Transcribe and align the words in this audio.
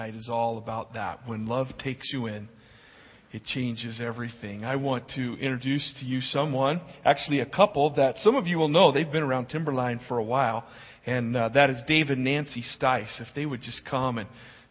night 0.00 0.14
is 0.14 0.30
all 0.30 0.56
about 0.56 0.94
that. 0.94 1.20
When 1.26 1.44
love 1.44 1.66
takes 1.84 2.10
you 2.10 2.24
in, 2.24 2.48
it 3.32 3.44
changes 3.44 4.00
everything. 4.02 4.64
I 4.64 4.76
want 4.76 5.10
to 5.16 5.34
introduce 5.34 5.92
to 6.00 6.06
you 6.06 6.22
someone, 6.22 6.80
actually 7.04 7.40
a 7.40 7.46
couple 7.46 7.94
that 7.96 8.16
some 8.22 8.34
of 8.34 8.46
you 8.46 8.56
will 8.56 8.68
know. 8.68 8.92
They've 8.92 9.12
been 9.12 9.22
around 9.22 9.48
Timberline 9.48 10.00
for 10.08 10.16
a 10.16 10.22
while, 10.24 10.64
and 11.04 11.36
uh, 11.36 11.50
that 11.50 11.68
is 11.68 11.76
Dave 11.86 12.08
and 12.08 12.24
Nancy 12.24 12.64
Stice. 12.78 13.20
If 13.20 13.28
they 13.36 13.44
would 13.44 13.60
just 13.60 13.82
come 13.84 14.16
and 14.16 14.26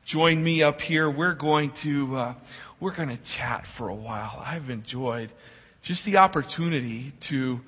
join 0.08 0.44
me 0.44 0.64
up 0.64 0.80
here, 0.80 1.12
we're 1.12 1.36
going 1.36 1.74
to 1.84 2.16
uh, 2.16 2.36
we're 2.82 2.96
going 2.96 3.10
to 3.10 3.20
chat 3.38 3.66
for 3.78 3.90
a 3.90 3.96
while. 3.96 4.42
I've 4.44 4.72
enjoyed 4.72 5.32
just 5.84 6.04
the 6.06 6.18
opportunity 6.18 7.14
to. 7.30 7.60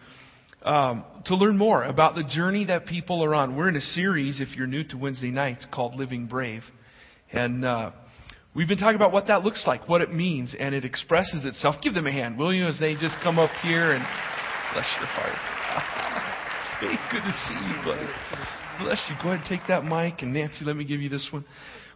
Um, 0.64 1.06
to 1.26 1.34
learn 1.36 1.58
more 1.58 1.84
about 1.84 2.14
the 2.14 2.24
journey 2.24 2.66
that 2.66 2.86
people 2.86 3.24
are 3.24 3.34
on. 3.34 3.56
We're 3.56 3.70
in 3.70 3.76
a 3.76 3.82
series, 3.82 4.40
if 4.40 4.56
you're 4.56 4.68
new 4.68 4.84
to 4.90 4.96
Wednesday 4.96 5.32
nights, 5.32 5.66
called 5.74 5.96
Living 5.96 6.28
Brave. 6.28 6.62
And 7.34 7.64
uh, 7.64 7.92
we've 8.56 8.68
been 8.68 8.78
talking 8.78 8.96
about 8.96 9.12
what 9.12 9.28
that 9.28 9.44
looks 9.44 9.64
like, 9.66 9.88
what 9.88 10.02
it 10.02 10.14
means, 10.14 10.56
and 10.60 10.76
it 10.76 10.84
expresses 10.86 11.46
itself. 11.46 11.76
Give 11.82 11.94
them 11.94 12.08
a 12.08 12.12
hand, 12.12 12.38
will 12.38 12.54
you, 12.54 12.68
as 12.68 12.78
they 12.80 12.94
just 12.94 13.16
come 13.24 13.40
up 13.40 13.52
here 13.64 13.92
and 13.92 14.04
bless 14.74 14.88
your 14.98 15.08
heart. 15.08 15.40
hey, 16.82 16.96
good 17.12 17.24
to 17.24 17.34
see 17.48 17.54
you, 17.54 17.84
buddy. 17.84 18.08
Bless 18.84 19.02
you. 19.10 19.16
Go 19.22 19.30
ahead 19.30 19.46
and 19.46 19.60
take 19.60 19.68
that 19.68 19.86
mic, 19.86 20.22
and 20.22 20.34
Nancy, 20.34 20.66
let 20.66 20.76
me 20.76 20.84
give 20.84 21.02
you 21.02 21.10
this 21.10 21.28
one. 21.32 21.46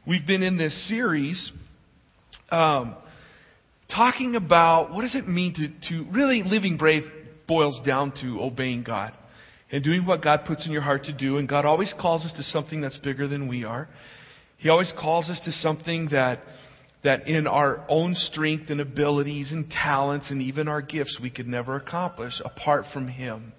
We've 0.08 0.26
been 0.26 0.44
in 0.44 0.58
this 0.58 0.88
series 0.88 1.52
um, 2.50 2.95
talking 3.94 4.36
about 4.36 4.94
what 4.94 5.02
does 5.02 5.16
it 5.16 5.28
mean 5.28 5.54
to, 5.56 5.90
to 5.90 6.12
really 6.12 6.44
living 6.44 6.78
brave 6.78 7.04
boils 7.48 7.80
down 7.86 8.14
to 8.22 8.42
obeying 8.42 8.84
God 8.84 9.14
and 9.72 9.84
doing 9.84 10.06
what 10.06 10.22
God 10.22 10.42
puts 10.45 10.66
in 10.66 10.72
your 10.72 10.81
heart 10.81 11.06
to 11.06 11.14
do. 11.14 11.38
And 11.38 11.48
God 11.50 11.66
always 11.66 11.94
calls 12.00 12.23
us 12.23 12.34
to 12.34 12.44
something 12.44 12.81
that's 12.81 12.98
bigger 12.98 13.28
than 13.28 13.48
we 13.48 13.64
are. 13.64 13.88
He 14.58 14.70
always 14.70 14.91
calls 15.00 15.30
us 15.30 15.40
to 15.45 15.52
something 15.52 16.09
that, 16.12 16.41
that 17.04 17.27
in 17.27 17.48
our 17.48 17.86
own 17.90 18.16
strength 18.16 18.70
and 18.70 18.81
abilities 18.81 19.52
and 19.52 19.70
talents 19.70 20.31
and 20.31 20.42
even 20.42 20.67
our 20.67 20.81
gifts 20.81 21.20
we 21.22 21.30
could 21.30 21.48
never 21.48 21.75
accomplish 21.75 22.34
apart 22.44 22.86
from 22.94 23.08
Him. 23.08 23.53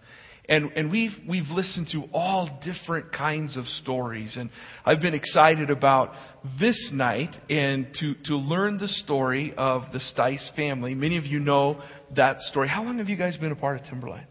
And, 0.48 0.70
and 0.77 0.91
we've, 0.92 1.11
we've 1.28 1.48
listened 1.48 1.89
to 1.91 2.05
all 2.12 2.61
different 2.64 3.12
kinds 3.12 3.56
of 3.56 3.64
stories. 3.83 4.36
And 4.36 4.50
I've 4.84 5.00
been 5.00 5.14
excited 5.14 5.70
about 5.70 6.12
this 6.61 6.91
night 6.92 7.34
and 7.50 7.89
to, 8.00 8.14
to 8.27 8.36
learn 8.36 8.78
the 8.78 8.86
story 8.86 9.52
of 9.56 9.83
the 9.92 9.98
Stice 9.98 10.55
family. 10.55 10.94
Many 10.94 11.17
of 11.17 11.24
you 11.24 11.41
know 11.41 11.83
that 12.14 12.41
story. 12.42 12.69
How 12.69 12.84
long 12.84 12.98
have 12.98 13.08
you 13.08 13.17
guys 13.17 13.36
been 13.36 13.50
a 13.50 13.56
part 13.56 13.80
of 13.80 13.86
Timberline? 13.86 14.27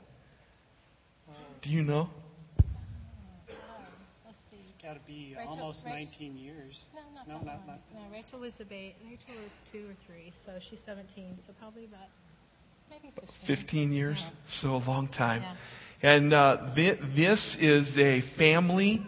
Do 1.62 1.70
you 1.70 1.82
know? 1.82 2.10
Got 5.06 5.08
be 5.08 5.36
Rachel- 5.38 5.52
almost 5.60 5.86
Rach- 5.86 5.90
19 5.96 6.38
years. 6.38 6.84
No, 6.94 7.02
not 7.14 7.28
No, 7.28 7.34
that 7.40 7.46
not- 7.46 7.58
long. 7.58 7.68
not 7.68 7.80
that 7.94 8.02
No, 8.04 8.10
Rachel 8.12 8.40
was 8.40 8.54
a 8.60 8.66
ba- 8.66 8.94
Rachel 9.06 9.36
was 9.42 9.52
two 9.72 9.90
or 9.90 9.96
three, 10.06 10.34
so 10.46 10.52
she's 10.70 10.80
17, 10.86 11.38
so 11.46 11.54
probably 11.60 11.86
about 11.86 12.08
maybe 12.90 13.12
15. 13.16 13.46
15 13.48 13.94
years? 13.94 14.18
Yeah. 14.20 14.30
So 14.62 14.76
a 14.76 14.84
long 14.86 15.08
time. 15.08 15.42
Yeah. 15.42 15.56
And 16.18 16.34
uh, 16.34 16.74
thi- 16.76 17.00
this 17.16 17.58
is 17.60 17.98
a 17.98 18.22
family 18.38 19.02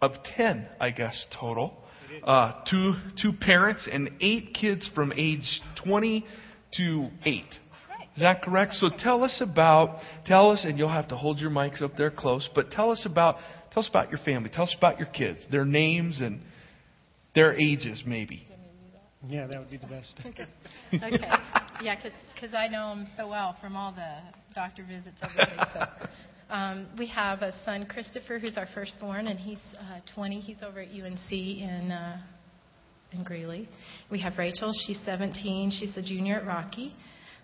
of 0.00 0.12
10, 0.36 0.66
I 0.80 0.90
guess, 0.90 1.26
total. 1.30 1.78
Uh, 2.24 2.52
two, 2.68 2.94
two 3.20 3.32
parents 3.32 3.88
and 3.90 4.10
eight 4.20 4.52
kids 4.54 4.86
from 4.94 5.12
age 5.16 5.60
20 5.76 6.26
to 6.76 7.08
8. 7.24 7.44
Is 8.14 8.20
that 8.20 8.42
correct? 8.42 8.74
So 8.74 8.90
tell 8.90 9.24
us 9.24 9.40
about, 9.40 9.98
tell 10.26 10.50
us, 10.50 10.64
and 10.64 10.78
you'll 10.78 10.90
have 10.90 11.08
to 11.08 11.16
hold 11.16 11.38
your 11.40 11.50
mics 11.50 11.80
up 11.80 11.96
there 11.96 12.10
close, 12.10 12.46
but 12.54 12.70
tell 12.70 12.90
us 12.90 13.06
about, 13.06 13.38
tell 13.72 13.82
us 13.82 13.88
about 13.88 14.10
your 14.10 14.20
family. 14.20 14.50
Tell 14.52 14.64
us 14.64 14.74
about 14.76 14.98
your 14.98 15.08
kids, 15.08 15.40
their 15.50 15.64
names 15.64 16.20
and 16.20 16.40
their 17.34 17.54
ages, 17.54 18.02
maybe. 18.06 18.46
Yeah, 19.28 19.46
that 19.46 19.58
would 19.58 19.70
be 19.70 19.76
the 19.76 19.86
best. 19.86 20.20
Okay. 20.26 20.46
okay. 20.94 21.28
Yeah, 21.80 21.96
because 22.34 22.54
I 22.54 22.68
know 22.68 22.90
them 22.90 23.06
so 23.16 23.28
well 23.28 23.56
from 23.60 23.76
all 23.76 23.92
the 23.92 24.18
doctor 24.54 24.84
visits, 24.84 25.16
everything. 25.22 25.64
So, 25.72 25.84
um, 26.50 26.88
we 26.98 27.06
have 27.08 27.40
a 27.40 27.52
son, 27.64 27.86
Christopher, 27.86 28.38
who's 28.38 28.58
our 28.58 28.66
firstborn, 28.74 29.28
and 29.28 29.38
he's 29.38 29.62
uh, 29.78 30.00
20. 30.14 30.40
He's 30.40 30.62
over 30.62 30.80
at 30.80 30.88
UNC 30.88 31.32
in 31.32 31.92
uh, 31.92 32.20
in 33.12 33.22
Greeley. 33.22 33.68
We 34.10 34.20
have 34.20 34.38
Rachel. 34.38 34.72
She's 34.86 35.00
17. 35.04 35.70
She's 35.78 35.96
a 35.96 36.02
junior 36.02 36.36
at 36.36 36.46
Rocky. 36.46 36.94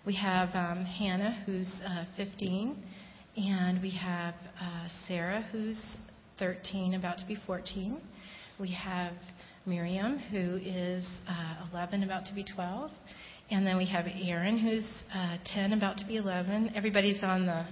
We 0.05 0.15
have 0.15 0.49
um, 0.53 0.83
Hannah, 0.85 1.43
who's 1.45 1.71
uh, 1.85 2.05
15, 2.17 2.75
and 3.37 3.81
we 3.81 3.91
have 3.97 4.33
uh, 4.61 4.87
Sarah, 5.07 5.45
who's 5.51 5.97
13, 6.39 6.95
about 6.95 7.17
to 7.17 7.25
be 7.27 7.37
14. 7.45 8.01
We 8.59 8.71
have 8.73 9.13
Miriam, 9.65 10.17
who 10.17 10.57
is 10.57 11.05
uh, 11.27 11.67
11, 11.71 12.03
about 12.03 12.25
to 12.25 12.33
be 12.33 12.43
12. 12.55 12.91
And 13.51 13.65
then 13.65 13.77
we 13.77 13.85
have 13.87 14.05
Aaron, 14.07 14.57
who's 14.57 14.87
uh, 15.13 15.37
10, 15.53 15.73
about 15.73 15.97
to 15.97 16.05
be 16.07 16.17
11. 16.17 16.71
Everybody's 16.75 17.23
on 17.23 17.45
the 17.45 17.65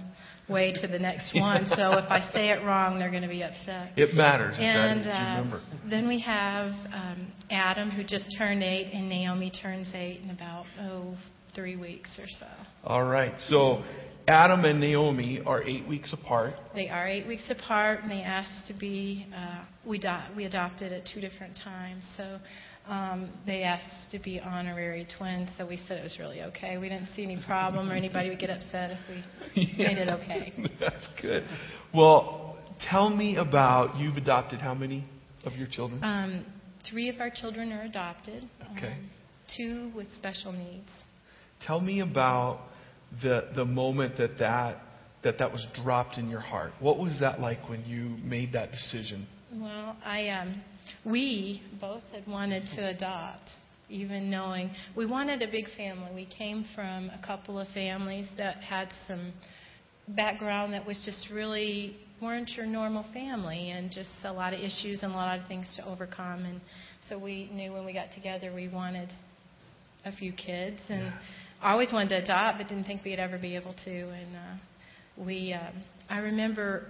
way 0.48 0.74
to 0.80 0.88
the 0.88 0.98
next 0.98 1.34
one, 1.38 1.66
so 1.66 1.92
if 1.98 2.10
I 2.10 2.28
say 2.32 2.50
it 2.50 2.64
wrong, 2.64 2.98
they're 2.98 3.10
going 3.10 3.22
to 3.22 3.28
be 3.28 3.42
upset. 3.42 3.92
It 3.96 4.14
matters. 4.14 4.56
And 4.58 5.06
uh, 5.06 5.58
then 5.88 6.08
we 6.08 6.20
have 6.20 6.72
um, 6.92 7.32
Adam, 7.50 7.90
who 7.90 8.02
just 8.02 8.34
turned 8.36 8.62
eight, 8.62 8.92
and 8.92 9.08
Naomi 9.08 9.52
turns 9.62 9.90
eight 9.94 10.20
in 10.22 10.30
about, 10.30 10.66
oh, 10.80 11.16
three 11.54 11.76
weeks 11.76 12.10
or 12.18 12.26
so. 12.38 12.46
All 12.84 13.04
right. 13.04 13.32
So 13.48 13.82
Adam 14.28 14.66
and 14.66 14.78
Naomi 14.78 15.40
are 15.46 15.62
eight 15.62 15.88
weeks 15.88 16.12
apart. 16.12 16.52
They 16.74 16.90
are 16.90 17.08
eight 17.08 17.26
weeks 17.26 17.48
apart, 17.48 18.00
and 18.02 18.10
they 18.10 18.20
asked 18.20 18.68
to 18.68 18.78
be. 18.78 19.26
Uh, 19.34 19.64
we 19.86 19.98
do, 19.98 20.14
we 20.36 20.44
adopted 20.44 20.92
at 20.92 21.04
two 21.14 21.22
different 21.22 21.58
times, 21.64 22.04
so 22.14 22.38
um, 22.86 23.32
they 23.46 23.62
asked 23.62 24.10
to 24.10 24.18
be 24.18 24.38
honorary 24.38 25.08
twins. 25.16 25.48
So 25.56 25.66
we 25.66 25.80
said 25.88 25.98
it 25.98 26.02
was 26.02 26.18
really 26.18 26.42
okay. 26.42 26.76
We 26.76 26.90
didn't 26.90 27.08
see 27.16 27.22
any 27.22 27.42
problem, 27.46 27.90
or 27.90 27.94
anybody 27.94 28.28
would 28.28 28.38
get 28.38 28.50
upset 28.50 28.90
if 28.90 28.98
we 29.56 29.64
made 29.78 29.96
it 29.96 30.10
okay. 30.10 30.52
That's 30.78 31.08
good. 31.22 31.44
Well, 31.94 32.58
tell 32.90 33.08
me 33.08 33.36
about 33.36 33.96
you've 33.96 34.18
adopted 34.18 34.60
how 34.60 34.74
many 34.74 35.06
of 35.46 35.54
your 35.54 35.68
children? 35.68 36.04
Um, 36.04 36.44
three 36.90 37.08
of 37.08 37.18
our 37.18 37.30
children 37.34 37.72
are 37.72 37.82
adopted. 37.82 38.46
Okay. 38.76 38.92
Um, 38.92 39.10
two 39.56 39.90
with 39.96 40.08
special 40.16 40.52
needs. 40.52 40.90
Tell 41.66 41.80
me 41.80 42.00
about 42.00 42.60
the 43.22 43.48
the 43.54 43.64
moment 43.64 44.16
that 44.18 44.38
that 44.38 44.78
that 45.24 45.38
that 45.38 45.52
was 45.52 45.66
dropped 45.82 46.18
in 46.18 46.28
your 46.28 46.40
heart. 46.40 46.72
What 46.80 46.98
was 46.98 47.18
that 47.20 47.40
like 47.40 47.68
when 47.68 47.84
you 47.84 48.16
made 48.22 48.52
that 48.52 48.70
decision? 48.70 49.26
Well, 49.52 49.96
I 50.04 50.28
um, 50.28 50.62
we 51.04 51.62
both 51.80 52.02
had 52.12 52.26
wanted 52.26 52.64
to 52.76 52.88
adopt, 52.88 53.50
even 53.88 54.30
knowing 54.30 54.70
we 54.96 55.06
wanted 55.06 55.42
a 55.42 55.50
big 55.50 55.64
family. 55.76 56.10
We 56.14 56.26
came 56.26 56.64
from 56.74 57.10
a 57.10 57.20
couple 57.26 57.58
of 57.58 57.68
families 57.68 58.28
that 58.36 58.58
had 58.58 58.88
some 59.06 59.32
background 60.08 60.72
that 60.72 60.86
was 60.86 61.02
just 61.04 61.28
really 61.32 61.96
weren't 62.20 62.50
your 62.56 62.66
normal 62.66 63.04
family, 63.12 63.70
and 63.70 63.90
just 63.90 64.10
a 64.24 64.32
lot 64.32 64.52
of 64.52 64.60
issues 64.60 65.00
and 65.02 65.12
a 65.12 65.16
lot 65.16 65.38
of 65.38 65.46
things 65.46 65.66
to 65.76 65.86
overcome. 65.88 66.44
And 66.44 66.60
so 67.08 67.18
we 67.18 67.48
knew 67.52 67.72
when 67.72 67.84
we 67.84 67.92
got 67.92 68.12
together 68.14 68.52
we 68.54 68.68
wanted 68.68 69.08
a 70.04 70.12
few 70.12 70.32
kids, 70.32 70.78
and 70.88 71.06
Yeah. 71.06 71.18
I 71.60 71.72
always 71.72 71.92
wanted 71.92 72.10
to 72.10 72.22
adopt, 72.24 72.58
but 72.58 72.68
didn't 72.68 72.84
think 72.84 73.04
we'd 73.04 73.18
ever 73.18 73.38
be 73.38 73.56
able 73.56 73.74
to. 73.84 73.90
And 74.10 74.36
uh, 74.36 75.24
we, 75.24 75.52
um, 75.52 75.82
I 76.08 76.18
remember, 76.18 76.86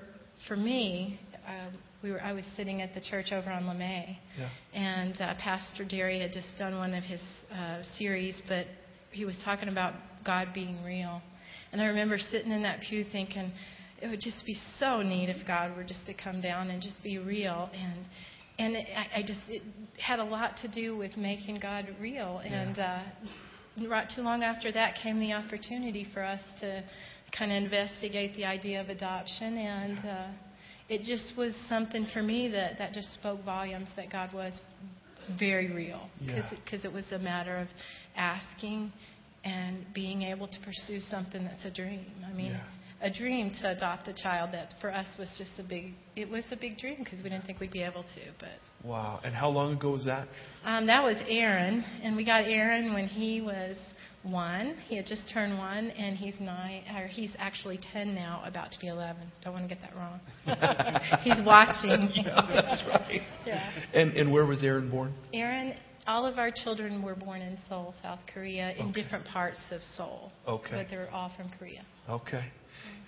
for 0.46 0.56
me, 0.56 1.18
uh, 1.46 1.70
we 2.02 2.12
were 2.12 2.22
I 2.22 2.32
was 2.32 2.44
sitting 2.56 2.82
at 2.82 2.94
the 2.94 3.00
church 3.00 3.32
over 3.32 3.50
on 3.50 3.62
LeMay, 3.64 4.18
Yeah. 4.38 4.48
and 4.74 5.20
uh, 5.20 5.34
Pastor 5.38 5.84
Dary 5.88 6.20
had 6.20 6.32
just 6.32 6.46
done 6.58 6.76
one 6.76 6.94
of 6.94 7.02
his 7.02 7.20
uh, 7.52 7.82
series, 7.96 8.40
but 8.46 8.66
he 9.10 9.24
was 9.24 9.40
talking 9.44 9.68
about 9.68 9.94
God 10.24 10.48
being 10.54 10.84
real. 10.84 11.22
And 11.72 11.80
I 11.80 11.86
remember 11.86 12.18
sitting 12.18 12.52
in 12.52 12.62
that 12.62 12.80
pew 12.88 13.04
thinking, 13.10 13.50
it 14.00 14.08
would 14.08 14.20
just 14.20 14.44
be 14.46 14.56
so 14.78 15.02
neat 15.02 15.28
if 15.28 15.46
God 15.46 15.76
were 15.76 15.82
just 15.84 16.06
to 16.06 16.14
come 16.14 16.40
down 16.40 16.70
and 16.70 16.80
just 16.82 17.02
be 17.02 17.18
real. 17.18 17.70
And 17.74 18.04
and 18.58 18.76
it, 18.76 18.86
I, 18.96 19.20
I 19.20 19.22
just 19.22 19.40
it 19.48 19.62
had 19.98 20.18
a 20.18 20.24
lot 20.24 20.56
to 20.62 20.68
do 20.68 20.96
with 20.96 21.16
making 21.16 21.58
God 21.60 21.88
real. 22.00 22.38
And 22.44 22.78
uh, 22.78 23.02
not 23.80 24.08
too 24.14 24.22
long 24.22 24.42
after 24.42 24.70
that 24.72 24.94
came 25.02 25.20
the 25.20 25.32
opportunity 25.32 26.06
for 26.12 26.22
us 26.22 26.40
to 26.60 26.84
kind 27.36 27.52
of 27.52 27.62
investigate 27.62 28.34
the 28.36 28.44
idea 28.44 28.80
of 28.80 28.88
adoption 28.88 29.56
and. 29.56 29.98
Uh, 29.98 30.28
it 30.88 31.02
just 31.02 31.36
was 31.36 31.52
something 31.68 32.06
for 32.12 32.22
me 32.22 32.48
that, 32.48 32.78
that 32.78 32.92
just 32.94 33.12
spoke 33.14 33.44
volumes 33.44 33.88
that 33.96 34.10
God 34.10 34.32
was 34.32 34.58
very 35.38 35.72
real. 35.72 36.08
Yeah. 36.20 36.48
Because 36.64 36.84
it 36.84 36.92
was 36.92 37.12
a 37.12 37.18
matter 37.18 37.58
of 37.58 37.68
asking 38.16 38.92
and 39.44 39.84
being 39.94 40.22
able 40.22 40.48
to 40.48 40.58
pursue 40.64 41.00
something 41.00 41.44
that's 41.44 41.64
a 41.64 41.70
dream. 41.70 42.06
I 42.26 42.32
mean, 42.32 42.52
Yeah. 42.52 42.60
A 43.00 43.10
dream 43.12 43.52
to 43.60 43.70
adopt 43.76 44.08
a 44.08 44.14
child 44.14 44.50
that 44.52 44.74
for 44.80 44.92
us 44.92 45.06
was 45.18 45.28
just 45.38 45.52
a 45.58 45.62
big, 45.68 45.92
it 46.16 46.28
was 46.28 46.44
a 46.50 46.56
big 46.56 46.78
dream 46.78 46.96
because 47.04 47.22
we 47.22 47.30
didn't 47.30 47.44
think 47.44 47.60
we'd 47.60 47.70
be 47.70 47.82
able 47.82 48.02
to. 48.02 48.20
But 48.38 48.58
Wow. 48.84 49.20
And 49.24 49.34
how 49.34 49.48
long 49.48 49.74
ago 49.74 49.90
was 49.92 50.04
that? 50.04 50.28
um, 50.64 50.86
that 50.86 51.02
was 51.02 51.16
Aaron, 51.28 51.84
and 52.02 52.16
we 52.16 52.24
got 52.24 52.44
Aaron 52.44 52.94
when 52.94 53.06
he 53.06 53.40
was 53.40 53.76
one. 54.24 54.76
He 54.88 54.96
had 54.96 55.06
just 55.06 55.30
turned 55.32 55.58
one, 55.58 55.90
and 55.90 56.16
he's 56.16 56.34
nine, 56.40 56.82
or 56.96 57.06
he's 57.06 57.30
actually 57.38 57.78
ten 57.92 58.14
now, 58.14 58.42
about 58.44 58.70
to 58.72 58.78
be 58.80 58.88
eleven. 58.88 59.30
Don't 59.44 59.52
want 59.52 59.68
to 59.68 59.74
get 59.74 59.82
that 59.82 59.94
wrong. 59.96 60.20
he's 61.22 61.44
watching. 61.46 62.10
yeah, 62.14 62.62
that's 62.62 62.82
right. 62.88 63.20
Yeah. 63.46 63.70
And 63.94 64.16
and 64.16 64.32
where 64.32 64.44
was 64.46 64.62
Aaron 64.62 64.90
born? 64.90 65.14
Aaron 65.32 65.74
All 66.06 66.26
of 66.26 66.38
our 66.38 66.50
children 66.64 67.02
were 67.02 67.14
born 67.14 67.42
in 67.42 67.58
Seoul, 67.68 67.94
South 68.02 68.20
Korea, 68.32 68.72
in 68.72 68.88
Okay. 68.90 69.02
different 69.02 69.24
parts 69.26 69.60
of 69.70 69.80
Seoul. 69.96 70.32
Okay. 70.46 70.70
But 70.72 70.86
they're 70.90 71.10
all 71.12 71.30
from 71.36 71.48
Korea. 71.58 71.84
Okay. 72.08 72.44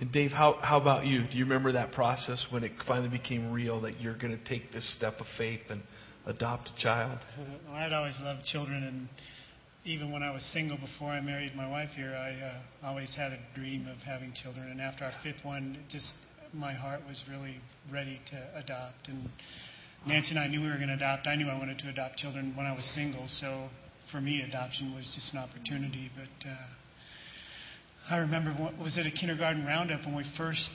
And 0.00 0.10
Dave, 0.10 0.30
how, 0.30 0.58
how 0.62 0.80
about 0.80 1.04
you? 1.04 1.24
Do 1.30 1.36
you 1.36 1.44
remember 1.44 1.72
that 1.72 1.92
process 1.92 2.46
when 2.50 2.64
it 2.64 2.72
finally 2.86 3.10
became 3.10 3.52
real 3.52 3.82
that 3.82 4.00
you're 4.00 4.16
going 4.16 4.36
to 4.36 4.44
take 4.44 4.72
this 4.72 4.96
step 4.96 5.20
of 5.20 5.26
faith 5.36 5.60
and 5.68 5.82
adopt 6.26 6.70
a 6.70 6.82
child? 6.82 7.18
Well, 7.38 7.76
I'd 7.76 7.92
always 7.92 8.14
loved 8.22 8.44
children, 8.46 8.82
and 8.82 9.08
even 9.84 10.10
when 10.10 10.22
I 10.22 10.30
was 10.30 10.42
single 10.54 10.78
before 10.78 11.10
I 11.10 11.20
married 11.20 11.54
my 11.54 11.68
wife 11.68 11.90
here, 11.94 12.14
I 12.14 12.32
uh, 12.32 12.88
always 12.88 13.14
had 13.14 13.32
a 13.32 13.38
dream 13.54 13.86
of 13.88 13.98
having 13.98 14.32
children. 14.42 14.70
And 14.70 14.80
after 14.80 15.04
our 15.04 15.12
fifth 15.22 15.44
one, 15.44 15.76
just 15.90 16.10
my 16.54 16.72
heart 16.72 17.00
was 17.06 17.22
really 17.30 17.60
ready 17.92 18.20
to 18.30 18.58
adopt. 18.58 19.08
And 19.08 19.28
Nancy 20.06 20.30
and 20.30 20.38
I 20.38 20.48
knew 20.48 20.62
we 20.62 20.68
were 20.68 20.76
going 20.76 20.88
to 20.88 20.94
adopt. 20.94 21.26
I 21.26 21.34
knew 21.36 21.48
I 21.48 21.58
wanted 21.58 21.78
to 21.80 21.90
adopt 21.90 22.16
children 22.16 22.54
when 22.56 22.64
I 22.64 22.74
was 22.74 22.86
single, 22.94 23.26
so 23.28 23.68
for 24.10 24.20
me, 24.20 24.40
adoption 24.42 24.94
was 24.94 25.04
just 25.14 25.34
an 25.34 25.40
opportunity. 25.40 26.10
But 26.16 26.48
uh, 26.48 26.56
I 28.10 28.18
remember 28.18 28.50
what 28.50 28.76
was 28.76 28.98
it 28.98 29.06
a 29.06 29.10
kindergarten 29.12 29.64
roundup 29.64 30.04
when 30.04 30.16
we 30.16 30.24
first 30.36 30.68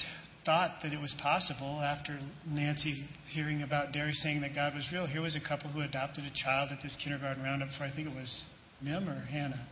thought 0.46 0.78
that 0.84 0.94
it 0.94 1.02
was 1.02 1.14
possible 1.22 1.82
after 1.82 2.18
Nancy 2.48 3.04
hearing 3.34 3.62
about 3.62 3.92
Dary 3.92 4.14
saying 4.14 4.40
that 4.40 4.56
God 4.56 4.74
was 4.74 4.88
real. 4.94 5.06
Here 5.06 5.22
was 5.22 5.36
a 5.36 5.46
couple 5.46 5.70
who 5.70 5.82
adopted 5.82 6.24
a 6.24 6.32
child 6.34 6.70
at 6.72 6.82
this 6.82 6.96
kindergarten 7.04 7.44
roundup 7.44 7.68
for 7.78 7.84
I 7.84 7.92
think 7.92 8.08
it 8.08 8.16
was 8.16 8.46
Mim 8.82 9.10
or 9.10 9.20
Hannah 9.26 9.68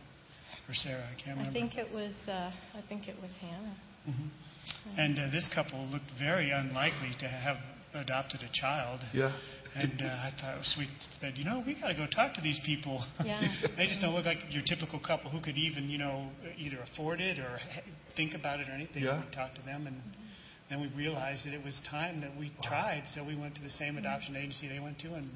or 0.68 0.74
Sarah. 0.74 1.08
I 1.08 1.14
can't 1.14 1.38
remember. 1.38 1.48
I 1.48 1.52
think 1.54 1.78
it 1.78 1.90
was. 1.90 2.12
Uh, 2.28 2.52
I 2.74 2.82
think 2.86 3.08
it 3.08 3.16
was 3.22 3.30
Hannah. 3.40 3.76
hmm 4.04 4.98
And 4.98 5.18
uh, 5.18 5.30
this 5.30 5.50
couple 5.54 5.86
looked 5.86 6.10
very 6.18 6.50
unlikely 6.50 7.16
to 7.20 7.28
have 7.28 7.56
adopted 7.94 8.40
a 8.42 8.50
child. 8.52 9.00
Yeah. 9.14 9.32
And 9.76 10.02
uh, 10.02 10.04
I 10.04 10.32
thought 10.40 10.54
it 10.54 10.58
was 10.58 10.72
sweet. 10.76 10.88
Said, 11.20 11.34
you 11.36 11.44
know, 11.44 11.62
we 11.66 11.74
got 11.74 11.88
to 11.88 11.94
go 11.94 12.06
talk 12.06 12.34
to 12.34 12.40
these 12.40 12.60
people. 12.64 13.04
Yeah. 13.24 13.40
they 13.76 13.86
just 13.86 14.00
don't 14.00 14.14
look 14.14 14.24
like 14.24 14.38
your 14.50 14.62
typical 14.66 15.00
couple 15.00 15.30
who 15.30 15.40
could 15.40 15.56
even, 15.56 15.90
you 15.90 15.98
know, 15.98 16.28
either 16.56 16.78
afford 16.92 17.20
it 17.20 17.38
or 17.38 17.58
think 18.16 18.34
about 18.34 18.60
it 18.60 18.68
or 18.68 18.72
anything. 18.72 19.02
Yeah. 19.02 19.22
We 19.24 19.34
talked 19.34 19.56
to 19.56 19.62
them, 19.62 19.86
and 19.86 19.96
then 20.70 20.80
we 20.80 20.88
realized 20.96 21.44
that 21.46 21.54
it 21.54 21.64
was 21.64 21.78
time 21.90 22.20
that 22.20 22.30
we 22.38 22.52
tried. 22.62 23.02
So 23.14 23.24
we 23.24 23.36
went 23.36 23.56
to 23.56 23.62
the 23.62 23.70
same 23.70 23.98
adoption 23.98 24.36
agency 24.36 24.68
they 24.68 24.80
went 24.80 24.98
to, 25.00 25.14
and 25.14 25.30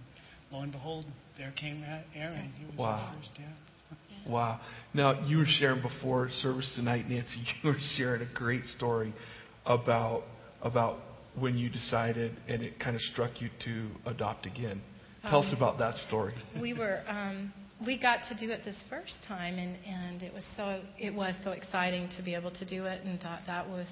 lo 0.53 0.61
and 0.61 0.71
behold, 0.71 1.07
there 1.37 1.53
came 1.59 1.85
Aaron. 2.15 2.53
He 2.59 2.65
was 2.67 2.77
Wow. 2.77 3.11
the 3.13 3.19
first. 3.19 3.33
Yeah. 3.39 3.47
Wow. 4.33 4.61
Now, 4.95 5.27
you 5.27 5.39
were 5.39 5.47
sharing 5.47 5.83
before 5.83 6.29
service 6.31 6.71
tonight, 6.77 7.09
Nancy, 7.09 7.45
you 7.63 7.71
were 7.71 7.79
sharing 7.97 8.23
a 8.23 8.35
great 8.35 8.65
story 8.77 9.13
about 9.67 10.25
about 10.63 10.99
when 11.41 11.57
you 11.57 11.69
decided 11.69 12.37
and 12.49 12.63
it 12.63 12.79
kind 12.81 12.95
of 12.97 13.03
struck 13.03 13.41
you 13.41 13.49
to 13.65 13.89
adopt 14.07 14.47
again. 14.47 14.81
Tell 15.23 15.41
us 15.41 15.51
Um, 15.51 15.57
about 15.57 15.79
that 15.79 15.97
story. 15.97 16.35
we 16.61 16.75
were 16.75 17.03
um, 17.09 17.53
we 17.85 18.01
got 18.01 18.21
to 18.29 18.35
do 18.37 18.51
it 18.53 18.65
this 18.65 18.77
first 18.89 19.15
time, 19.27 19.59
and 19.59 19.77
and 19.87 20.23
it 20.23 20.33
was 20.33 20.45
so 20.57 20.81
it 20.99 21.13
was 21.15 21.35
so 21.45 21.51
exciting 21.53 22.09
to 22.17 22.23
be 22.23 22.35
able 22.35 22.51
to 22.53 22.65
do 22.65 22.87
it, 22.87 23.05
and 23.05 23.21
thought 23.21 23.41
that 23.47 23.69
was 23.69 23.89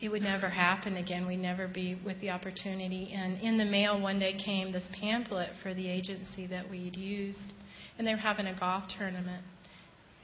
it 0.00 0.08
would 0.08 0.22
never 0.22 0.48
happen 0.48 0.96
again. 0.96 1.26
We'd 1.26 1.38
never 1.38 1.66
be 1.68 1.96
with 2.04 2.20
the 2.20 2.30
opportunity. 2.30 3.12
And 3.12 3.40
in 3.40 3.58
the 3.58 3.64
mail 3.64 4.00
one 4.00 4.18
day 4.20 4.34
came 4.44 4.72
this 4.72 4.88
pamphlet 5.00 5.50
for 5.62 5.74
the 5.74 5.88
agency 5.88 6.46
that 6.48 6.68
we'd 6.70 6.96
used, 6.96 7.52
and 7.98 8.06
they 8.06 8.12
were 8.12 8.16
having 8.20 8.46
a 8.46 8.58
golf 8.58 8.84
tournament, 8.96 9.44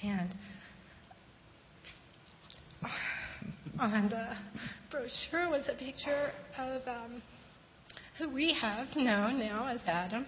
and 0.02 0.30
on 3.78 4.08
the 4.08 4.34
brochure 4.90 5.50
was 5.50 5.68
a 5.68 5.74
picture 5.74 6.32
of 6.56 6.82
um, 6.86 7.22
who 8.18 8.32
we 8.32 8.56
have 8.58 8.88
known 8.96 9.38
now 9.38 9.68
as 9.68 9.80
Adam. 9.86 10.26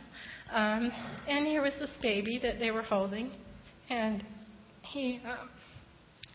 Um, 0.53 0.93
and 1.27 1.47
here 1.47 1.63
was 1.63 1.73
this 1.79 1.91
baby 2.03 2.39
that 2.43 2.59
they 2.59 2.71
were 2.71 2.83
holding, 2.83 3.31
and 3.89 4.23
he 4.83 5.21
um, 5.25 5.49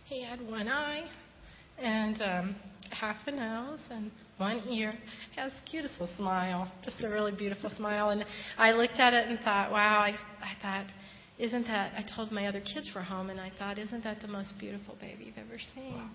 he 0.08 0.24
had 0.24 0.40
one 0.50 0.68
eye 0.68 1.08
and 1.78 2.22
um, 2.22 2.56
half 2.92 3.18
a 3.28 3.32
nose 3.32 3.80
and 3.92 4.12
one 4.38 4.64
ear. 4.70 4.94
Has 5.36 5.52
the 5.52 5.70
cutest 5.70 6.00
little 6.00 6.16
smile, 6.18 6.72
just 6.84 7.04
a 7.04 7.10
really 7.10 7.36
beautiful 7.36 7.70
smile. 7.76 8.10
And 8.10 8.26
I 8.58 8.72
looked 8.72 9.00
at 9.00 9.14
it 9.14 9.28
and 9.28 9.40
thought, 9.40 9.72
wow, 9.72 10.00
I, 10.00 10.16
I 10.42 10.62
thought, 10.62 10.86
isn't 11.38 11.68
that? 11.68 11.94
I 11.96 12.04
told 12.16 12.32
my 12.32 12.48
other 12.48 12.62
kids 12.62 12.90
were 12.96 13.02
home, 13.02 13.30
and 13.30 13.40
I 13.40 13.52
thought, 13.60 13.78
isn't 13.78 14.04
that 14.04 14.22
the 14.22 14.28
most 14.28 14.54
beautiful 14.60 14.96
baby 15.02 15.26
you've 15.26 15.38
ever 15.38 15.60
seen? 15.76 16.10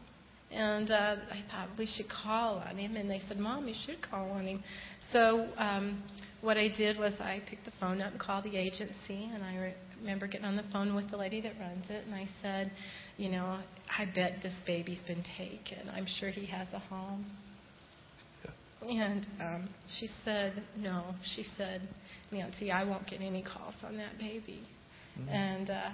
And 0.52 0.90
uh, 0.90 1.16
I 1.30 1.44
thought 1.50 1.68
we 1.78 1.86
should 1.86 2.08
call 2.08 2.56
on 2.58 2.76
him, 2.76 2.96
and 2.96 3.08
they 3.08 3.20
said, 3.28 3.38
"Mom, 3.38 3.68
you 3.68 3.74
should 3.86 4.02
call 4.02 4.30
on 4.32 4.46
him." 4.46 4.62
So 5.12 5.48
um, 5.56 6.02
what 6.40 6.56
I 6.56 6.68
did 6.76 6.98
was 6.98 7.14
I 7.20 7.40
picked 7.48 7.64
the 7.64 7.72
phone 7.78 8.00
up 8.00 8.12
and 8.12 8.20
called 8.20 8.44
the 8.44 8.56
agency, 8.56 9.30
and 9.32 9.44
I 9.44 9.56
re- 9.56 9.74
remember 10.00 10.26
getting 10.26 10.46
on 10.46 10.56
the 10.56 10.64
phone 10.72 10.94
with 10.94 11.10
the 11.10 11.16
lady 11.16 11.40
that 11.42 11.52
runs 11.60 11.84
it, 11.88 12.04
and 12.04 12.14
I 12.14 12.28
said, 12.42 12.72
"You 13.16 13.30
know, 13.30 13.60
I 13.96 14.06
bet 14.12 14.42
this 14.42 14.54
baby's 14.66 15.02
been 15.06 15.24
taken. 15.38 15.88
I'm 15.94 16.06
sure 16.06 16.30
he 16.30 16.46
has 16.46 16.66
a 16.72 16.80
home." 16.80 17.26
And 18.88 19.26
um, 19.40 19.68
she 20.00 20.08
said, 20.24 20.64
"No." 20.76 21.14
She 21.36 21.44
said, 21.56 21.82
"Nancy, 22.32 22.72
I 22.72 22.82
won't 22.84 23.06
get 23.06 23.20
any 23.20 23.42
calls 23.42 23.74
on 23.84 23.96
that 23.98 24.18
baby." 24.18 24.62
And 25.28 25.70
uh, 25.70 25.90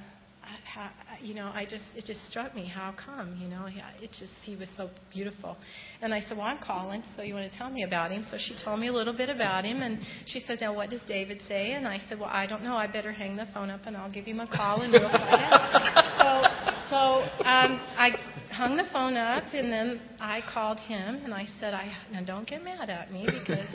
how, 0.64 0.90
you 1.20 1.34
know, 1.34 1.50
I 1.52 1.64
just 1.69 1.84
it 1.94 2.04
just 2.04 2.26
struck 2.28 2.54
me 2.54 2.66
how 2.66 2.94
come, 3.04 3.37
you 3.40 3.48
know, 3.48 3.66
it 4.00 4.10
just 4.10 4.32
he 4.43 4.56
was 4.56 4.69
so 4.76 4.90
beautiful. 5.12 5.56
And 6.00 6.12
I 6.12 6.20
said, 6.20 6.37
well, 6.37 6.46
I'm 6.46 6.62
calling, 6.64 7.02
so 7.16 7.22
you 7.22 7.34
want 7.34 7.50
to 7.50 7.58
tell 7.58 7.70
me 7.70 7.84
about 7.84 8.10
him? 8.10 8.25
So 8.31 8.37
she 8.38 8.56
told 8.64 8.81
me 8.81 8.88
a 8.88 8.93
little 8.93 9.16
bit 9.16 9.28
about 9.28 9.64
him, 9.64 9.82
and 9.82 9.98
she 10.26 10.40
said, 10.40 10.58
now 10.60 10.75
what 10.75 10.90
does 10.90 11.00
David 11.08 11.40
say? 11.48 11.72
And 11.72 11.87
I 11.87 12.00
said, 12.08 12.19
well, 12.19 12.31
I 12.31 12.46
don't 12.46 12.62
know. 12.62 12.76
I 12.76 12.87
better 12.87 13.12
hang 13.12 13.37
the 13.37 13.46
phone 13.52 13.70
up, 13.70 13.81
and 13.87 13.96
I'll 13.96 14.12
give 14.12 14.25
him 14.25 14.40
a 14.40 14.46
call, 14.46 14.82
and 14.82 14.93
we'll 14.93 15.10
find 15.10 15.40
out. 15.40 16.06
So, 16.19 16.90
so 16.90 16.96
um, 17.44 17.81
I 17.96 18.10
hung 18.50 18.76
the 18.76 18.87
phone 18.92 19.16
up, 19.16 19.44
and 19.52 19.72
then 19.72 20.00
I 20.20 20.40
called 20.52 20.78
him, 20.78 21.20
and 21.25 21.34
I 21.34 21.46
said, 21.60 21.75
I 21.75 21.92
now 22.12 22.25
don't 22.25 22.49
get 22.49 22.62
mad 22.62 22.90
at 22.90 23.12
me 23.12 23.26
because. 23.26 23.66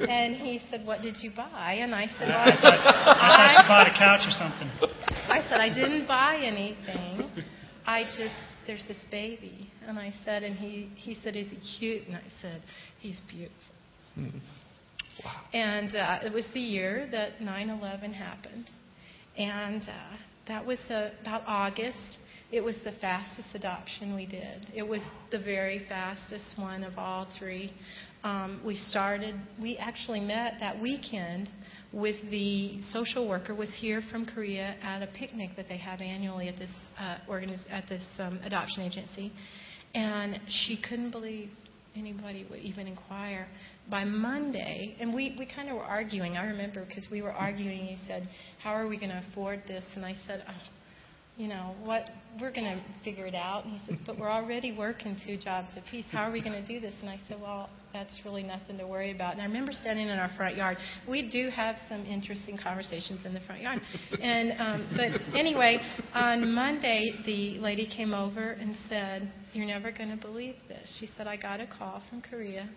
And 0.00 0.36
he 0.36 0.60
said, 0.70 0.86
what 0.86 1.02
did 1.02 1.16
you 1.20 1.30
buy? 1.34 1.78
And 1.80 1.94
I 1.94 2.06
said, 2.18 2.28
well, 2.28 2.38
I 2.38 2.50
I 3.48 3.54
thought 3.56 3.68
bought 3.68 3.86
a 3.86 3.98
couch 3.98 4.26
or 4.26 4.32
something. 4.32 4.97
I 5.30 5.42
said, 5.48 5.60
I 5.60 5.68
didn't 5.68 6.06
buy 6.06 6.36
anything. 6.42 7.30
I 7.86 8.04
just, 8.04 8.34
there's 8.66 8.84
this 8.88 9.04
baby. 9.10 9.70
And 9.86 9.98
I 9.98 10.12
said, 10.24 10.42
and 10.42 10.56
he, 10.56 10.90
he 10.96 11.16
said, 11.22 11.36
is 11.36 11.48
he 11.50 11.78
cute? 11.78 12.06
And 12.06 12.16
I 12.16 12.22
said, 12.40 12.62
he's 13.00 13.20
beautiful. 13.30 13.56
Wow. 15.24 15.32
And 15.52 15.94
uh, 15.94 16.18
it 16.22 16.32
was 16.32 16.46
the 16.54 16.60
year 16.60 17.08
that 17.10 17.40
9 17.40 17.70
11 17.70 18.12
happened. 18.12 18.70
And 19.36 19.82
uh, 19.82 20.16
that 20.48 20.64
was 20.64 20.78
uh, 20.90 21.10
about 21.22 21.42
August. 21.46 22.18
It 22.50 22.62
was 22.62 22.76
the 22.84 22.92
fastest 22.92 23.48
adoption 23.54 24.14
we 24.14 24.26
did. 24.26 24.70
It 24.74 24.86
was 24.86 25.02
the 25.30 25.38
very 25.38 25.84
fastest 25.88 26.46
one 26.56 26.82
of 26.82 26.94
all 26.96 27.28
three. 27.38 27.72
Um, 28.24 28.60
we 28.64 28.74
started, 28.74 29.34
we 29.60 29.76
actually 29.76 30.20
met 30.20 30.54
that 30.60 30.80
weekend 30.80 31.50
with 31.98 32.16
the 32.30 32.80
social 32.92 33.28
worker 33.28 33.54
was 33.54 33.70
here 33.80 34.02
from 34.10 34.24
Korea 34.24 34.76
at 34.82 35.02
a 35.02 35.08
picnic 35.08 35.50
that 35.56 35.68
they 35.68 35.78
have 35.78 36.00
annually 36.00 36.48
at 36.48 36.56
this 36.56 36.70
uh, 36.98 37.16
organiz- 37.28 37.70
at 37.70 37.88
this 37.88 38.04
um, 38.18 38.38
adoption 38.44 38.82
agency, 38.84 39.32
and 39.94 40.38
she 40.48 40.80
couldn't 40.88 41.10
believe 41.10 41.50
anybody 41.96 42.46
would 42.50 42.60
even 42.60 42.86
inquire. 42.86 43.48
By 43.90 44.04
Monday, 44.04 44.96
and 45.00 45.12
we, 45.12 45.34
we 45.38 45.46
kind 45.46 45.68
of 45.68 45.76
were 45.76 45.82
arguing. 45.82 46.36
I 46.36 46.46
remember 46.46 46.84
because 46.84 47.06
we 47.10 47.20
were 47.22 47.32
arguing. 47.32 47.86
He 47.86 47.98
said, 48.06 48.28
"How 48.62 48.70
are 48.70 48.86
we 48.86 48.96
going 48.98 49.10
to 49.10 49.22
afford 49.30 49.62
this?" 49.66 49.84
And 49.96 50.04
I 50.04 50.14
said, 50.26 50.44
oh, 50.48 50.52
"You 51.38 51.48
know 51.48 51.74
what? 51.82 52.10
We're 52.40 52.52
going 52.52 52.66
to 52.66 52.82
figure 53.04 53.26
it 53.26 53.34
out." 53.34 53.64
And 53.64 53.78
he 53.78 53.86
says, 53.86 53.98
"But 54.04 54.18
we're 54.18 54.30
already 54.30 54.76
working 54.76 55.16
two 55.26 55.38
jobs 55.38 55.68
apiece. 55.76 56.04
How 56.10 56.24
are 56.24 56.32
we 56.32 56.42
going 56.42 56.60
to 56.60 56.66
do 56.66 56.80
this?" 56.80 56.94
And 57.00 57.08
I 57.08 57.18
said, 57.28 57.40
"Well, 57.40 57.70
that's 57.94 58.20
really 58.24 58.42
nothing 58.42 58.76
to 58.78 58.86
worry 58.86 59.12
about." 59.12 59.32
And 59.32 59.40
I 59.40 59.46
remember 59.46 59.72
standing 59.72 60.08
in 60.08 60.18
our 60.18 60.30
front 60.36 60.56
yard. 60.56 60.76
We 61.08 61.30
do 61.30 61.48
have 61.50 61.76
some 61.88 62.04
interesting 62.04 62.58
conversations 62.62 63.24
in 63.24 63.32
the 63.32 63.40
front 63.40 63.62
yard. 63.62 63.80
And 64.20 64.52
um, 64.60 64.88
but 64.94 65.36
anyway, 65.36 65.78
on 66.12 66.52
Monday, 66.52 67.12
the 67.24 67.58
lady 67.60 67.88
came 67.88 68.12
over 68.12 68.50
and 68.50 68.76
said, 68.88 69.32
"You're 69.54 69.66
never 69.66 69.92
going 69.92 70.10
to 70.10 70.20
believe 70.20 70.56
this." 70.68 70.98
She 71.00 71.08
said, 71.16 71.26
"I 71.26 71.36
got 71.36 71.60
a 71.60 71.66
call 71.66 72.02
from 72.10 72.20
Korea." 72.20 72.68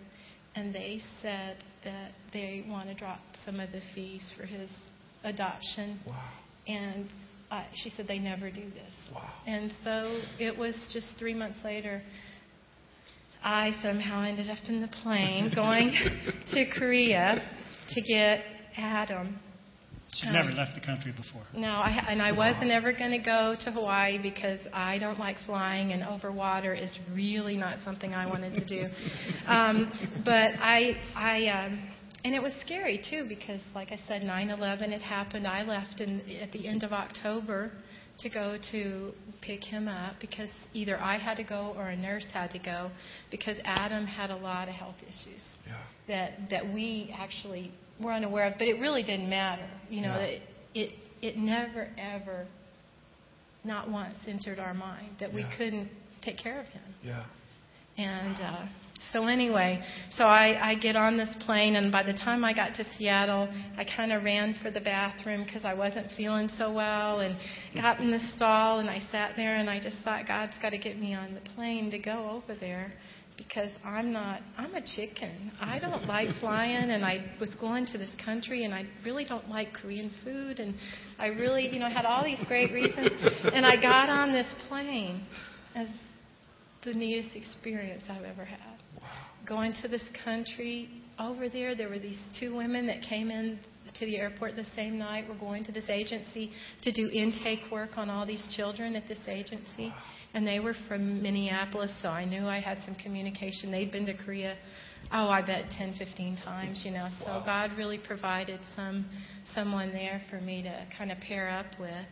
and 0.55 0.73
they 0.73 0.99
said 1.21 1.57
that 1.83 2.11
they 2.33 2.65
want 2.67 2.89
to 2.89 2.95
drop 2.95 3.19
some 3.45 3.59
of 3.59 3.71
the 3.71 3.81
fees 3.95 4.33
for 4.37 4.45
his 4.45 4.69
adoption. 5.23 5.99
Wow. 6.05 6.29
And 6.67 7.07
uh, 7.51 7.63
she 7.75 7.89
said 7.91 8.07
they 8.07 8.17
never 8.19 8.49
do 8.49 8.63
this. 8.71 8.93
Wow. 9.13 9.29
And 9.45 9.71
so 9.83 10.21
it 10.39 10.57
was 10.57 10.75
just 10.93 11.07
three 11.19 11.33
months 11.33 11.57
later. 11.63 12.01
I 13.43 13.71
somehow 13.81 14.23
ended 14.23 14.49
up 14.49 14.57
in 14.67 14.81
the 14.81 14.87
plane 14.87 15.51
going 15.55 15.93
to 16.53 16.65
Korea 16.77 17.41
to 17.93 18.01
get 18.01 18.41
Adam. 18.77 19.39
She'd 20.15 20.27
Um, 20.27 20.33
never 20.33 20.51
left 20.51 20.75
the 20.75 20.81
country 20.81 21.11
before. 21.13 21.41
No, 21.55 21.69
I, 21.69 22.05
and 22.09 22.21
I 22.21 22.31
wasn't 22.33 22.69
ever 22.69 22.91
going 22.91 23.11
to 23.11 23.23
go 23.25 23.55
to 23.63 23.71
Hawaii 23.71 24.21
because 24.21 24.59
I 24.73 24.97
don't 24.99 25.17
like 25.19 25.37
flying, 25.45 25.93
and 25.93 26.03
over 26.03 26.31
water 26.31 26.73
is 26.73 26.97
really 27.13 27.55
not 27.57 27.77
something 27.85 28.13
I 28.13 28.25
wanted 28.27 28.53
to 28.55 28.65
do. 28.65 28.87
Um, 29.47 29.91
but 30.23 30.51
I, 30.59 30.95
I, 31.15 31.47
um, 31.47 31.90
and 32.23 32.35
it 32.35 32.41
was 32.41 32.53
scary 32.65 33.01
too 33.09 33.25
because, 33.27 33.59
like 33.73 33.91
I 33.91 33.99
said, 34.07 34.21
9/11 34.21 34.91
had 34.91 35.01
happened. 35.01 35.47
I 35.47 35.63
left 35.63 36.01
in, 36.01 36.21
at 36.41 36.51
the 36.51 36.67
end 36.67 36.83
of 36.83 36.91
October 36.91 37.71
to 38.19 38.29
go 38.29 38.57
to 38.71 39.11
pick 39.41 39.63
him 39.63 39.87
up 39.87 40.15
because 40.21 40.49
either 40.73 40.99
I 40.99 41.17
had 41.17 41.37
to 41.37 41.43
go 41.43 41.73
or 41.75 41.89
a 41.89 41.95
nurse 41.97 42.25
had 42.31 42.51
to 42.51 42.59
go 42.59 42.91
because 43.31 43.57
Adam 43.63 44.05
had 44.05 44.29
a 44.29 44.35
lot 44.35 44.67
of 44.67 44.75
health 44.75 44.97
issues 45.01 45.41
Yeah. 45.65 45.73
that 46.07 46.49
that 46.49 46.73
we 46.73 47.13
actually 47.17 47.71
were 47.99 48.11
unaware 48.13 48.45
of, 48.45 48.53
but 48.59 48.67
it 48.67 48.79
really 48.79 49.03
didn't 49.03 49.29
matter. 49.29 49.67
You 49.89 50.01
know, 50.01 50.19
Yeah. 50.19 50.25
it, 50.25 50.41
it 50.75 50.89
it 51.21 51.37
never 51.37 51.87
ever, 51.97 52.47
not 53.63 53.89
once, 53.89 54.15
entered 54.27 54.59
our 54.59 54.73
mind 54.73 55.17
that 55.19 55.33
we 55.33 55.45
couldn't 55.57 55.89
take 56.21 56.37
care 56.37 56.59
of 56.59 56.67
him. 56.67 56.83
Yeah. 57.03 57.23
And 57.97 58.35
uh, 58.41 58.65
so 59.11 59.27
anyway, 59.27 59.83
so 60.15 60.23
I, 60.23 60.71
I 60.71 60.75
get 60.75 60.95
on 60.95 61.17
this 61.17 61.33
plane, 61.45 61.75
and 61.75 61.91
by 61.91 62.03
the 62.03 62.13
time 62.13 62.43
I 62.45 62.53
got 62.53 62.75
to 62.75 62.85
Seattle, 62.97 63.49
I 63.77 63.83
kind 63.83 64.11
of 64.11 64.23
ran 64.23 64.55
for 64.61 64.71
the 64.71 64.81
bathroom 64.81 65.43
because 65.43 65.65
I 65.65 65.73
wasn't 65.73 66.07
feeling 66.15 66.49
so 66.57 66.73
well, 66.73 67.19
and 67.19 67.35
got 67.75 67.99
in 67.99 68.11
the 68.11 68.19
stall, 68.35 68.79
and 68.79 68.89
I 68.89 68.99
sat 69.11 69.33
there, 69.35 69.57
and 69.57 69.69
I 69.69 69.79
just 69.79 69.97
thought 70.03 70.27
God's 70.27 70.53
got 70.61 70.69
to 70.69 70.77
get 70.77 70.97
me 70.97 71.13
on 71.13 71.33
the 71.33 71.41
plane 71.51 71.91
to 71.91 71.99
go 71.99 72.29
over 72.29 72.57
there 72.59 72.93
because 73.37 73.69
I'm 73.83 74.11
not 74.11 74.41
I'm 74.57 74.73
a 74.75 74.81
chicken. 74.81 75.51
I 75.59 75.79
don't 75.79 76.05
like 76.05 76.29
flying 76.39 76.91
and 76.91 77.03
I 77.03 77.25
was 77.39 77.55
going 77.55 77.85
to 77.87 77.97
this 77.97 78.11
country 78.23 78.65
and 78.65 78.73
I 78.73 78.85
really 79.03 79.25
don't 79.25 79.49
like 79.49 79.73
Korean 79.73 80.11
food 80.23 80.59
and 80.59 80.75
I 81.17 81.27
really, 81.27 81.67
you 81.67 81.79
know, 81.79 81.89
had 81.89 82.05
all 82.05 82.23
these 82.23 82.43
great 82.47 82.71
reasons 82.71 83.11
and 83.53 83.65
I 83.65 83.81
got 83.81 84.09
on 84.09 84.31
this 84.31 84.53
plane 84.67 85.25
as 85.75 85.87
the 86.83 86.93
neatest 86.93 87.35
experience 87.35 88.03
I've 88.09 88.25
ever 88.25 88.45
had. 88.45 88.70
Going 89.47 89.73
to 89.81 89.87
this 89.87 90.03
country 90.23 90.89
over 91.19 91.49
there 91.49 91.75
there 91.75 91.89
were 91.89 91.99
these 91.99 92.19
two 92.39 92.55
women 92.55 92.87
that 92.87 93.01
came 93.01 93.29
in 93.29 93.59
to 93.93 94.05
the 94.05 94.17
airport 94.17 94.55
the 94.55 94.65
same 94.75 94.97
night. 94.97 95.25
We're 95.27 95.39
going 95.39 95.63
to 95.65 95.71
this 95.71 95.89
agency 95.89 96.51
to 96.83 96.91
do 96.91 97.09
intake 97.11 97.59
work 97.71 97.97
on 97.97 98.09
all 98.09 98.25
these 98.25 98.47
children 98.55 98.95
at 98.95 99.07
this 99.07 99.19
agency. 99.27 99.93
And 100.33 100.47
they 100.47 100.59
were 100.59 100.75
from 100.87 101.21
Minneapolis, 101.21 101.91
so 102.01 102.07
I 102.07 102.23
knew 102.23 102.47
I 102.47 102.61
had 102.61 102.77
some 102.85 102.95
communication. 102.95 103.69
They'd 103.71 103.91
been 103.91 104.05
to 104.05 104.13
Korea, 104.13 104.55
oh, 105.11 105.27
I 105.27 105.45
bet 105.45 105.65
10, 105.77 105.95
15 105.97 106.37
times, 106.37 106.83
you 106.85 106.91
know. 106.91 107.09
So 107.19 107.25
Wow. 107.27 107.43
God 107.45 107.77
really 107.77 107.99
provided 108.07 108.61
some 108.75 109.05
someone 109.53 109.91
there 109.91 110.21
for 110.29 110.39
me 110.39 110.63
to 110.63 110.87
kind 110.97 111.11
of 111.11 111.19
pair 111.19 111.49
up 111.49 111.65
with. 111.79 112.05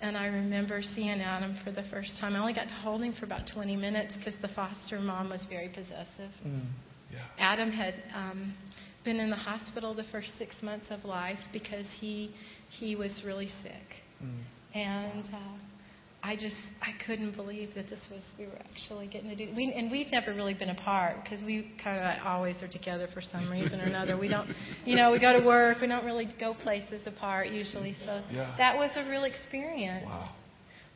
And 0.00 0.16
I 0.16 0.26
remember 0.26 0.80
seeing 0.94 1.20
Adam 1.20 1.56
for 1.64 1.72
the 1.72 1.82
first 1.90 2.12
time. 2.20 2.36
I 2.36 2.38
only 2.38 2.54
got 2.54 2.68
to 2.68 2.74
hold 2.74 3.02
him 3.02 3.14
for 3.18 3.26
about 3.26 3.42
20 3.52 3.74
minutes 3.76 4.14
because 4.16 4.34
the 4.40 4.48
foster 4.48 5.00
mom 5.00 5.30
was 5.30 5.44
very 5.50 5.68
possessive. 5.68 6.30
Mm. 6.46 6.66
Yeah. 7.10 7.18
Adam 7.38 7.70
had 7.70 7.94
um, 8.14 8.54
been 9.04 9.16
in 9.16 9.30
the 9.30 9.36
hospital 9.36 9.94
the 9.94 10.04
first 10.12 10.28
six 10.38 10.62
months 10.62 10.86
of 10.90 11.04
life 11.04 11.38
because 11.52 11.86
he 12.00 12.30
he 12.70 12.94
was 12.96 13.22
really 13.24 13.48
sick, 13.62 14.04
Mm. 14.22 14.42
and 14.74 15.24
uh, 15.32 15.38
I 16.22 16.34
just 16.34 16.54
I 16.82 16.90
couldn't 17.06 17.36
believe 17.36 17.74
that 17.74 17.88
this 17.88 18.00
was 18.10 18.22
we 18.38 18.46
were 18.46 18.58
actually 18.58 19.06
getting 19.06 19.30
to 19.30 19.36
do. 19.36 19.52
We, 19.54 19.72
and 19.72 19.88
we've 19.90 20.10
never 20.10 20.34
really 20.34 20.54
been 20.54 20.70
apart 20.70 21.16
because 21.22 21.42
we 21.44 21.70
kind 21.82 21.98
of 21.98 22.26
always 22.26 22.60
are 22.62 22.68
together 22.68 23.06
for 23.14 23.20
some 23.22 23.48
reason 23.50 23.80
or 23.80 23.84
another. 23.84 24.18
We 24.18 24.26
don't, 24.28 24.48
you 24.84 24.96
know, 24.96 25.12
we 25.12 25.20
go 25.20 25.38
to 25.38 25.46
work. 25.46 25.78
We 25.80 25.86
don't 25.86 26.04
really 26.04 26.28
go 26.40 26.54
places 26.54 27.02
apart 27.06 27.48
usually. 27.50 27.94
So 28.04 28.22
Yeah. 28.32 28.52
that 28.58 28.76
was 28.76 28.90
a 28.96 29.08
real 29.08 29.24
experience. 29.24 30.04
Wow. 30.06 30.30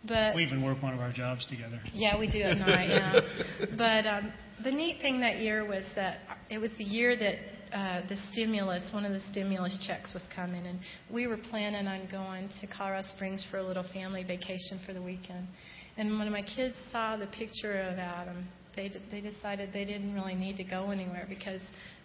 But 0.06 0.34
We 0.34 0.42
even 0.42 0.60
work 0.64 0.82
one 0.82 0.92
of 0.94 1.00
our 1.00 1.12
jobs 1.12 1.46
together. 1.46 1.80
yeah, 1.94 2.18
we 2.18 2.28
do 2.28 2.42
at 2.42 2.58
night. 2.58 2.88
Yeah, 2.88 3.20
but 3.78 4.04
um, 4.06 4.32
the 4.64 4.72
neat 4.72 5.00
thing 5.00 5.20
that 5.20 5.36
year 5.36 5.64
was 5.64 5.84
that 5.94 6.18
it 6.50 6.58
was 6.58 6.70
the 6.78 6.84
year 6.84 7.16
that 7.16 7.36
uh, 7.72 8.02
the 8.08 8.16
stimulus, 8.30 8.90
one 8.92 9.04
of 9.04 9.12
the 9.12 9.22
stimulus 9.30 9.78
checks 9.86 10.12
was 10.12 10.22
coming, 10.34 10.66
and 10.66 10.78
we 11.12 11.26
were 11.26 11.38
planning 11.50 11.86
on 11.86 12.06
going 12.10 12.48
to 12.60 12.66
Colorado 12.66 13.06
Springs 13.14 13.44
for 13.50 13.58
a 13.58 13.62
little 13.62 13.84
family 13.94 14.22
vacation 14.22 14.78
for 14.86 14.92
the 14.92 15.02
weekend. 15.02 15.46
And 15.96 16.18
when 16.18 16.30
my 16.30 16.42
kids 16.42 16.74
saw 16.90 17.16
the 17.16 17.26
picture 17.28 17.80
of 17.80 17.98
Adam, 17.98 18.46
they 18.76 18.88
d- 18.88 19.00
they 19.10 19.20
decided 19.20 19.70
they 19.72 19.84
didn't 19.84 20.14
really 20.14 20.34
need 20.34 20.56
to 20.56 20.64
go 20.64 20.90
anywhere 20.90 21.26
because 21.28 21.60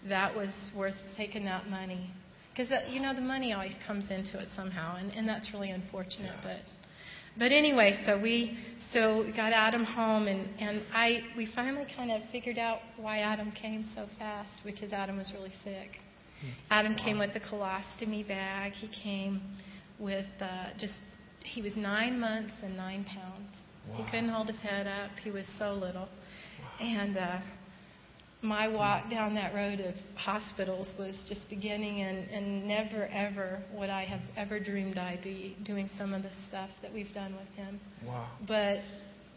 that 0.09 0.36
was 0.36 0.50
worth 0.75 0.95
taking 1.15 1.45
that 1.45 1.67
money. 1.67 2.12
Because 2.55 2.74
you 2.89 3.01
know 3.01 3.13
the 3.13 3.21
money 3.21 3.53
always 3.53 3.75
comes 3.86 4.09
into 4.09 4.39
it 4.39 4.47
somehow, 4.55 4.95
and, 4.97 5.12
and 5.12 5.27
that's 5.27 5.53
really 5.53 5.71
unfortunate. 5.71 6.36
But 6.43 6.59
but 7.38 7.51
anyway, 7.51 8.00
so 8.06 8.20
we 8.22 8.58
so 8.94 9.24
we 9.25 9.32
got 9.32 9.53
Adam 9.53 9.84
home, 9.84 10.27
and 10.27 10.50
and 10.60 10.82
I 10.94 11.22
we 11.36 11.48
finally 11.56 11.86
kind 11.96 12.12
of 12.12 12.22
figured 12.32 12.58
out 12.58 12.79
why 12.98 13.20
Adam 13.20 13.51
came 13.51 13.84
so 13.96 14.08
fast 14.17 14.51
because 14.65 14.94
Adam 14.94 15.17
was 15.17 15.32
really 15.34 15.53
sick. 15.63 16.00
Adam 16.70 16.96
came 16.96 17.17
with 17.20 17.32
a 17.36 17.39
colostomy 17.39 18.27
bag. 18.27 18.74
He 18.74 18.88
came 19.03 19.41
with 20.00 20.25
uh, 20.39 20.67
just 20.77 20.94
he 21.44 21.62
was 21.62 21.75
nine 21.75 22.20
months 22.20 22.53
and 22.63 22.77
nine 22.77 23.06
pounds. 23.06 23.50
He 23.94 24.03
couldn't 24.06 24.29
hold 24.29 24.48
his 24.48 24.58
head 24.58 24.86
up. 24.86 25.12
He 25.24 25.32
was 25.32 25.46
so 25.58 25.74
little, 25.74 26.10
and. 26.79 27.17
Uh, 27.17 27.39
my 28.44 28.67
walk 28.67 29.10
down 29.10 29.34
that 29.36 29.53
road 29.56 29.79
of 29.79 29.96
hospitals 30.15 30.88
was 31.00 31.15
just 31.27 31.50
beginning, 31.50 32.01
and, 32.01 32.29
and 32.29 32.67
never 32.67 33.08
ever 33.08 33.63
would 33.74 33.89
I 33.89 34.06
have 34.06 34.22
ever 34.36 34.60
dreamed 34.60 34.98
I'd 34.98 35.24
be 35.24 35.58
doing 35.65 35.89
some 35.98 36.13
of 36.13 36.22
the 36.24 36.29
stuff 36.48 36.70
that 36.82 36.94
we've 36.94 37.12
done 37.13 37.34
with 37.36 37.48
him. 37.56 37.79
Wow. 38.06 38.27
But 38.48 38.79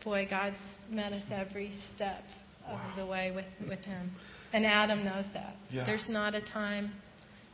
boy, 0.05 0.27
God's 0.29 0.57
met 0.91 1.13
us 1.13 1.23
every 1.33 1.73
step 1.95 2.23
of 2.67 2.75
Wow. 2.75 2.93
the 2.97 3.07
way 3.07 3.33
with, 3.35 3.47
with 3.69 3.81
him. 3.81 4.11
And 4.53 4.67
Adam 4.67 5.05
knows 5.05 5.25
that. 5.33 5.55
Yeah. 5.71 5.85
There's 5.87 6.07
not 6.09 6.35
a 6.35 6.41
time, 6.53 6.93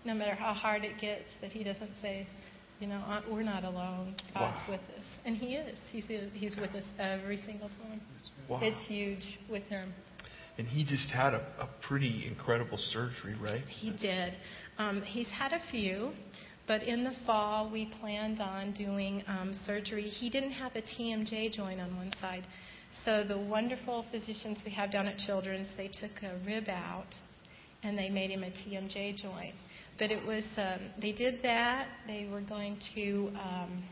no 0.05 0.15
matter 0.15 0.35
how 0.35 0.53
hard 0.53 0.83
it 0.85 1.01
gets, 1.01 1.25
that 1.41 1.53
he 1.53 1.63
doesn't 1.63 1.91
say, 2.03 2.27
you 2.81 2.87
know, 2.89 2.97
"Uh, 3.07 3.23
we're 3.31 3.43
not 3.43 3.65
alone. 3.65 4.15
God's 4.35 4.63
Wow. 4.69 4.73
with 4.73 4.81
us. 4.99 5.05
And 5.25 5.37
he 5.37 5.55
is. 5.55 5.79
He's, 5.93 6.05
he's 6.35 6.57
with 6.57 6.71
us 6.75 6.85
every 6.99 7.37
single 7.39 7.69
time. 7.69 8.01
Wow. 8.49 8.61
It's 8.63 8.85
huge 8.89 9.39
with 9.51 9.63
him. 9.65 9.93
And 10.59 10.67
he 10.67 10.85
just 10.85 11.11
had 11.11 11.35
a, 11.35 11.43
a 11.59 11.69
pretty 11.87 12.27
incredible 12.27 12.79
surgery, 12.79 13.35
right? 13.41 13.63
He 13.69 13.91
did. 13.91 14.35
Um, 14.79 15.03
he's 15.03 15.29
had 15.29 15.53
a 15.53 15.61
few, 15.71 16.13
but 16.67 16.83
in 16.83 17.05
the 17.05 17.13
fall 17.27 17.71
we 17.71 17.93
planned 18.01 18.41
on 18.41 18.73
doing 18.73 19.23
um, 19.27 19.59
surgery. 19.67 20.05
He 20.05 20.31
didn't 20.31 20.53
have 20.53 20.73
a 20.75 20.83
TMJ 20.83 21.53
joint 21.53 21.81
on 21.81 21.97
one 21.97 22.13
side, 22.21 22.47
so 23.05 23.25
the 23.27 23.39
wonderful 23.39 24.05
physicians 24.11 24.59
we 24.65 24.71
have 24.73 24.91
down 24.91 25.07
at 25.07 25.19
Children's 25.19 25.69
they 25.77 25.89
took 25.89 26.23
a 26.23 26.39
rib 26.47 26.69
out 26.69 27.15
and 27.83 27.97
they 27.97 28.09
made 28.09 28.31
him 28.31 28.43
a 28.43 28.51
TMJ 28.51 29.23
joint. 29.23 29.55
But 29.99 30.11
it 30.11 30.27
was 30.27 30.45
um, 30.57 30.81
they 31.01 31.13
did 31.13 31.43
that. 31.43 31.89
They 32.07 32.29
were 32.31 32.43
going 32.43 32.79
to. 32.95 33.31
Um, 33.35 33.85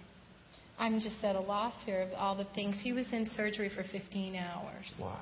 I'm 0.78 1.00
just 1.00 1.22
at 1.22 1.36
a 1.36 1.40
loss 1.40 1.74
here 1.86 2.02
of 2.02 2.12
all 2.14 2.36
the 2.36 2.46
things. 2.54 2.76
He 2.82 2.92
was 2.92 3.06
in 3.12 3.30
surgery 3.36 3.70
for 3.74 3.84
15 3.92 4.34
hours. 4.34 4.94
Wow. 5.00 5.20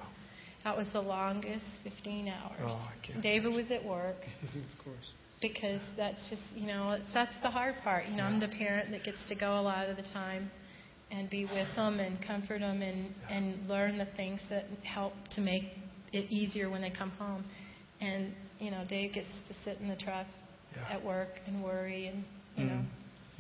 That 0.65 0.77
was 0.77 0.87
the 0.93 1.01
longest 1.01 1.65
15 1.85 2.29
hours. 2.29 2.61
Oh, 2.63 2.89
I 2.91 3.07
can't. 3.07 3.23
David 3.23 3.53
was 3.53 3.71
at 3.71 3.85
work 3.85 4.17
of 4.43 4.85
course. 4.85 5.11
because 5.41 5.81
that's 5.97 6.21
just 6.31 6.43
you 6.55 6.67
know 6.67 6.93
it's, 6.93 7.05
that's 7.13 7.33
the 7.43 7.51
hard 7.51 7.75
part. 7.83 8.07
You 8.07 8.17
know, 8.17 8.25
I'm 8.25 8.41
the 8.41 8.49
parent 8.49 8.91
that 8.93 9.05
gets 9.05 9.19
to 9.29 9.35
go 9.35 9.59
a 9.59 9.63
lot 9.63 9.89
of 9.89 9.97
the 9.97 10.05
time 10.13 10.51
and 11.11 11.29
be 11.29 11.45
with 11.45 11.69
them 11.77 11.99
and 12.01 12.25
comfort 12.27 12.61
them 12.61 12.81
and 12.83 13.09
and 13.31 13.67
learn 13.69 13.99
the 13.99 14.07
things 14.17 14.41
that 14.51 14.65
help 14.85 15.13
to 15.35 15.41
make 15.41 15.65
it 16.13 16.31
easier 16.31 16.71
when 16.71 16.81
they 16.83 16.91
come 16.91 17.11
home. 17.11 17.45
And 18.01 18.33
you 18.61 18.71
know, 18.71 18.85
Dave 18.89 19.15
gets 19.15 19.29
to 19.49 19.55
sit 19.65 19.79
in 19.81 19.89
the 19.89 19.97
truck 19.97 20.27
Yeah. 20.77 20.95
at 20.97 21.05
work 21.05 21.41
and 21.47 21.63
worry 21.63 22.07
and 22.07 22.25
you 22.57 22.65
know. 22.67 22.73
Mm. 22.81 22.87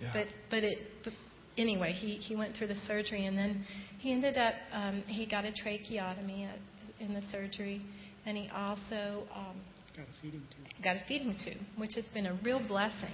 Yeah. 0.01 0.11
But 0.13 0.27
but 0.51 0.65
it 0.65 0.79
but 1.05 1.13
anyway, 1.57 1.93
he 1.93 2.17
he 2.17 2.35
went 2.35 2.57
through 2.57 2.67
the 2.69 2.81
surgery 2.87 3.27
and 3.27 3.39
then 3.39 3.65
he 3.99 4.11
ended 4.13 4.37
up 4.37 4.55
um, 4.73 5.03
he 5.07 5.25
got 5.27 5.45
a 5.45 5.53
tracheotomy 5.53 6.45
at, 6.45 6.59
in 7.03 7.15
the 7.15 7.23
surgery, 7.31 7.83
and 8.27 8.37
he 8.37 8.49
also 8.55 9.25
um, 9.35 9.57
Got 9.97 10.07
a 10.07 10.23
feeding 10.23 10.41
tube. 10.57 10.85
got 10.85 10.97
a 10.97 11.03
feeding 11.07 11.37
tube, 11.45 11.59
which 11.77 11.95
has 11.97 12.05
been 12.15 12.27
a 12.27 12.39
real 12.43 12.61
blessing. 12.67 13.13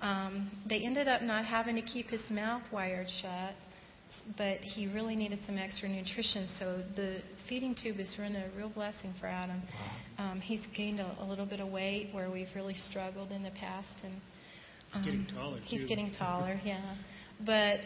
Um, 0.00 0.50
they 0.68 0.80
ended 0.84 1.08
up 1.08 1.22
not 1.22 1.44
having 1.44 1.74
to 1.76 1.82
keep 1.82 2.06
his 2.06 2.20
mouth 2.30 2.62
wired 2.72 3.08
shut, 3.22 3.54
but 4.36 4.58
he 4.58 4.86
really 4.92 5.16
needed 5.16 5.38
some 5.46 5.56
extra 5.58 5.88
nutrition. 5.88 6.48
So 6.58 6.82
the 6.94 7.18
feeding 7.48 7.74
tube 7.80 7.96
has 7.96 8.14
been 8.16 8.36
a 8.36 8.50
real 8.56 8.68
blessing 8.68 9.14
for 9.20 9.26
Adam. 9.26 9.62
Um, 10.18 10.40
he's 10.40 10.60
gained 10.76 11.00
a, 11.00 11.16
a 11.20 11.24
little 11.24 11.46
bit 11.46 11.60
of 11.60 11.68
weight 11.68 12.10
where 12.12 12.30
we've 12.30 12.48
really 12.54 12.74
struggled 12.74 13.32
in 13.32 13.42
the 13.42 13.50
past, 13.50 13.88
and 14.04 14.14
He's 14.92 15.04
getting 15.04 15.26
um, 15.30 15.34
taller, 15.34 15.58
He's 15.64 15.80
too. 15.82 15.88
getting 15.88 16.12
taller, 16.16 16.60
yeah. 16.64 16.94
But 17.44 17.80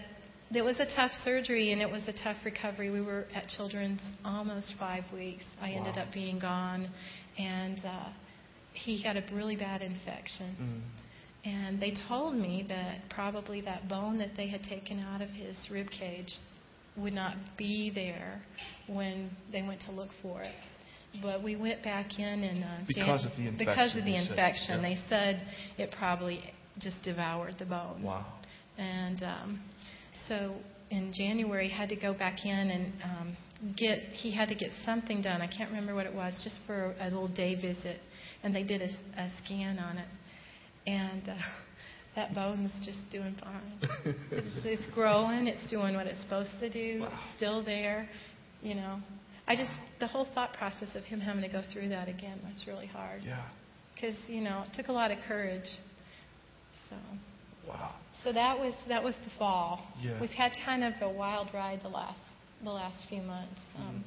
it 0.53 0.63
was 0.63 0.81
a 0.81 0.87
tough 0.97 1.13
surgery 1.25 1.73
and 1.73 1.81
it 1.81 1.91
was 1.91 2.03
a 2.09 2.13
tough 2.13 2.37
recovery. 2.45 2.91
We 2.91 3.01
were 3.01 3.27
at 3.35 3.47
Children's 3.49 4.01
almost 4.25 4.75
five 4.79 5.05
weeks. 5.13 5.45
I 5.61 5.71
ended 5.71 5.97
up 5.97 6.13
being 6.13 6.39
gone, 6.39 6.89
and 7.39 7.79
uh, 7.85 8.09
he 8.73 9.03
got 9.03 9.17
a 9.17 9.23
really 9.33 9.57
bad 9.57 9.81
infection. 9.83 10.57
Mm. 10.61 10.81
And 11.43 11.81
they 11.81 11.95
told 12.09 12.35
me 12.35 12.67
that 12.69 13.09
probably 13.09 13.61
that 13.63 13.89
bone 13.89 14.19
that 14.19 14.31
they 14.37 14.49
had 14.49 14.63
taken 14.63 15.01
out 15.01 15.23
of 15.23 15.31
his 15.31 15.57
rib 15.71 15.87
cage 15.89 16.29
would 16.97 17.13
not 17.13 17.35
be 17.57 17.91
there 17.95 18.43
when 18.89 19.31
they 19.53 19.63
went 19.63 19.81
to 19.83 19.93
look 19.93 20.11
for 20.21 20.43
it. 20.43 20.55
but 21.23 21.43
we 21.43 21.57
went 21.57 21.83
back 21.83 22.19
in 22.19 22.25
and 22.25 22.65
uh, 22.65 22.85
because 22.87 23.25
of 23.25 23.31
the 23.37 23.47
infection. 23.47 23.57
Because 23.59 23.91
of 23.97 24.05
the 24.05 24.13
they 24.13 24.27
said. 24.27 24.67
Yeah. 24.69 24.83
they 24.83 24.99
said 25.09 25.47
it 25.79 25.95
probably 25.97 26.43
just 26.79 27.03
devoured 27.03 27.55
the 27.59 27.67
bone. 27.67 28.03
Wow. 28.03 28.27
And 28.77 29.23
um, 29.23 29.61
so 30.31 30.55
in 30.91 31.13
January, 31.13 31.69
had 31.69 31.89
to 31.89 31.97
go 31.97 32.15
back 32.15 32.45
in 32.47 32.71
and 32.71 32.93
um, 33.03 33.37
get. 33.77 33.99
He 34.13 34.33
had 34.35 34.49
to 34.49 34.55
get 34.55 34.71
something 34.87 35.21
done. 35.21 35.43
I 35.43 35.49
can't 35.49 35.71
remember 35.71 35.95
what 35.95 36.07
it 36.07 36.15
was, 36.15 36.41
just 36.45 36.61
for 36.67 36.95
a 37.01 37.05
little 37.05 37.29
day 37.29 37.57
visit. 37.57 38.01
And 38.43 38.55
they 38.55 38.63
did 38.63 38.81
a, 38.81 39.21
a 39.21 39.31
scan 39.45 39.79
on 39.79 39.99
it, 39.99 40.09
and 40.87 41.29
uh, 41.29 41.35
that 42.17 42.35
bone's 42.35 42.73
just 42.85 42.99
doing 43.11 43.37
fine. 43.43 44.07
it's, 44.31 44.49
it's 44.65 44.95
growing. 44.95 45.49
It's 45.49 45.69
doing 45.69 45.95
what 45.95 46.07
it's 46.07 46.21
supposed 46.23 46.53
to 46.61 46.71
do. 46.71 47.01
Wow. 47.01 47.09
It's 47.13 47.37
still 47.37 47.65
there. 47.65 48.09
You 48.63 48.77
know, 48.77 49.01
I 49.49 49.57
just 49.57 49.73
the 49.99 50.07
whole 50.07 50.29
thought 50.33 50.53
process 50.55 50.89
of 50.95 51.03
him 51.03 51.21
having 51.21 51.43
to 51.43 51.49
go 51.49 51.63
through 51.73 51.89
that 51.89 52.09
again 52.09 52.39
was 52.45 52.65
really 52.69 52.87
hard. 52.87 53.23
Yeah. 53.25 53.43
Because 53.95 54.17
you 54.29 54.43
know, 54.43 54.65
it 54.67 54.75
took 54.75 54.89
a 54.89 54.93
lot 54.93 55.11
of 55.11 55.19
courage. 55.27 55.69
So. 56.89 56.97
Wow. 57.69 57.95
So 58.25 58.33
that 58.33 58.59
was 58.59 58.75
that 58.89 59.03
was 59.03 59.15
the 59.25 59.31
fall. 59.39 59.81
Yeah. 60.01 60.21
We've 60.21 60.31
had 60.31 60.53
kind 60.65 60.85
of 60.85 60.95
a 61.01 61.09
wild 61.09 61.49
ride 61.55 61.81
the 61.83 61.89
last 61.89 62.19
the 62.63 62.71
last 62.71 62.99
few 63.09 63.23
months. 63.23 63.61
Mm-hmm. 63.75 63.89
Um, 63.89 64.05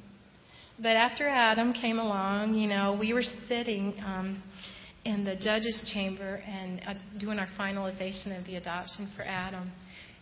but 0.78 0.96
after 0.96 1.28
Adam 1.28 1.72
came 1.72 1.98
along, 1.98 2.54
you 2.54 2.68
know, 2.68 2.96
we 2.98 3.12
were 3.12 3.22
sitting 3.48 3.94
um, 4.04 4.42
in 5.04 5.24
the 5.24 5.36
judge's 5.36 5.90
chamber 5.94 6.42
and 6.46 6.80
uh, 6.86 6.94
doing 7.18 7.38
our 7.38 7.48
finalization 7.58 8.38
of 8.38 8.44
the 8.46 8.56
adoption 8.56 9.10
for 9.16 9.22
Adam. 9.22 9.70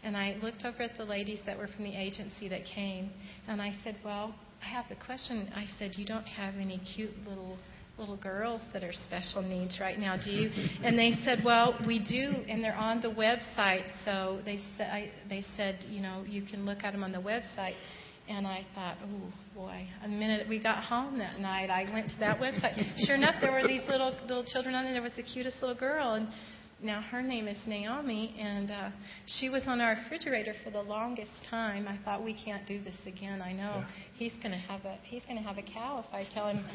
And 0.04 0.16
I 0.16 0.36
looked 0.42 0.64
over 0.64 0.82
at 0.82 0.96
the 0.98 1.04
ladies 1.04 1.38
that 1.46 1.56
were 1.56 1.68
from 1.68 1.84
the 1.84 1.94
agency 1.94 2.48
that 2.48 2.62
came, 2.64 3.10
and 3.46 3.62
I 3.62 3.72
said, 3.84 3.96
"Well, 4.04 4.34
I 4.62 4.66
have 4.68 4.86
a 4.90 4.96
question." 4.96 5.48
I 5.54 5.66
said, 5.78 5.92
"You 5.96 6.04
don't 6.04 6.26
have 6.26 6.54
any 6.56 6.80
cute 6.94 7.16
little 7.26 7.56
little 8.02 8.16
girls 8.16 8.60
that 8.72 8.82
are 8.82 8.92
special 8.92 9.42
needs 9.42 9.78
right 9.80 9.98
now, 9.98 10.16
do 10.16 10.30
you?" 10.30 10.50
And 10.82 10.98
they 10.98 11.12
said, 11.24 11.44
"Well, 11.44 11.78
we 11.86 11.98
do, 12.00 12.44
and 12.48 12.62
they're 12.62 12.74
on 12.74 13.00
the 13.00 13.10
website." 13.10 13.86
So 14.04 14.40
they 14.44 14.58
said, 14.76 14.90
I, 14.90 15.10
"They 15.28 15.44
said, 15.56 15.84
you 15.88 16.02
know, 16.02 16.24
you 16.26 16.42
can 16.42 16.66
look 16.66 16.82
at 16.82 16.92
them 16.92 17.04
on 17.04 17.12
the 17.12 17.22
website." 17.22 17.76
And 18.28 18.46
I 18.46 18.64
thought, 18.74 18.98
oh 19.02 19.32
boy! 19.54 19.84
The 20.02 20.08
minute 20.08 20.48
we 20.48 20.62
got 20.62 20.84
home 20.84 21.18
that 21.18 21.40
night, 21.40 21.70
I 21.70 21.92
went 21.92 22.08
to 22.10 22.18
that 22.20 22.38
website. 22.38 22.74
Sure 23.04 23.16
enough, 23.16 23.34
there 23.40 23.50
were 23.50 23.66
these 23.66 23.82
little 23.88 24.14
little 24.28 24.44
children 24.44 24.74
on 24.74 24.84
there. 24.84 24.92
There 24.92 25.02
was 25.02 25.16
the 25.16 25.24
cutest 25.24 25.60
little 25.60 25.76
girl, 25.76 26.14
and 26.14 26.28
now 26.82 27.00
her 27.00 27.22
name 27.22 27.46
is 27.48 27.56
Naomi, 27.66 28.34
and 28.38 28.70
uh, 28.70 28.90
she 29.26 29.48
was 29.48 29.62
on 29.66 29.80
our 29.80 29.96
refrigerator 30.02 30.52
for 30.64 30.70
the 30.70 30.80
longest 30.82 31.30
time. 31.48 31.86
I 31.88 31.98
thought 32.04 32.24
we 32.24 32.34
can't 32.44 32.66
do 32.66 32.82
this 32.82 32.96
again. 33.06 33.40
I 33.40 33.52
know 33.52 33.78
Yeah. 33.78 33.84
he's 34.14 34.32
going 34.42 34.52
to 34.52 34.58
have 34.58 34.84
a 34.84 34.96
he's 35.04 35.22
going 35.24 35.36
to 35.36 35.42
have 35.42 35.58
a 35.58 35.62
cow 35.62 36.04
if 36.06 36.12
I 36.14 36.26
tell 36.34 36.48
him 36.48 36.64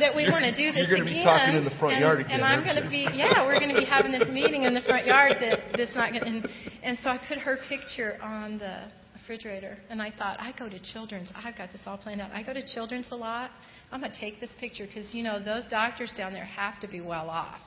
that 0.00 0.14
we 0.14 0.28
want 0.30 0.44
to 0.44 0.52
do 0.56 0.72
this 0.72 0.88
You're 0.88 0.98
gonna 0.98 1.10
again. 1.10 1.20
be 1.20 1.24
talking 1.24 1.56
in 1.56 1.64
the 1.64 1.76
front 1.78 1.94
and, 1.96 2.02
yard 2.04 2.20
again, 2.20 2.32
and 2.40 2.44
I'm 2.44 2.64
going 2.64 2.82
to 2.82 2.88
be 2.88 3.08
yeah, 3.12 3.44
we're 3.46 3.58
going 3.60 3.74
to 3.74 3.78
be 3.80 3.84
having 3.86 4.12
this 4.12 4.28
meeting 4.28 4.64
in 4.64 4.74
the 4.74 4.82
front 4.82 5.06
yard 5.06 5.36
that 5.40 5.58
that's 5.76 5.94
not 5.94 6.12
going. 6.12 6.24
And, 6.24 6.48
and 6.82 6.98
so 7.02 7.10
I 7.10 7.18
put 7.28 7.38
her 7.38 7.58
picture 7.68 8.18
on 8.22 8.58
the 8.58 8.88
refrigerator, 9.14 9.76
and 9.90 10.00
I 10.00 10.10
thought 10.16 10.38
I 10.40 10.52
go 10.58 10.68
to 10.68 10.78
Children's. 10.92 11.28
I've 11.34 11.56
got 11.56 11.72
this 11.72 11.80
all 11.86 11.98
planned 11.98 12.20
out. 12.20 12.30
I 12.32 12.42
go 12.42 12.52
to 12.52 12.64
Children's 12.74 13.08
a 13.10 13.16
lot. 13.16 13.50
I'm 13.92 14.00
going 14.00 14.12
to 14.12 14.18
take 14.20 14.40
this 14.40 14.50
picture 14.58 14.86
because 14.86 15.14
you 15.14 15.22
know 15.22 15.42
those 15.42 15.64
doctors 15.70 16.12
down 16.16 16.32
there 16.32 16.44
have 16.44 16.80
to 16.80 16.88
be 16.88 17.00
well 17.00 17.30
off, 17.30 17.60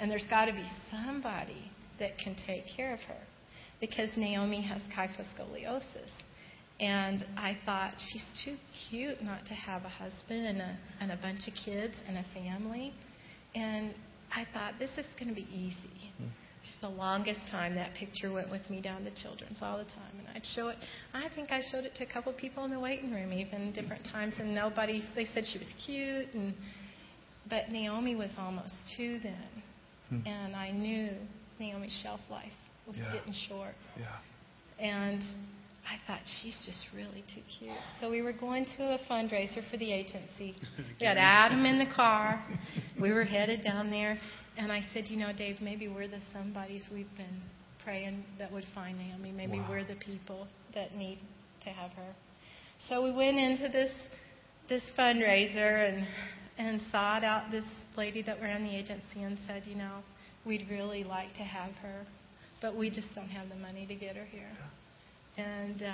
and 0.00 0.10
there's 0.10 0.26
got 0.30 0.46
to 0.46 0.52
be 0.52 0.64
somebody 0.90 1.70
that 1.98 2.18
can 2.18 2.36
take 2.46 2.64
care 2.76 2.94
of 2.94 3.00
her 3.00 3.20
because 3.80 4.08
Naomi 4.16 4.62
has 4.62 4.80
kyphoscoliosis. 4.96 6.10
And 6.80 7.24
I 7.36 7.58
thought 7.66 7.94
she's 8.12 8.24
too 8.44 8.56
cute 8.88 9.22
not 9.22 9.44
to 9.46 9.54
have 9.54 9.84
a 9.84 9.88
husband 9.88 10.46
and 10.46 10.60
a, 10.60 10.78
and 11.00 11.10
a 11.10 11.16
bunch 11.16 11.48
of 11.48 11.54
kids 11.64 11.94
and 12.06 12.18
a 12.18 12.24
family. 12.32 12.94
And 13.54 13.94
I 14.32 14.46
thought 14.52 14.74
this 14.78 14.90
is 14.96 15.06
going 15.18 15.28
to 15.28 15.34
be 15.34 15.48
easy. 15.52 16.12
Hmm. 16.18 16.26
The 16.80 16.88
longest 16.88 17.40
time 17.50 17.74
that 17.74 17.94
picture 17.94 18.32
went 18.32 18.48
with 18.52 18.70
me 18.70 18.80
down 18.80 19.02
to 19.04 19.10
children's 19.20 19.58
all 19.60 19.78
the 19.78 19.84
time, 19.84 20.14
and 20.16 20.28
I'd 20.32 20.46
show 20.54 20.68
it. 20.68 20.76
I 21.12 21.28
think 21.34 21.50
I 21.50 21.60
showed 21.72 21.84
it 21.84 21.96
to 21.96 22.04
a 22.04 22.12
couple 22.12 22.32
people 22.34 22.64
in 22.64 22.70
the 22.70 22.78
waiting 22.78 23.12
room, 23.12 23.32
even 23.32 23.72
different 23.72 24.04
times, 24.04 24.34
and 24.38 24.54
nobody. 24.54 25.02
They 25.16 25.26
said 25.34 25.42
she 25.52 25.58
was 25.58 25.66
cute, 25.84 26.32
and 26.34 26.54
but 27.50 27.70
Naomi 27.70 28.14
was 28.14 28.30
almost 28.38 28.74
two 28.96 29.18
then, 29.24 29.62
Hmm. 30.08 30.26
and 30.26 30.56
I 30.56 30.70
knew 30.70 31.10
Naomi's 31.58 31.92
shelf 32.02 32.20
life 32.30 32.52
was 32.86 32.96
Yeah. 32.96 33.12
getting 33.12 33.32
short. 33.48 33.74
Yeah. 33.98 34.06
And 34.78 35.22
I 35.86 35.96
thought 36.06 36.20
she's 36.40 36.56
just 36.66 36.86
really 36.94 37.24
too 37.34 37.42
cute. 37.58 37.76
So 38.00 38.10
we 38.10 38.22
were 38.22 38.32
going 38.32 38.64
to 38.76 38.94
a 38.94 38.98
fundraiser 39.10 39.68
for 39.70 39.76
the 39.76 39.92
agency. 39.92 40.54
We 41.00 41.06
had 41.06 41.16
Adam 41.18 41.64
in 41.64 41.78
the 41.78 41.92
car. 41.94 42.44
We 43.00 43.12
were 43.12 43.24
headed 43.24 43.62
down 43.64 43.90
there, 43.90 44.18
and 44.56 44.70
I 44.72 44.82
said, 44.92 45.08
you 45.08 45.16
know, 45.16 45.32
Dave, 45.32 45.60
maybe 45.60 45.88
we're 45.88 46.08
the 46.08 46.20
somebodies 46.32 46.88
we've 46.92 47.14
been 47.16 47.40
praying 47.84 48.24
that 48.38 48.50
would 48.52 48.64
find 48.74 48.98
Naomi. 48.98 49.32
Maybe 49.32 49.58
Wow. 49.60 49.66
we're 49.70 49.84
the 49.84 49.96
people 49.96 50.46
that 50.74 50.94
need 50.94 51.18
to 51.64 51.70
have 51.70 51.92
her. 51.92 52.14
So 52.88 53.02
we 53.02 53.12
went 53.12 53.36
into 53.38 53.68
this 53.68 53.92
this 54.68 54.82
fundraiser 54.98 55.88
and 55.88 56.06
and 56.58 56.80
sought 56.92 57.24
out 57.24 57.50
this 57.50 57.64
lady 57.98 58.22
that 58.22 58.40
ran 58.40 58.62
the 58.62 58.74
agency 58.74 59.22
and 59.22 59.36
said, 59.46 59.64
you 59.66 59.74
know, 59.74 59.98
we'd 60.46 60.66
really 60.70 61.04
like 61.04 61.34
to 61.34 61.42
have 61.42 61.72
her, 61.82 62.06
but 62.62 62.76
we 62.76 62.88
just 62.88 63.08
don't 63.14 63.28
have 63.28 63.48
the 63.50 63.56
money 63.56 63.86
to 63.86 63.94
get 63.94 64.16
her 64.16 64.24
here. 64.24 64.50
And 65.36 65.82
uh, 65.82 65.92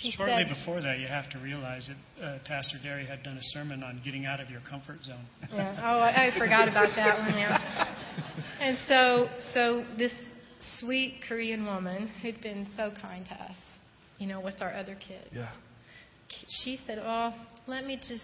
she 0.00 0.12
Shortly 0.12 0.44
said, 0.46 0.54
before 0.54 0.80
that, 0.80 0.98
you 1.00 1.06
have 1.08 1.28
to 1.30 1.38
realize 1.38 1.88
that 1.88 2.24
uh, 2.24 2.38
Pastor 2.46 2.78
Dary 2.82 3.06
had 3.06 3.22
done 3.22 3.36
a 3.36 3.42
sermon 3.54 3.82
on 3.82 4.00
getting 4.04 4.26
out 4.26 4.38
of 4.40 4.48
your 4.50 4.60
comfort 4.68 5.02
zone. 5.02 5.24
Yeah. 5.52 5.76
Oh, 5.82 5.98
I, 5.98 6.28
I 6.28 6.38
forgot 6.38 6.68
about 6.68 6.94
that 6.96 7.18
one. 7.18 7.34
Yeah. 7.36 7.96
And 8.60 8.76
so, 8.86 9.28
so 9.54 9.84
this 9.96 10.12
sweet 10.78 11.22
Korean 11.26 11.64
woman 11.64 12.10
who'd 12.20 12.42
been 12.42 12.66
so 12.76 12.90
kind 13.00 13.24
to 13.26 13.34
us, 13.34 13.56
you 14.18 14.26
know, 14.26 14.40
with 14.40 14.56
our 14.60 14.74
other 14.74 14.94
kids, 14.94 15.28
Yeah. 15.32 15.48
she 16.62 16.78
said, 16.86 16.98
"Oh, 17.02 17.32
let 17.66 17.86
me 17.86 17.96
just 17.96 18.22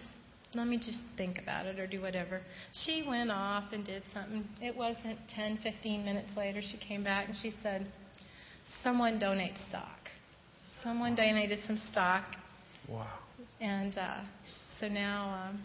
let 0.57 0.67
me 0.67 0.77
just 0.79 1.01
think 1.17 1.39
about 1.39 1.67
it 1.67 1.79
or 1.79 1.87
do 1.87 2.01
whatever." 2.01 2.41
She 2.85 3.05
went 3.07 3.31
off 3.31 3.65
and 3.73 3.85
did 3.85 4.03
something. 4.15 4.45
It 4.61 4.77
wasn't 4.77 5.19
10, 5.35 5.59
15 5.63 6.05
minutes 6.05 6.31
later. 6.37 6.61
She 6.63 6.79
came 6.79 7.05
back 7.05 7.29
and 7.29 7.37
she 7.43 7.53
said, 7.63 7.87
"Someone 8.83 9.19
donate 9.19 9.55
stock. 9.69 10.11
Someone 10.83 11.15
donated 11.15 11.61
some 11.67 11.79
stock, 11.91 12.25
Wow. 12.89 13.07
and 13.61 13.97
uh, 13.99 14.21
so 14.79 14.89
now 14.89 15.49
um, 15.49 15.61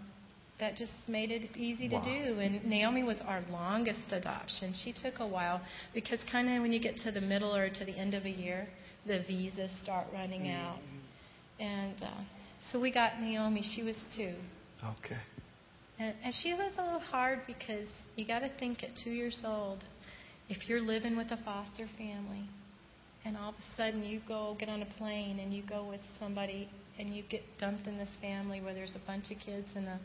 that 0.60 0.76
just 0.76 0.92
made 1.08 1.32
it 1.32 1.56
easy 1.58 1.88
to 1.90 2.02
do. 2.02 2.40
And 2.40 2.64
Naomi 2.66 3.04
was 3.04 3.18
our 3.28 3.42
longest 3.52 4.00
adoption. 4.12 4.74
She 4.84 4.94
took 4.94 5.20
a 5.20 5.28
while 5.28 5.62
because 5.94 6.20
kind 6.32 6.50
of 6.50 6.62
when 6.62 6.72
you 6.72 6.80
get 6.80 6.96
to 7.04 7.12
the 7.12 7.22
middle 7.22 7.54
or 7.56 7.70
to 7.70 7.86
the 7.86 7.92
end 7.92 8.14
of 8.14 8.26
a 8.26 8.30
year, 8.30 8.68
the 9.06 9.20
visas 9.28 9.70
start 9.84 10.08
running 10.14 10.50
out. 10.50 10.80
And 11.60 11.96
uh, 12.02 12.22
so 12.72 12.80
we 12.80 12.92
got 12.92 13.20
Naomi. 13.20 13.64
She 13.76 13.84
was 13.84 13.96
two. 14.16 14.34
Okay. 14.84 15.20
And, 16.00 16.16
and 16.24 16.34
she 16.42 16.54
was 16.54 16.72
a 16.78 16.84
little 16.84 17.00
hard 17.00 17.42
because 17.46 17.88
you 18.16 18.26
got 18.26 18.40
to 18.40 18.50
think 18.60 18.84
at 18.84 18.90
two 19.04 19.12
years 19.12 19.40
old, 19.46 19.84
if 20.50 20.68
you're 20.68 20.82
living 20.82 21.16
with 21.16 21.32
a 21.32 21.38
foster 21.46 21.88
family, 21.98 22.50
and 23.24 23.38
all 23.38 23.50
of 23.50 23.56
a 23.56 23.78
sudden 23.78 24.04
you 24.04 24.20
go 24.28 24.56
get 24.60 24.70
on 24.70 24.82
a 24.82 24.88
plane 24.98 25.40
and 25.40 25.54
you 25.54 25.64
go 25.68 25.88
with 25.88 26.02
somebody 26.20 26.68
and 27.00 27.16
you 27.16 27.24
get 27.30 27.42
dumped 27.60 27.88
in 27.88 27.98
this 27.98 28.10
family 28.20 28.62
where 28.62 28.74
there's 28.74 28.94
a 28.96 29.08
bunch 29.08 29.26
of 29.32 29.38
kids 29.38 29.68
and 29.76 29.88
a 29.88 30.00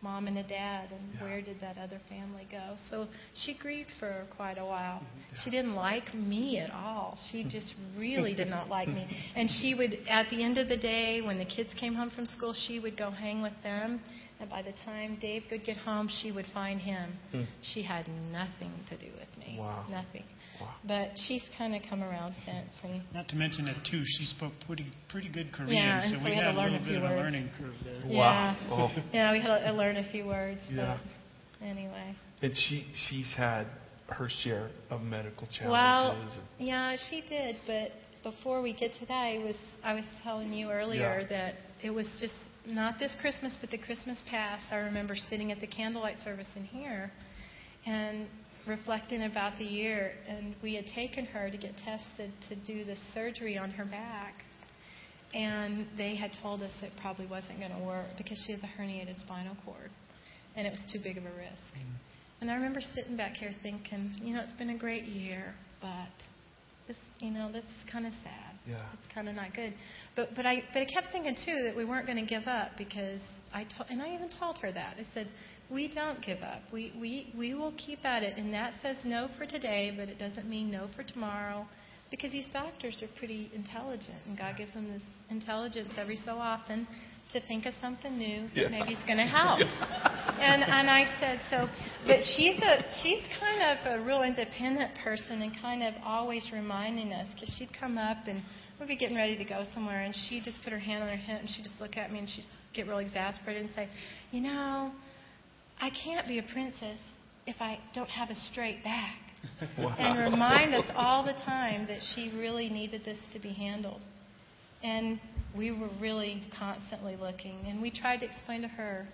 mom 0.00 0.26
and 0.28 0.38
a 0.38 0.42
dad, 0.44 0.92
and 0.92 1.00
Yeah. 1.14 1.22
where 1.24 1.42
did 1.42 1.60
that 1.60 1.76
other 1.78 1.98
family 2.08 2.46
go? 2.50 2.76
So 2.90 3.08
she 3.34 3.54
grieved 3.54 3.90
for 3.98 4.26
quite 4.36 4.58
a 4.58 4.64
while. 4.64 5.00
Mm-hmm. 5.00 5.36
She 5.44 5.50
didn't 5.50 5.74
like 5.74 6.14
me 6.14 6.58
at 6.58 6.70
all. 6.70 7.18
She 7.30 7.44
just 7.44 7.74
really 7.96 8.34
did 8.34 8.48
not 8.48 8.68
like 8.68 8.88
me. 8.88 9.06
And 9.34 9.48
she 9.60 9.74
would, 9.74 9.98
at 10.08 10.30
the 10.30 10.42
end 10.42 10.58
of 10.58 10.68
the 10.68 10.76
day, 10.76 11.20
when 11.20 11.38
the 11.38 11.44
kids 11.44 11.70
came 11.78 11.94
home 11.94 12.10
from 12.10 12.26
school, 12.26 12.52
she 12.52 12.78
would 12.80 12.96
go 12.96 13.10
hang 13.10 13.42
with 13.42 13.60
them. 13.62 14.00
And 14.40 14.48
by 14.48 14.62
the 14.62 14.72
time 14.84 15.18
Dave 15.20 15.42
could 15.50 15.64
get 15.64 15.76
home, 15.78 16.08
she 16.22 16.30
would 16.30 16.46
find 16.54 16.80
him. 16.80 17.10
Hmm. 17.32 17.42
She 17.74 17.82
had 17.82 18.06
nothing 18.30 18.70
to 18.88 18.96
do 18.96 19.10
with 19.18 19.36
me. 19.38 19.56
Wow. 19.58 19.84
Nothing. 19.90 20.22
Wow. 20.60 20.74
But 20.86 21.10
she's 21.26 21.42
kind 21.56 21.74
of 21.74 21.82
come 21.88 22.02
around 22.02 22.34
since. 22.44 22.68
And 22.84 23.02
Not 23.12 23.28
to 23.28 23.36
mention 23.36 23.64
that 23.66 23.76
too, 23.90 24.02
she 24.04 24.24
spoke 24.26 24.52
pretty 24.66 24.86
pretty 25.08 25.28
good 25.28 25.52
Korean, 25.52 25.72
Yeah, 25.74 26.02
so 26.02 26.08
so 26.10 26.18
we 26.18 26.30
we 26.30 26.36
had 26.36 26.44
had 26.44 26.52
to 26.52 26.56
a 26.56 26.60
learn 26.60 26.72
little 26.72 26.86
a 26.86 26.88
bit 26.88 26.88
few 26.88 26.96
of 26.98 27.02
a 27.02 27.06
words. 27.06 27.20
learning 27.22 27.50
curve 27.58 27.74
there. 27.84 28.02
Wow. 28.06 28.56
Yeah. 28.60 28.74
Oh. 28.74 29.02
yeah, 29.12 29.32
we 29.32 29.40
had 29.40 29.58
to 29.70 29.72
learn 29.72 29.96
a 29.96 30.10
few 30.10 30.26
words. 30.26 30.60
Yeah. 30.70 30.98
Anyway. 31.62 32.14
And 32.42 32.52
she 32.56 32.84
she's 33.08 33.32
had 33.36 33.66
her 34.08 34.28
share 34.44 34.70
of 34.90 35.00
medical 35.02 35.46
challenges. 35.48 36.36
Well, 36.36 36.44
yeah, 36.58 36.96
she 37.10 37.22
did. 37.28 37.56
But 37.66 37.90
before 38.22 38.62
we 38.62 38.72
get 38.72 38.92
to 39.00 39.06
that, 39.06 39.14
I 39.14 39.38
was 39.44 39.56
I 39.82 39.94
was 39.94 40.04
telling 40.22 40.52
you 40.52 40.70
earlier 40.70 41.20
Yeah. 41.20 41.28
that 41.28 41.54
it 41.82 41.90
was 41.90 42.06
just 42.20 42.34
not 42.68 42.98
this 42.98 43.12
Christmas, 43.20 43.56
but 43.60 43.70
the 43.70 43.78
Christmas 43.78 44.22
past. 44.30 44.72
I 44.72 44.76
remember 44.76 45.14
sitting 45.16 45.50
at 45.52 45.60
the 45.60 45.66
candlelight 45.66 46.18
service 46.22 46.46
in 46.54 46.64
here, 46.64 47.10
and 47.86 48.28
reflecting 48.66 49.22
about 49.22 49.58
the 49.58 49.64
year, 49.64 50.12
and 50.28 50.54
we 50.62 50.74
had 50.74 50.84
taken 50.94 51.24
her 51.26 51.50
to 51.50 51.56
get 51.56 51.72
tested 51.78 52.30
to 52.48 52.54
do 52.66 52.84
the 52.84 52.96
surgery 53.14 53.56
on 53.56 53.70
her 53.70 53.84
back. 53.84 54.44
and 55.34 55.86
they 55.98 56.16
had 56.16 56.30
told 56.42 56.62
us 56.62 56.72
it 56.82 56.92
probably 57.00 57.26
wasn't 57.26 57.58
going 57.58 57.70
to 57.70 57.84
work 57.84 58.06
because 58.16 58.42
she 58.46 58.52
has 58.52 58.62
a 58.62 58.80
herniated 58.80 59.18
spinal 59.20 59.54
cord, 59.64 59.90
and 60.56 60.66
it 60.66 60.70
was 60.70 60.80
too 60.92 60.98
big 61.02 61.18
of 61.18 61.24
a 61.24 61.36
risk. 61.36 61.74
Mm. 61.76 61.92
And 62.40 62.50
I 62.50 62.54
remember 62.54 62.80
sitting 62.80 63.16
back 63.16 63.34
here 63.34 63.54
thinking, 63.62 64.14
you 64.22 64.34
know, 64.34 64.40
it's 64.40 64.56
been 64.58 64.70
a 64.70 64.78
great 64.78 65.04
year, 65.04 65.54
but 65.80 66.08
this, 66.86 66.96
you 67.18 67.30
know, 67.30 67.50
this 67.52 67.64
is 67.64 67.90
kind 67.92 68.06
of 68.06 68.12
sad. 68.22 68.47
Yeah. 68.68 68.76
It's 68.92 69.14
kind 69.14 69.28
of 69.28 69.34
not 69.34 69.54
good. 69.54 69.72
But 70.14 70.28
but 70.36 70.44
I 70.44 70.62
but 70.74 70.82
I 70.82 70.84
kept 70.84 71.10
thinking 71.10 71.36
too 71.44 71.62
that 71.64 71.74
we 71.76 71.84
weren't 71.84 72.06
going 72.06 72.18
to 72.18 72.28
give 72.28 72.46
up 72.46 72.72
because 72.76 73.20
I 73.52 73.64
told 73.64 73.88
and 73.90 74.02
I 74.02 74.14
even 74.14 74.28
told 74.38 74.58
her 74.58 74.70
that 74.70 74.96
I 74.98 75.06
said 75.14 75.28
we 75.70 75.92
don't 75.94 76.20
give 76.22 76.42
up. 76.42 76.60
We 76.72 76.92
we 77.00 77.32
we 77.36 77.54
will 77.54 77.72
keep 77.78 78.04
at 78.04 78.22
it, 78.22 78.36
and 78.36 78.52
that 78.52 78.74
says 78.82 78.96
no 79.04 79.28
for 79.38 79.46
today, 79.46 79.94
but 79.96 80.08
it 80.08 80.18
doesn't 80.18 80.48
mean 80.48 80.70
no 80.70 80.88
for 80.94 81.02
tomorrow. 81.02 81.66
Because 82.10 82.32
these 82.32 82.46
doctors 82.52 83.02
are 83.02 83.18
pretty 83.18 83.50
intelligent, 83.54 84.16
and 84.26 84.36
God 84.36 84.56
gives 84.56 84.72
them 84.72 84.88
this 84.90 85.02
intelligence 85.30 85.92
every 85.98 86.16
so 86.16 86.32
often 86.32 86.86
to 87.32 87.40
think 87.46 87.66
of 87.66 87.74
something 87.80 88.16
new 88.16 88.48
Yeah. 88.54 88.68
maybe 88.68 88.92
is 88.94 89.04
going 89.06 89.18
to 89.18 89.26
help. 89.26 89.60
Yeah. 89.60 90.14
And 90.38 90.62
and 90.62 90.88
I 90.88 91.02
said 91.18 91.40
so, 91.50 91.66
but 92.06 92.20
she's 92.36 92.60
a 92.62 92.78
she's 93.02 93.20
kind 93.40 93.60
of 93.60 94.00
a 94.00 94.04
real 94.04 94.22
independent 94.22 94.92
person 95.02 95.42
and 95.42 95.50
kind 95.60 95.82
of 95.82 95.94
always 96.04 96.48
reminding 96.52 97.12
us 97.12 97.26
because 97.34 97.52
she'd 97.58 97.70
come 97.78 97.98
up 97.98 98.18
and 98.28 98.40
we'd 98.78 98.86
be 98.86 98.96
getting 98.96 99.16
ready 99.16 99.36
to 99.36 99.42
go 99.44 99.64
somewhere 99.74 100.02
and 100.02 100.14
she'd 100.14 100.44
just 100.44 100.58
put 100.62 100.72
her 100.72 100.78
hand 100.78 101.02
on 101.02 101.08
her 101.08 101.16
hip 101.16 101.40
and 101.40 101.48
she'd 101.48 101.64
just 101.64 101.80
look 101.80 101.96
at 101.96 102.12
me 102.12 102.20
and 102.20 102.28
she'd 102.28 102.44
get 102.72 102.86
real 102.86 102.98
exasperated 102.98 103.64
and 103.64 103.74
say, 103.74 103.88
you 104.30 104.40
know, 104.40 104.92
I 105.80 105.90
can't 106.04 106.28
be 106.28 106.38
a 106.38 106.44
princess 106.52 106.98
if 107.48 107.56
I 107.60 107.80
don't 107.92 108.10
have 108.10 108.30
a 108.30 108.36
straight 108.52 108.84
back. 108.84 109.16
Wow. 109.78 109.94
And 109.98 110.32
remind 110.32 110.74
us 110.74 110.84
all 110.96 111.24
the 111.24 111.32
time 111.44 111.86
that 111.88 111.98
she 112.14 112.32
really 112.36 112.68
needed 112.68 113.04
this 113.04 113.18
to 113.32 113.38
be 113.40 113.50
handled. 113.50 114.02
And 114.82 115.20
we 115.56 115.70
were 115.70 115.90
really 116.00 116.42
constantly 116.58 117.16
looking. 117.16 117.58
And 117.66 117.80
we 117.80 117.90
tried 117.90 118.18
to 118.18 118.26
explain 118.26 118.62
to 118.62 118.68
her 118.68 119.06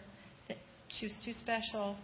that 0.49 0.57
she 0.89 1.07
was 1.07 1.15
too 1.25 1.33
special 1.33 1.97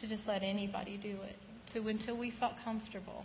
to 0.00 0.08
just 0.08 0.22
let 0.26 0.42
anybody 0.42 0.98
do 1.00 1.16
it, 1.22 1.36
to 1.72 1.88
until 1.88 2.18
we 2.18 2.32
felt 2.38 2.54
comfortable. 2.64 3.24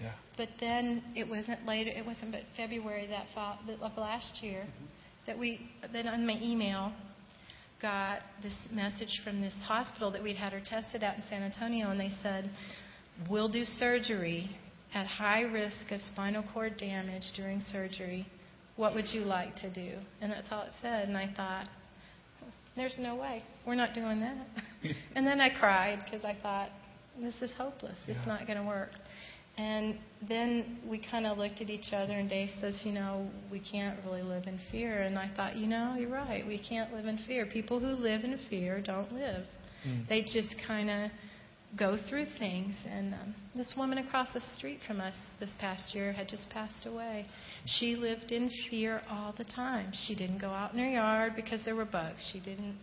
Yeah. 0.00 0.12
But 0.36 0.48
then 0.60 1.02
it 1.14 1.28
wasn't 1.28 1.64
later. 1.66 1.90
It 1.90 2.04
wasn't 2.04 2.32
but 2.32 2.42
February 2.56 3.06
that 3.08 3.26
fall, 3.34 3.58
of 3.80 3.96
last 3.96 4.42
year 4.42 4.60
mm-hmm. 4.62 4.84
that 5.26 5.38
we 5.38 5.70
then 5.92 6.08
on 6.08 6.26
my 6.26 6.38
email 6.40 6.92
got 7.80 8.20
this 8.42 8.54
message 8.70 9.20
from 9.24 9.40
this 9.40 9.54
hospital 9.64 10.10
that 10.12 10.22
we'd 10.22 10.36
had 10.36 10.52
her 10.52 10.62
tested 10.64 11.02
out 11.02 11.16
in 11.16 11.22
San 11.28 11.42
Antonio, 11.42 11.90
and 11.90 12.00
they 12.00 12.10
said, 12.22 12.50
"We'll 13.30 13.48
do 13.48 13.64
surgery 13.64 14.50
at 14.94 15.06
high 15.06 15.42
risk 15.42 15.90
of 15.90 16.00
spinal 16.02 16.44
cord 16.52 16.76
damage 16.78 17.24
during 17.36 17.60
surgery. 17.60 18.26
What 18.76 18.94
would 18.94 19.08
you 19.12 19.20
like 19.22 19.54
to 19.56 19.70
do?" 19.70 19.98
And 20.20 20.32
that's 20.32 20.48
all 20.50 20.62
it 20.62 20.72
said. 20.80 21.08
And 21.08 21.16
I 21.16 21.32
thought, 21.36 21.68
"There's 22.76 22.96
no 22.98 23.16
way. 23.16 23.42
We're 23.66 23.74
not 23.74 23.94
doing 23.94 24.20
that." 24.20 24.46
and 25.16 25.26
then 25.26 25.40
I 25.40 25.50
cried 25.50 26.04
because 26.04 26.24
I 26.24 26.34
thought, 26.42 26.70
"This 27.20 27.34
is 27.42 27.50
hopeless. 27.56 27.98
It's 28.06 28.18
Yeah. 28.20 28.24
not 28.26 28.46
going 28.46 28.58
to 28.58 28.64
work." 28.66 28.90
And 29.58 29.98
then 30.26 30.78
we 30.88 30.98
kind 30.98 31.26
of 31.26 31.36
looked 31.36 31.60
at 31.60 31.68
each 31.68 31.92
other, 31.92 32.14
and 32.14 32.28
Dave 32.28 32.48
says, 32.60 32.80
You 32.86 32.92
know, 32.92 33.28
we 33.50 33.60
can't 33.60 33.98
really 34.04 34.22
live 34.22 34.46
in 34.46 34.58
fear. 34.70 35.02
And 35.02 35.18
I 35.18 35.28
thought, 35.36 35.56
You 35.56 35.66
know, 35.66 35.94
you're 35.98 36.08
right. 36.08 36.46
We 36.46 36.58
can't 36.58 36.92
live 36.92 37.04
in 37.06 37.18
fear. 37.26 37.44
People 37.44 37.78
who 37.78 37.88
live 37.88 38.24
in 38.24 38.38
fear 38.48 38.80
don't 38.80 39.12
live. 39.12 39.44
Mm. 39.86 40.08
They 40.08 40.22
just 40.22 40.54
kind 40.66 40.88
of 40.88 41.10
go 41.78 41.96
through 42.08 42.26
things. 42.38 42.74
And 42.88 43.14
um, 43.14 43.34
this 43.54 43.74
woman 43.76 43.98
across 43.98 44.28
the 44.34 44.42
street 44.56 44.78
from 44.86 45.00
us 45.00 45.14
this 45.40 45.50
past 45.60 45.94
year 45.94 46.12
had 46.12 46.28
just 46.28 46.48
passed 46.50 46.86
away. 46.86 47.26
She 47.66 47.96
lived 47.96 48.30
in 48.32 48.50
fear 48.70 49.02
all 49.10 49.34
the 49.36 49.44
time. 49.44 49.92
She 50.06 50.14
didn't 50.14 50.40
go 50.40 50.50
out 50.50 50.72
in 50.72 50.78
her 50.78 50.90
yard 50.90 51.32
because 51.36 51.64
there 51.64 51.74
were 51.76 51.84
bugs. 51.84 52.18
She 52.32 52.40
didn't 52.40 52.76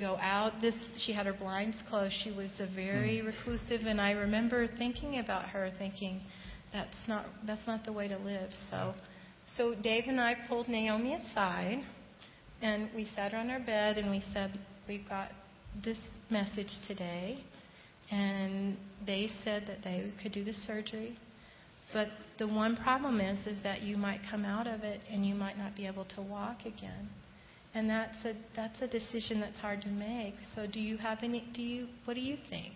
go 0.00 0.16
out. 0.16 0.52
This 0.60 0.74
she 0.96 1.12
had 1.12 1.26
her 1.26 1.34
blinds 1.34 1.76
closed. 1.88 2.14
She 2.24 2.30
was 2.32 2.50
a 2.60 2.66
very 2.74 3.20
Hmm. 3.20 3.26
reclusive, 3.26 3.86
and 3.86 4.00
I 4.00 4.12
remember 4.12 4.66
thinking 4.66 5.18
about 5.18 5.46
her, 5.50 5.70
thinking 5.78 6.20
that's 6.72 6.96
not 7.06 7.26
that's 7.46 7.66
not 7.66 7.84
the 7.84 7.92
way 7.92 8.08
to 8.08 8.16
live. 8.18 8.50
So, 8.70 8.94
so 9.56 9.74
Dave 9.74 10.04
and 10.06 10.18
I 10.18 10.34
pulled 10.48 10.68
Naomi 10.68 11.14
aside, 11.14 11.84
and 12.62 12.88
we 12.94 13.06
sat 13.14 13.32
her 13.32 13.38
on 13.38 13.50
our 13.50 13.60
bed, 13.60 13.98
and 13.98 14.10
we 14.10 14.22
said, 14.32 14.58
"We've 14.88 15.06
got 15.08 15.28
this 15.84 15.98
message 16.30 16.72
today." 16.88 17.44
And 18.12 18.76
they 19.06 19.28
said 19.42 19.64
that 19.68 19.78
they 19.82 20.12
could 20.22 20.32
do 20.32 20.44
the 20.44 20.52
surgery, 20.52 21.16
but 21.94 22.08
the 22.38 22.46
one 22.46 22.76
problem 22.76 23.20
is, 23.20 23.46
is 23.46 23.62
that 23.62 23.80
you 23.80 23.96
might 23.96 24.20
come 24.30 24.44
out 24.44 24.66
of 24.66 24.80
it 24.82 25.00
and 25.10 25.24
you 25.26 25.34
might 25.34 25.56
not 25.56 25.74
be 25.74 25.86
able 25.86 26.04
to 26.16 26.20
walk 26.22 26.60
again. 26.60 27.08
And 27.74 27.88
that's 27.88 28.22
a 28.26 28.34
that's 28.54 28.80
a 28.82 28.86
decision 28.86 29.40
that's 29.40 29.56
hard 29.58 29.80
to 29.82 29.88
make. 29.88 30.34
So 30.54 30.66
do 30.70 30.78
you 30.78 30.98
have 30.98 31.18
any 31.22 31.42
do 31.54 31.62
you 31.62 31.86
what 32.04 32.12
do 32.14 32.20
you 32.20 32.36
think? 32.50 32.74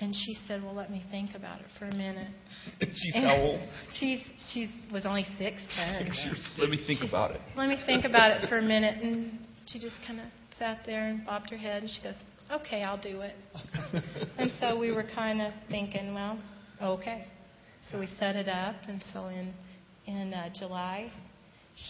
And 0.00 0.14
she 0.14 0.36
said, 0.48 0.62
Well 0.62 0.74
let 0.74 0.90
me 0.90 1.04
think 1.10 1.34
about 1.34 1.60
it 1.60 1.66
for 1.78 1.84
a 1.84 1.94
minute. 1.94 2.32
She's 2.80 3.12
And 3.14 3.24
how 3.26 3.36
old? 3.36 3.60
She's 4.00 4.20
she 4.54 4.68
was 4.90 5.04
only 5.04 5.26
six, 5.38 5.60
ten. 5.76 6.10
Let 6.58 6.70
me 6.70 6.78
think 6.78 7.00
She's- 7.00 7.10
about 7.10 7.32
it. 7.32 7.42
Let 7.56 7.68
me 7.68 7.76
think 7.84 8.06
about 8.06 8.30
it 8.42 8.48
for 8.48 8.56
a 8.58 8.62
minute 8.62 9.02
and 9.02 9.38
she 9.66 9.78
just 9.78 9.96
kinda 10.06 10.30
sat 10.58 10.78
there 10.86 11.08
and 11.08 11.26
bobbed 11.26 11.50
her 11.50 11.58
head 11.58 11.82
and 11.82 11.90
she 11.90 12.02
goes, 12.02 12.14
Okay, 12.50 12.82
I'll 12.82 13.00
do 13.00 13.22
it. 13.22 13.34
And 14.38 14.50
so 14.60 14.78
we 14.78 14.92
were 14.92 15.04
kind 15.14 15.40
of 15.40 15.52
thinking, 15.70 16.14
well, 16.14 16.38
okay. 16.80 17.26
So 17.90 17.98
we 17.98 18.06
set 18.18 18.36
it 18.36 18.48
up, 18.48 18.74
and 18.86 19.02
so 19.12 19.26
in 19.26 19.54
in 20.06 20.34
uh, 20.34 20.50
July, 20.54 21.10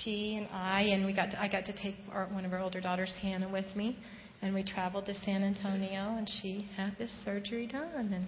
she 0.03 0.37
and 0.37 0.49
I 0.53 0.83
and 0.83 1.05
we 1.05 1.15
got 1.15 1.31
to, 1.33 1.43
I 1.43 1.49
got 1.49 1.65
to 1.67 1.73
take 1.73 1.97
our, 2.13 2.27
one 2.27 2.45
of 2.45 2.53
our 2.53 2.61
older 2.61 2.81
daughters, 2.81 3.13
Hannah, 3.21 3.51
with 3.51 3.75
me, 3.75 3.99
and 4.43 4.55
we 4.55 4.63
traveled 4.63 5.07
to 5.07 5.15
San 5.25 5.43
Antonio, 5.43 6.17
and 6.17 6.29
she 6.41 6.69
had 6.77 6.97
this 6.99 7.11
surgery 7.25 7.67
done, 7.67 8.13
and 8.13 8.27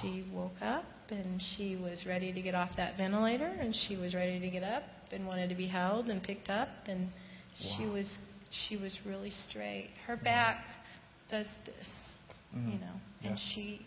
she 0.00 0.24
woke 0.32 0.60
up 0.60 0.84
and 1.10 1.42
she 1.56 1.76
was 1.76 2.04
ready 2.06 2.32
to 2.32 2.40
get 2.40 2.54
off 2.54 2.70
that 2.76 2.96
ventilator, 2.96 3.46
and 3.46 3.74
she 3.86 3.96
was 3.96 4.14
ready 4.14 4.38
to 4.40 4.50
get 4.50 4.62
up 4.62 4.82
and 5.10 5.26
wanted 5.26 5.48
to 5.48 5.54
be 5.54 5.66
held 5.66 6.06
and 6.06 6.22
picked 6.22 6.48
up, 6.48 6.68
and 6.86 7.08
she 7.58 7.86
was 7.86 8.08
she 8.68 8.76
was 8.76 8.98
really 9.06 9.30
straight. 9.30 9.90
Her 10.06 10.16
back 10.16 10.64
does 11.32 11.46
this, 11.64 11.88
Mhm. 12.54 12.74
you 12.74 12.78
know, 12.78 13.00
Yeah. 13.22 13.30
and 13.30 13.38
she 13.38 13.84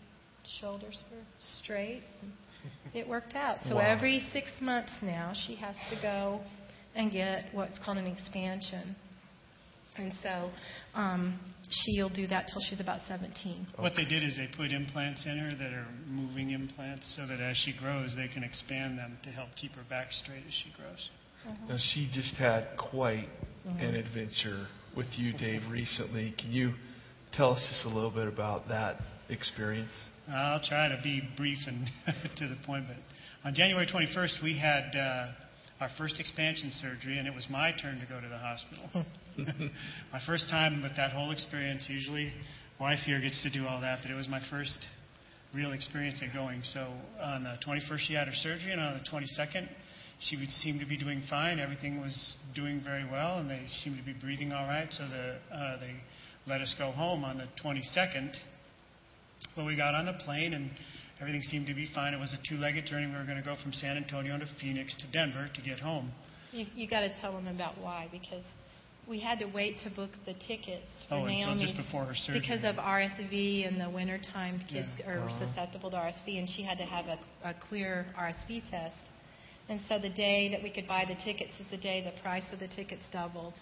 shoulders 0.60 1.02
were 1.10 1.24
straight. 1.38 2.02
And 2.20 2.32
it 2.92 3.06
worked 3.08 3.34
out. 3.36 3.62
So 3.64 3.76
Wow. 3.76 3.82
every 3.82 4.20
six 4.32 4.48
months 4.60 4.92
now, 5.00 5.32
she 5.32 5.54
has 5.56 5.76
to 5.90 5.96
go 5.96 6.44
and 6.94 7.10
get 7.10 7.52
what's 7.54 7.78
called 7.78 7.98
an 7.98 8.06
expansion. 8.06 8.96
And 9.96 10.12
so 10.22 10.50
um, 10.94 11.38
she'll 11.70 12.10
do 12.10 12.26
that 12.26 12.48
till 12.48 12.60
she's 12.68 12.80
about 12.80 13.00
17. 13.08 13.66
What 13.76 13.94
they 13.96 14.04
did 14.04 14.22
is 14.22 14.36
they 14.36 14.48
put 14.56 14.70
implants 14.72 15.24
in 15.24 15.38
her 15.38 15.54
that 15.56 15.72
are 15.72 15.88
moving 16.06 16.50
implants 16.50 17.06
so 17.16 17.26
that 17.26 17.40
as 17.40 17.56
she 17.56 17.72
grows, 17.72 18.14
they 18.16 18.28
can 18.28 18.42
expand 18.44 18.98
them 18.98 19.18
to 19.22 19.30
help 19.30 19.48
keep 19.56 19.72
her 19.74 19.84
back 19.88 20.12
straight 20.12 20.44
as 20.46 20.52
she 20.52 20.70
grows. 20.72 21.10
Now, 21.68 21.76
she 21.78 22.08
just 22.12 22.34
had 22.34 22.76
quite 22.76 23.28
Mhm. 23.64 23.80
an 23.80 23.94
adventure 23.94 24.66
with 24.96 25.16
you, 25.16 25.32
Dave, 25.32 25.68
recently. 25.70 26.32
Can 26.32 26.50
you 26.52 26.74
tell 27.36 27.52
us 27.52 27.62
just 27.68 27.84
a 27.84 27.88
little 27.88 28.10
bit 28.10 28.28
about 28.28 28.68
that 28.68 28.96
experience? 29.28 29.92
I'll 30.28 30.62
try 30.62 30.88
to 30.88 30.98
be 31.02 31.22
brief 31.36 31.58
and 31.66 31.88
to 32.36 32.48
the 32.48 32.56
point, 32.66 32.86
but 32.88 32.96
on 33.46 33.54
January 33.54 33.86
21st, 33.86 34.42
we 34.42 34.58
had 34.58 34.96
uh, 34.96 35.28
our 35.80 35.90
first 35.98 36.18
expansion 36.18 36.70
surgery, 36.70 37.18
and 37.18 37.28
it 37.28 37.34
was 37.34 37.46
my 37.50 37.72
turn 37.80 38.00
to 38.00 38.06
go 38.06 38.20
to 38.20 38.28
the 38.28 38.38
hospital. 38.38 39.04
my 40.12 40.20
first 40.26 40.48
time 40.50 40.82
with 40.82 40.96
that 40.96 41.12
whole 41.12 41.30
experience. 41.30 41.84
Usually, 41.88 42.32
wife 42.80 43.00
here 43.04 43.20
gets 43.20 43.42
to 43.42 43.50
do 43.50 43.66
all 43.66 43.80
that, 43.82 44.00
but 44.02 44.10
it 44.10 44.14
was 44.14 44.28
my 44.28 44.40
first 44.50 44.78
real 45.54 45.72
experience 45.72 46.22
at 46.26 46.34
going. 46.34 46.62
So 46.64 46.92
on 47.20 47.44
the 47.44 47.56
21st, 47.66 47.98
she 47.98 48.14
had 48.14 48.26
her 48.26 48.34
surgery, 48.34 48.72
and 48.72 48.80
on 48.80 48.94
the 48.94 49.04
22nd, 49.10 49.68
she 50.20 50.36
would 50.38 50.48
seem 50.48 50.78
to 50.78 50.86
be 50.86 50.96
doing 50.96 51.22
fine. 51.28 51.60
Everything 51.60 52.00
was 52.00 52.36
doing 52.54 52.80
very 52.82 53.04
well, 53.04 53.38
and 53.38 53.50
they 53.50 53.64
seemed 53.84 53.98
to 53.98 54.04
be 54.04 54.14
breathing 54.18 54.52
all 54.52 54.66
right. 54.66 54.90
So 54.90 55.06
the, 55.06 55.36
uh, 55.54 55.78
they 55.78 55.96
let 56.46 56.60
us 56.60 56.74
go 56.78 56.90
home 56.92 57.24
on 57.24 57.38
the 57.38 57.46
22nd. 57.62 58.32
Well, 59.56 59.66
we 59.66 59.76
got 59.76 59.94
on 59.94 60.06
the 60.06 60.12
plane 60.24 60.54
and 60.54 60.70
everything 61.20 61.42
seemed 61.42 61.66
to 61.66 61.74
be 61.74 61.88
fine. 61.94 62.14
It 62.14 62.20
was 62.20 62.32
a 62.34 62.48
two-legged 62.48 62.86
journey. 62.86 63.06
We 63.06 63.12
were 63.14 63.24
going 63.24 63.38
to 63.38 63.44
go 63.44 63.56
from 63.62 63.72
San 63.72 63.96
Antonio 63.96 64.38
to 64.38 64.46
Phoenix 64.60 64.94
to 65.02 65.10
Denver 65.12 65.48
to 65.54 65.62
get 65.62 65.78
home. 65.80 66.10
You, 66.52 66.66
you 66.74 66.88
got 66.88 67.00
to 67.00 67.10
tell 67.20 67.32
them 67.32 67.48
about 67.48 67.78
why, 67.80 68.08
because 68.12 68.44
we 69.08 69.20
had 69.20 69.38
to 69.40 69.46
wait 69.52 69.78
to 69.84 69.90
book 69.90 70.10
the 70.24 70.34
tickets 70.34 70.86
for 71.08 71.16
Oh, 71.16 71.26
Naomi 71.26 71.60
just 71.62 71.76
before 71.76 72.04
her 72.06 72.14
surgery. 72.14 72.40
because 72.40 72.60
of 72.64 72.76
RSV 72.76 73.66
and 73.68 73.80
the 73.80 73.90
winter 73.90 74.18
time. 74.32 74.58
Kids 74.70 74.88
Yeah. 74.98 75.10
are 75.10 75.18
Uh-huh. 75.28 75.46
susceptible 75.46 75.90
to 75.90 75.96
RSV, 75.96 76.38
and 76.38 76.48
she 76.48 76.62
had 76.62 76.78
to 76.78 76.84
have 76.84 77.06
a, 77.06 77.18
a 77.44 77.54
clear 77.54 78.06
RSV 78.16 78.70
test. 78.70 79.10
And 79.68 79.80
so 79.88 79.98
the 79.98 80.08
day 80.10 80.48
that 80.50 80.62
we 80.62 80.70
could 80.70 80.86
buy 80.86 81.04
the 81.06 81.16
tickets 81.16 81.50
is 81.58 81.66
the 81.70 81.76
day 81.76 82.00
the 82.04 82.20
price 82.22 82.44
of 82.52 82.60
the 82.60 82.68
tickets 82.68 83.02
doubled. 83.12 83.54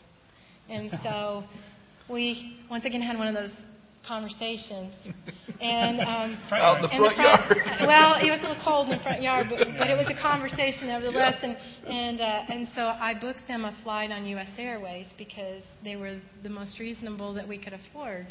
And 0.69 0.91
so 1.03 1.45
we 2.09 2.59
once 2.71 2.85
again 2.85 3.03
had 3.03 3.17
one 3.19 3.29
of 3.29 3.35
those 3.35 3.53
conversations, 4.07 4.93
And 5.61 6.01
um, 6.01 6.37
Front 6.49 6.63
Out 6.65 6.77
in 6.77 6.83
the 6.83 6.97
in 6.97 7.03
the 7.03 7.11
front 7.15 7.17
front, 7.17 7.57
yard. 7.57 7.87
well, 7.87 8.15
it 8.21 8.29
was 8.29 8.41
a 8.43 8.49
little 8.49 8.63
cold 8.65 8.89
in 8.91 8.99
the 8.99 9.03
front 9.03 9.23
yard, 9.23 9.47
but, 9.49 9.59
but 9.79 9.89
it 9.89 9.97
was 9.97 10.07
a 10.11 10.21
conversation 10.21 10.89
nevertheless. 10.89 11.37
And 11.43 11.57
and 11.87 12.21
uh, 12.21 12.53
and 12.53 12.69
so 12.75 12.83
I 12.83 13.15
booked 13.19 13.47
them 13.47 13.65
a 13.65 13.75
flight 13.83 14.11
on 14.11 14.27
U.S. 14.27 14.49
Airways 14.59 15.07
because 15.17 15.63
they 15.85 15.97
were 15.97 16.21
the 16.43 16.49
most 16.49 16.79
reasonable 16.81 17.33
that 17.35 17.47
we 17.49 17.57
could 17.57 17.73
afford. 17.73 18.27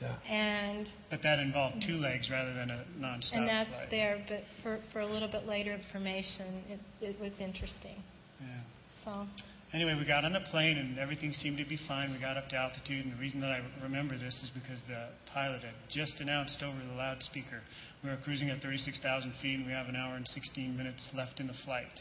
Yeah. 0.00 0.14
And 0.28 0.86
But 1.10 1.22
that 1.24 1.40
involved 1.40 1.82
two 1.84 1.94
legs 1.96 2.30
rather 2.30 2.54
than 2.54 2.70
a 2.70 2.84
nonstop 3.00 3.32
and 3.32 3.48
that's 3.48 3.70
flight. 3.70 3.88
there. 3.90 4.22
But 4.28 4.42
for 4.62 4.78
for 4.92 5.00
a 5.00 5.06
little 5.06 5.30
bit 5.30 5.46
later 5.46 5.72
information, 5.72 6.62
it 6.68 6.80
it 7.00 7.18
was 7.18 7.32
interesting. 7.40 8.02
Yeah. 8.40 8.60
So 9.04 9.26
Anyway, 9.74 9.94
we 9.94 10.06
got 10.06 10.24
on 10.24 10.32
the 10.32 10.40
plane 10.50 10.78
and 10.78 10.98
everything 10.98 11.30
seemed 11.32 11.58
to 11.58 11.64
be 11.64 11.78
fine. 11.86 12.10
We 12.10 12.18
got 12.18 12.38
up 12.38 12.48
to 12.48 12.56
altitude, 12.56 13.04
and 13.04 13.12
the 13.12 13.20
reason 13.20 13.42
that 13.42 13.50
I 13.50 13.60
remember 13.82 14.16
this 14.16 14.32
is 14.42 14.50
because 14.54 14.80
the 14.88 15.08
pilot 15.30 15.60
had 15.62 15.74
just 15.90 16.20
announced 16.20 16.62
over 16.62 16.78
the 16.88 16.94
loudspeaker 16.94 17.60
we 18.02 18.08
were 18.08 18.16
cruising 18.24 18.48
at 18.48 18.62
36,000 18.62 19.34
feet 19.42 19.56
and 19.56 19.66
we 19.66 19.72
have 19.72 19.88
an 19.88 19.96
hour 19.96 20.16
and 20.16 20.26
16 20.26 20.74
minutes 20.74 21.06
left 21.14 21.38
in 21.38 21.46
the 21.46 21.58
flight. 21.66 22.00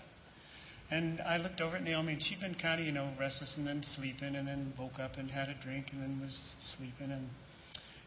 And 0.89 1.19
I 1.19 1.35
looked 1.35 1.59
over 1.59 1.75
at 1.75 1.83
Naomi, 1.83 2.13
and 2.13 2.23
she'd 2.23 2.39
been 2.39 2.55
kind 2.55 2.79
of, 2.79 2.87
you 2.87 2.93
know, 2.93 3.11
restless 3.19 3.53
and 3.57 3.67
then 3.67 3.83
sleeping, 3.83 4.37
and 4.37 4.47
then 4.47 4.73
woke 4.79 4.99
up 4.99 5.17
and 5.17 5.29
had 5.29 5.49
a 5.49 5.55
drink, 5.61 5.87
and 5.91 6.01
then 6.01 6.21
was 6.21 6.39
sleeping. 6.77 7.11
And 7.11 7.27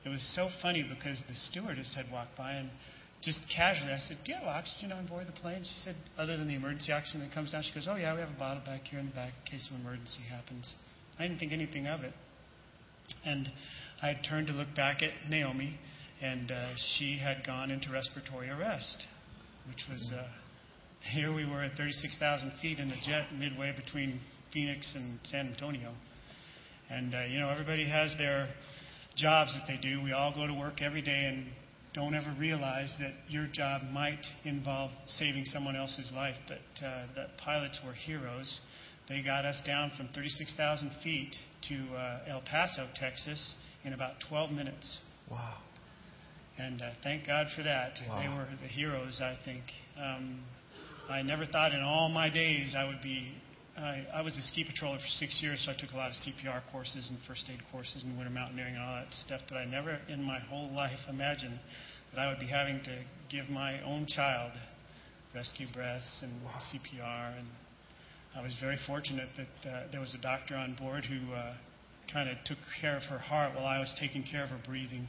it 0.06 0.08
was 0.08 0.22
so 0.34 0.48
funny 0.62 0.82
because 0.82 1.20
the 1.28 1.34
stewardess 1.34 1.94
had 1.94 2.10
walked 2.10 2.38
by 2.38 2.52
and 2.52 2.70
just 3.22 3.38
casually, 3.54 3.92
I 3.92 3.98
said, 3.98 4.16
Do 4.24 4.32
you 4.32 4.38
have 4.38 4.46
oxygen 4.46 4.92
on 4.92 5.06
board 5.06 5.26
the 5.26 5.32
plane? 5.32 5.62
She 5.62 5.84
said, 5.84 5.94
Other 6.16 6.36
than 6.36 6.48
the 6.48 6.54
emergency 6.54 6.92
oxygen 6.92 7.20
that 7.20 7.32
comes 7.34 7.52
down, 7.52 7.62
she 7.62 7.74
goes, 7.74 7.86
Oh, 7.88 7.96
yeah, 7.96 8.14
we 8.14 8.20
have 8.20 8.30
a 8.30 8.38
bottle 8.38 8.62
back 8.64 8.82
here 8.84 8.98
in 8.98 9.06
the 9.06 9.12
back 9.12 9.32
in 9.44 9.52
case 9.52 9.68
an 9.70 9.80
emergency 9.80 10.22
happens. 10.30 10.72
I 11.18 11.24
didn't 11.24 11.38
think 11.38 11.52
anything 11.52 11.86
of 11.86 12.00
it. 12.00 12.14
And 13.24 13.50
I 14.02 14.14
turned 14.28 14.46
to 14.46 14.52
look 14.54 14.74
back 14.74 15.02
at 15.02 15.28
Naomi, 15.28 15.78
and 16.22 16.50
uh, 16.50 16.68
she 16.96 17.18
had 17.18 17.44
gone 17.44 17.70
into 17.70 17.92
respiratory 17.92 18.48
arrest, 18.48 19.04
which 19.68 19.84
was 19.90 20.10
uh, 20.14 20.26
here 21.12 21.34
we 21.34 21.44
were 21.44 21.62
at 21.62 21.76
36,000 21.76 22.52
feet 22.62 22.78
in 22.78 22.90
a 22.90 23.00
jet 23.06 23.34
midway 23.36 23.74
between 23.76 24.20
Phoenix 24.52 24.92
and 24.94 25.18
San 25.24 25.48
Antonio. 25.48 25.92
And, 26.88 27.14
uh, 27.14 27.24
you 27.24 27.38
know, 27.38 27.50
everybody 27.50 27.86
has 27.88 28.14
their 28.16 28.48
jobs 29.16 29.52
that 29.54 29.64
they 29.68 29.78
do. 29.80 30.02
We 30.02 30.12
all 30.12 30.34
go 30.34 30.46
to 30.46 30.54
work 30.54 30.80
every 30.80 31.02
day 31.02 31.26
and 31.26 31.46
don't 31.92 32.14
ever 32.14 32.34
realize 32.38 32.94
that 33.00 33.12
your 33.28 33.46
job 33.52 33.82
might 33.92 34.24
involve 34.44 34.90
saving 35.06 35.44
someone 35.46 35.76
else's 35.76 36.10
life. 36.14 36.36
But 36.46 36.86
uh, 36.86 37.06
the 37.14 37.26
pilots 37.42 37.78
were 37.84 37.92
heroes. 37.92 38.60
They 39.08 39.22
got 39.22 39.44
us 39.44 39.60
down 39.66 39.90
from 39.96 40.08
36,000 40.14 40.92
feet 41.02 41.34
to 41.68 41.96
uh, 41.96 42.20
El 42.28 42.42
Paso, 42.42 42.86
Texas, 42.94 43.54
in 43.84 43.92
about 43.92 44.14
12 44.28 44.52
minutes. 44.52 44.98
Wow. 45.28 45.58
And 46.58 46.80
uh, 46.80 46.90
thank 47.02 47.26
God 47.26 47.46
for 47.56 47.62
that. 47.62 47.94
Wow. 48.08 48.20
They 48.22 48.28
were 48.28 48.46
the 48.62 48.68
heroes, 48.68 49.20
I 49.20 49.36
think. 49.44 49.64
Um, 49.98 50.44
I 51.08 51.22
never 51.22 51.44
thought 51.46 51.72
in 51.72 51.80
all 51.80 52.08
my 52.08 52.28
days 52.30 52.74
I 52.76 52.84
would 52.84 53.02
be. 53.02 53.32
I, 53.78 54.06
I 54.14 54.22
was 54.22 54.36
a 54.36 54.42
ski 54.42 54.64
patroller 54.64 54.98
for 54.98 55.08
six 55.08 55.40
years, 55.42 55.62
so 55.64 55.72
I 55.72 55.80
took 55.80 55.92
a 55.92 55.96
lot 55.96 56.10
of 56.10 56.16
CPR 56.16 56.62
courses 56.72 57.08
and 57.08 57.18
first 57.26 57.44
aid 57.50 57.60
courses 57.70 58.02
and 58.02 58.16
winter 58.16 58.30
mountaineering 58.30 58.74
and 58.74 58.82
all 58.82 58.94
that 58.94 59.12
stuff. 59.12 59.40
But 59.48 59.56
I 59.56 59.64
never 59.64 59.98
in 60.08 60.22
my 60.22 60.38
whole 60.38 60.70
life 60.72 60.98
imagined 61.08 61.58
that 62.12 62.20
I 62.20 62.28
would 62.28 62.40
be 62.40 62.46
having 62.46 62.80
to 62.84 63.04
give 63.30 63.48
my 63.48 63.80
own 63.82 64.06
child 64.06 64.52
rescue 65.34 65.66
breaths 65.72 66.22
and 66.22 66.32
CPR. 66.42 67.38
And 67.38 67.46
I 68.36 68.42
was 68.42 68.54
very 68.60 68.78
fortunate 68.86 69.28
that 69.36 69.70
uh, 69.70 69.82
there 69.92 70.00
was 70.00 70.14
a 70.14 70.22
doctor 70.22 70.56
on 70.56 70.74
board 70.74 71.04
who 71.04 71.32
uh, 71.32 71.54
kind 72.12 72.28
of 72.28 72.36
took 72.44 72.58
care 72.80 72.96
of 72.96 73.04
her 73.04 73.18
heart 73.18 73.54
while 73.54 73.66
I 73.66 73.78
was 73.78 73.94
taking 74.00 74.24
care 74.24 74.42
of 74.42 74.50
her 74.50 74.60
breathing. 74.66 75.06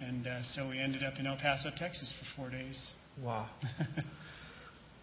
And 0.00 0.26
uh, 0.26 0.42
so 0.54 0.68
we 0.68 0.78
ended 0.78 1.04
up 1.04 1.14
in 1.18 1.26
El 1.26 1.36
Paso, 1.36 1.70
Texas 1.76 2.12
for 2.18 2.42
four 2.42 2.50
days. 2.50 2.92
Wow. 3.22 3.50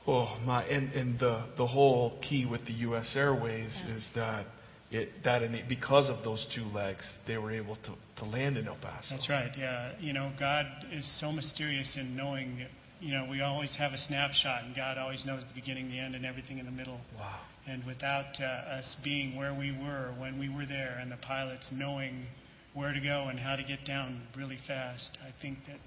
Oh 0.07 0.37
my! 0.45 0.63
And 0.63 0.91
and 0.93 1.19
the 1.19 1.45
the 1.57 1.67
whole 1.67 2.19
key 2.21 2.45
with 2.45 2.65
the 2.65 2.73
U.S. 2.73 3.13
Airways 3.15 3.71
Yeah. 3.85 3.95
is 3.95 4.07
that 4.15 4.45
it 4.91 5.09
that 5.23 5.43
and 5.43 5.55
it, 5.55 5.67
because 5.69 6.09
of 6.09 6.23
those 6.23 6.45
two 6.55 6.63
legs, 6.65 7.03
they 7.27 7.37
were 7.37 7.51
able 7.51 7.75
to 7.75 7.95
to 8.17 8.25
land 8.25 8.57
in 8.57 8.67
El 8.67 8.75
Paso. 8.77 9.07
That's 9.11 9.29
right. 9.29 9.51
Yeah. 9.57 9.91
You 9.99 10.13
know, 10.13 10.31
God 10.39 10.65
is 10.91 11.05
so 11.19 11.31
mysterious 11.31 11.95
in 11.99 12.15
knowing. 12.15 12.65
You 13.01 13.13
know, 13.13 13.27
we 13.29 13.39
always 13.41 13.73
have 13.77 13.93
a 13.93 13.97
snapshot, 13.97 14.65
and 14.65 14.75
God 14.75 14.97
always 14.97 15.25
knows 15.25 15.43
the 15.47 15.53
beginning, 15.55 15.89
the 15.89 15.99
end, 15.99 16.15
and 16.15 16.25
everything 16.25 16.57
in 16.59 16.65
the 16.65 16.71
middle. 16.71 16.99
Wow. 17.17 17.39
And 17.65 17.85
without 17.85 18.25
uh, 18.41 18.43
us 18.43 18.97
being 19.05 19.37
where 19.37 19.53
we 19.53 19.71
were 19.71 20.13
when 20.17 20.37
we 20.37 20.49
were 20.49 20.65
there, 20.65 20.97
and 21.01 21.09
the 21.11 21.17
pilots 21.17 21.69
knowing 21.71 22.25
where 22.73 22.93
to 22.93 22.99
go 22.99 23.27
and 23.29 23.39
how 23.39 23.55
to 23.55 23.63
get 23.63 23.85
down 23.85 24.21
really 24.35 24.57
fast, 24.67 25.17
I 25.23 25.31
think 25.41 25.59
that 25.67 25.79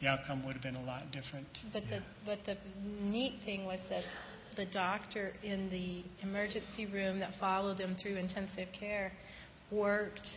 the 0.00 0.08
outcome 0.08 0.44
would 0.44 0.54
have 0.54 0.62
been 0.62 0.76
a 0.76 0.84
lot 0.84 1.10
different. 1.10 1.46
But 1.72 1.84
Yeah. 1.84 1.98
the 1.98 2.02
but 2.24 2.44
the 2.44 2.56
neat 2.82 3.40
thing 3.44 3.64
was 3.64 3.80
that 3.88 4.04
the 4.56 4.66
doctor 4.66 5.34
in 5.42 5.68
the 5.70 6.02
emergency 6.22 6.86
room 6.86 7.18
that 7.20 7.34
followed 7.34 7.78
them 7.78 7.94
through 7.96 8.16
intensive 8.16 8.68
care 8.72 9.12
worked 9.70 10.28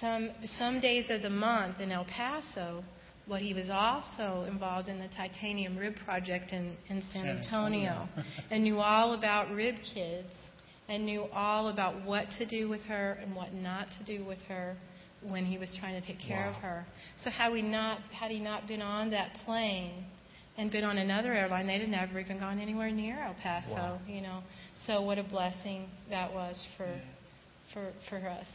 some 0.00 0.30
some 0.58 0.80
days 0.80 1.10
of 1.10 1.22
the 1.22 1.30
month 1.30 1.80
in 1.80 1.92
El 1.92 2.04
Paso. 2.04 2.84
But 3.28 3.40
he 3.40 3.54
was 3.54 3.70
also 3.70 4.42
involved 4.50 4.88
in 4.88 4.98
the 4.98 5.06
titanium 5.16 5.76
rib 5.78 5.94
project 6.04 6.50
in, 6.52 6.76
in 6.88 7.02
San, 7.12 7.22
San 7.22 7.28
Antonio, 7.38 7.90
Antonio. 7.92 8.08
and 8.50 8.64
knew 8.64 8.80
all 8.80 9.12
about 9.12 9.54
rib 9.54 9.76
kids 9.94 10.28
and 10.88 11.06
knew 11.06 11.26
all 11.32 11.68
about 11.68 12.04
what 12.04 12.26
to 12.38 12.46
do 12.46 12.68
with 12.68 12.82
her 12.82 13.12
and 13.22 13.34
what 13.34 13.54
not 13.54 13.86
to 13.98 14.04
do 14.04 14.24
with 14.24 14.40
her 14.48 14.76
when 15.28 15.44
he 15.44 15.58
was 15.58 15.74
trying 15.78 16.00
to 16.00 16.06
take 16.06 16.18
care 16.20 16.48
of 16.48 16.54
her. 16.56 16.84
So 17.24 17.30
had 17.30 17.52
we 17.52 17.62
not 17.62 18.00
had 18.12 18.30
he 18.30 18.40
not 18.40 18.66
been 18.66 18.82
on 18.82 19.10
that 19.10 19.32
plane 19.44 20.04
and 20.58 20.70
been 20.70 20.84
on 20.84 20.98
another 20.98 21.32
airline, 21.32 21.66
they'd 21.66 21.80
have 21.80 21.88
never 21.88 22.18
even 22.20 22.38
gone 22.38 22.58
anywhere 22.58 22.90
near 22.90 23.22
El 23.22 23.34
Paso. 23.42 23.70
Wow. 23.70 23.98
You 24.06 24.20
know, 24.20 24.42
so 24.86 25.02
what 25.02 25.18
a 25.18 25.22
blessing 25.22 25.88
that 26.10 26.32
was 26.32 26.62
for 26.76 26.86
Yeah. 26.86 27.00
for 27.72 27.92
for 28.10 28.16
us, 28.28 28.46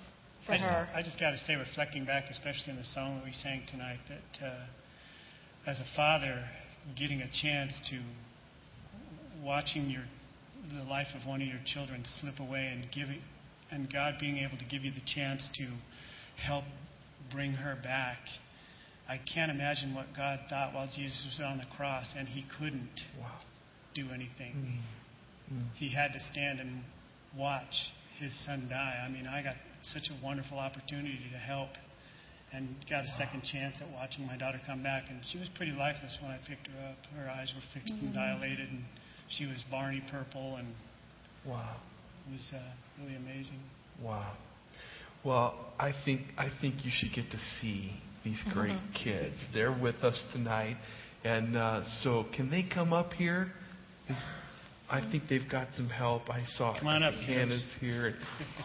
for 0.46 0.54
I 0.54 0.58
just, 0.58 0.70
her. 0.70 0.88
I 0.96 1.02
just 1.04 1.20
got 1.20 1.32
to 1.32 1.38
say, 1.40 1.56
reflecting 1.56 2.06
back, 2.06 2.26
especially 2.30 2.72
in 2.72 2.78
the 2.78 2.84
song 2.86 3.18
that 3.18 3.26
we 3.26 3.32
sang 3.32 3.64
tonight, 3.72 4.00
that 4.10 4.46
uh, 4.46 4.66
as 5.66 5.80
a 5.80 5.86
father, 5.96 6.44
getting 6.98 7.22
a 7.22 7.30
chance 7.42 7.74
to 7.90 8.00
watching 9.44 9.90
your 9.90 10.04
the 10.76 10.84
life 10.90 11.08
of 11.20 11.26
one 11.28 11.42
of 11.42 11.48
your 11.48 11.62
children 11.66 12.04
slip 12.20 12.40
away 12.40 12.68
and 12.74 12.92
giving, 12.94 13.22
and 13.72 13.92
God 13.92 14.16
being 14.20 14.38
able 14.38 14.58
to 14.58 14.66
give 14.66 14.84
you 14.84 14.92
the 14.92 15.06
chance 15.16 15.48
to 15.56 15.68
help 16.46 16.64
bring 17.32 17.54
her 17.54 17.76
back. 17.76 18.18
I 19.10 19.18
can't 19.34 19.52
imagine 19.52 19.96
what 19.96 20.08
God 20.16 20.40
thought 20.50 20.74
while 20.74 20.88
Jesus 20.88 21.24
was 21.26 21.42
on 21.46 21.58
the 21.58 21.66
cross 21.76 22.14
and 22.18 22.28
he 22.28 22.44
couldn't 22.58 23.04
Wow. 23.20 23.40
do 23.94 24.12
anything 24.12 24.82
Mm. 25.52 25.56
Mm. 25.58 25.74
he 25.76 25.90
had 25.90 26.12
to 26.14 26.20
stand 26.20 26.60
and 26.60 26.84
watch 27.36 27.92
his 28.20 28.34
son 28.46 28.68
die. 28.70 29.02
I 29.04 29.10
mean, 29.10 29.28
I 29.28 29.42
got 29.42 29.56
such 29.82 30.10
a 30.10 30.26
wonderful 30.26 30.60
opportunity 30.60 31.30
to 31.32 31.38
help 31.38 31.70
and 32.52 32.76
got 32.90 33.04
a 33.06 33.10
second 33.10 33.44
chance 33.44 33.80
at 33.82 33.90
watching 33.92 34.26
my 34.26 34.38
daughter 34.38 34.60
come 34.66 34.82
back. 34.84 35.04
And 35.10 35.20
she 35.26 35.38
was 35.38 35.48
pretty 35.50 35.72
lifeless 35.74 36.18
when 36.22 36.32
I 36.32 36.38
picked 36.48 36.68
her 36.68 36.88
up. 36.90 36.98
Her 37.16 37.30
eyes 37.30 37.54
were 37.54 37.62
fixed 37.74 38.02
and 38.02 38.14
dilated, 38.14 38.70
and 38.70 38.84
she 39.30 39.46
was 39.46 39.64
Barney 39.70 40.02
purple, 40.10 40.56
and 40.58 40.74
Wow. 41.46 41.76
it 42.28 42.32
was 42.34 42.52
uh, 42.54 42.60
really 43.00 43.16
amazing. 43.16 43.62
Wow. 44.02 44.36
Well, 45.28 45.54
I 45.78 45.92
think 46.06 46.22
I 46.38 46.48
think 46.62 46.86
you 46.86 46.92
should 46.94 47.14
get 47.14 47.30
to 47.32 47.38
see 47.60 47.92
these 48.24 48.40
great 48.54 48.80
kids. 49.04 49.36
They're 49.54 49.78
with 49.78 49.96
us 49.96 50.18
tonight, 50.32 50.78
and 51.26 51.58
uh, 51.58 51.84
so 52.02 52.24
can 52.34 52.50
they 52.50 52.64
come 52.74 52.94
up 52.94 53.12
here? 53.12 53.52
I 54.90 55.02
think 55.12 55.24
they've 55.30 55.50
got 55.52 55.68
some 55.76 55.90
help. 55.90 56.30
I 56.30 56.46
saw 56.56 56.80
Come 56.80 56.88
on 56.88 57.04
up, 57.04 57.14
Hannah's 57.16 57.62
kiddos. 57.76 57.80
here. 57.82 58.16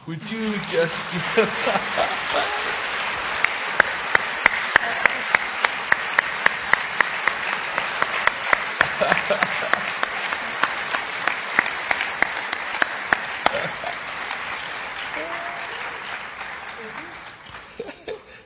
Would 0.07 0.21
you 0.31 0.55
just? 0.71 0.95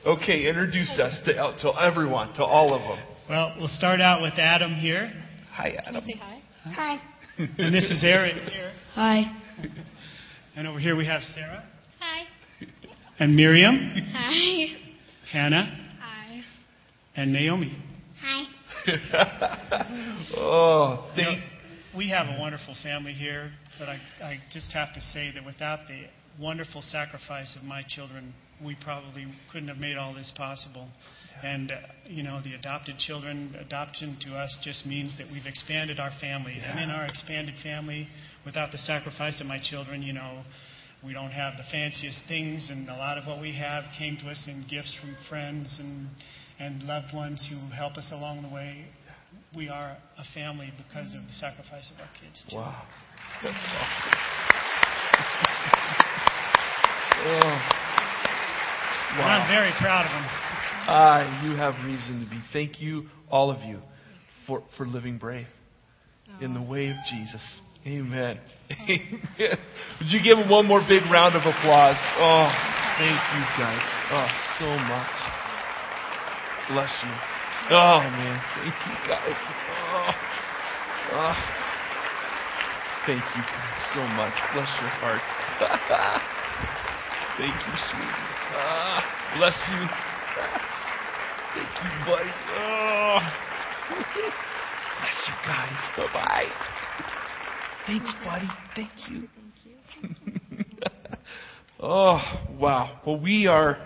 okay, 0.07 0.47
introduce 0.47 0.97
us 0.99 1.19
to, 1.25 1.35
uh, 1.35 1.61
to 1.61 1.79
everyone, 1.79 2.33
to 2.35 2.43
all 2.43 2.73
of 2.73 2.81
them. 2.81 3.05
Well, 3.29 3.55
we'll 3.59 3.67
start 3.67 3.99
out 4.01 4.21
with 4.21 4.33
Adam 4.37 4.73
here, 4.73 5.11
Hi, 5.51 5.71
Can 5.71 5.73
you 5.73 5.79
Adam. 5.99 6.03
say 6.05 6.13
hi? 6.19 6.41
Hi. 6.65 7.01
and 7.57 7.73
this 7.73 7.83
is 7.85 8.03
Aaron 8.03 8.47
here, 8.49 8.71
Hi. 8.93 9.23
and 10.55 10.67
over 10.67 10.79
here 10.79 10.95
we 10.95 11.05
have 11.05 11.21
Sarah 11.23 11.63
Hi. 11.99 12.23
and 13.19 13.35
Miriam, 13.35 13.93
Hi. 14.13 14.77
Hannah, 15.31 15.97
Hi. 15.99 16.41
and 17.15 17.33
Naomi. 17.33 17.77
Hi. 18.21 18.45
oh, 20.37 21.11
You 21.15 21.23
know, 21.23 21.29
thank 21.31 21.39
we 21.95 22.09
have 22.09 22.27
a 22.27 22.39
wonderful 22.39 22.75
family 22.83 23.11
here, 23.13 23.51
but 23.79 23.89
I, 23.89 23.99
I 24.21 24.37
just 24.51 24.71
have 24.71 24.93
to 24.93 25.01
say 25.01 25.31
that 25.33 25.43
without 25.45 25.79
the 25.87 26.03
wonderful 26.39 26.81
sacrifice 26.81 27.55
of 27.57 27.63
my 27.63 27.83
children, 27.87 28.33
we 28.63 28.75
probably 28.83 29.25
couldn't 29.51 29.67
have 29.67 29.77
made 29.77 29.97
all 29.97 30.13
this 30.13 30.31
possible. 30.35 30.87
And, 31.43 31.71
uh, 31.71 31.75
you 32.05 32.23
know, 32.23 32.41
the 32.43 32.55
adopted 32.55 32.97
children, 32.97 33.55
adoption 33.59 34.17
to 34.21 34.33
us 34.33 34.55
just 34.63 34.85
means 34.85 35.15
that 35.17 35.27
we've 35.27 35.45
expanded 35.45 35.99
our 35.99 36.11
family. 36.19 36.57
Yeah. 36.57 36.71
And 36.71 36.79
in 36.79 36.89
our 36.89 37.05
expanded 37.05 37.55
family, 37.61 38.07
without 38.45 38.71
the 38.71 38.79
sacrifice 38.79 39.39
of 39.39 39.45
my 39.45 39.59
children, 39.63 40.01
you 40.01 40.13
know, 40.13 40.43
we 41.03 41.13
don't 41.13 41.31
have 41.31 41.57
the 41.57 41.63
fanciest 41.71 42.21
things, 42.27 42.69
and 42.71 42.89
a 42.89 42.95
lot 42.95 43.19
of 43.19 43.27
what 43.27 43.39
we 43.39 43.53
have 43.55 43.83
came 43.97 44.17
to 44.17 44.29
us 44.31 44.43
in 44.47 44.65
gifts 44.67 44.95
from 44.99 45.15
friends 45.29 45.77
and, 45.79 46.07
and 46.59 46.81
loved 46.83 47.13
ones 47.13 47.47
who 47.49 47.57
help 47.75 47.97
us 47.97 48.09
along 48.11 48.41
the 48.41 48.49
way. 48.49 48.85
We 49.55 49.69
are 49.69 49.95
a 50.17 50.23
family 50.33 50.73
because 50.75 51.13
of 51.13 51.21
the 51.21 51.33
sacrifice 51.33 51.91
of 51.93 51.99
our 51.99 52.09
kids. 52.19 52.43
Too. 52.49 52.55
Wow. 52.55 52.81
That's 53.43 53.55
awesome. 55.53 56.03
oh. 57.25 57.77
And 59.17 59.25
I'm 59.25 59.47
very 59.49 59.71
proud 59.79 60.05
of 60.05 60.11
them. 60.11 60.25
Ah, 60.89 61.43
you 61.43 61.55
have 61.55 61.73
reason 61.85 62.23
to 62.23 62.29
be. 62.29 62.41
Thank 62.53 62.79
you, 62.79 63.07
all 63.29 63.49
of 63.51 63.61
you, 63.63 63.79
for, 64.45 64.63
for 64.77 64.85
living 64.85 65.17
brave 65.17 65.47
in 66.41 66.53
the 66.53 66.61
way 66.61 66.89
of 66.89 66.95
Jesus. 67.09 67.41
Amen. 67.85 68.39
Amen. 68.71 69.57
Would 69.99 70.11
you 70.11 70.21
give 70.21 70.37
him 70.37 70.49
one 70.49 70.65
more 70.65 70.81
big 70.87 71.03
round 71.09 71.35
of 71.35 71.41
applause? 71.41 71.97
Oh, 72.19 72.51
thank 72.99 73.15
you 73.33 73.43
guys. 73.57 73.83
Oh, 74.11 74.27
so 74.59 74.67
much. 74.67 75.09
Bless 76.69 76.91
you. 77.03 77.13
Oh, 77.71 77.99
man. 77.99 78.41
Thank 78.55 78.75
you 78.85 78.95
guys. 79.07 79.37
Oh, 79.93 80.11
oh. 81.13 81.35
Thank 83.05 83.23
you 83.35 83.41
guys 83.41 83.77
so 83.95 84.01
much. 84.03 84.33
Bless 84.53 84.69
your 84.81 84.91
heart. 84.99 86.83
thank 87.37 87.53
you, 87.53 87.73
sweetie. 87.89 88.27
Ah, 88.53 89.35
bless 89.37 89.57
you. 89.71 89.81
Thank 91.55 91.69
you, 91.83 91.91
buddy. 92.05 92.29
Oh. 92.57 93.17
Bless 94.99 95.19
you 95.27 95.33
guys. 95.45 95.79
Bye 95.97 96.13
bye. 96.13 96.51
Thanks, 97.87 98.11
buddy. 98.23 98.47
Thank 98.75 98.91
you. 99.09 99.27
oh, 101.79 102.19
wow. 102.59 102.99
Well, 103.05 103.19
we 103.19 103.47
are 103.47 103.77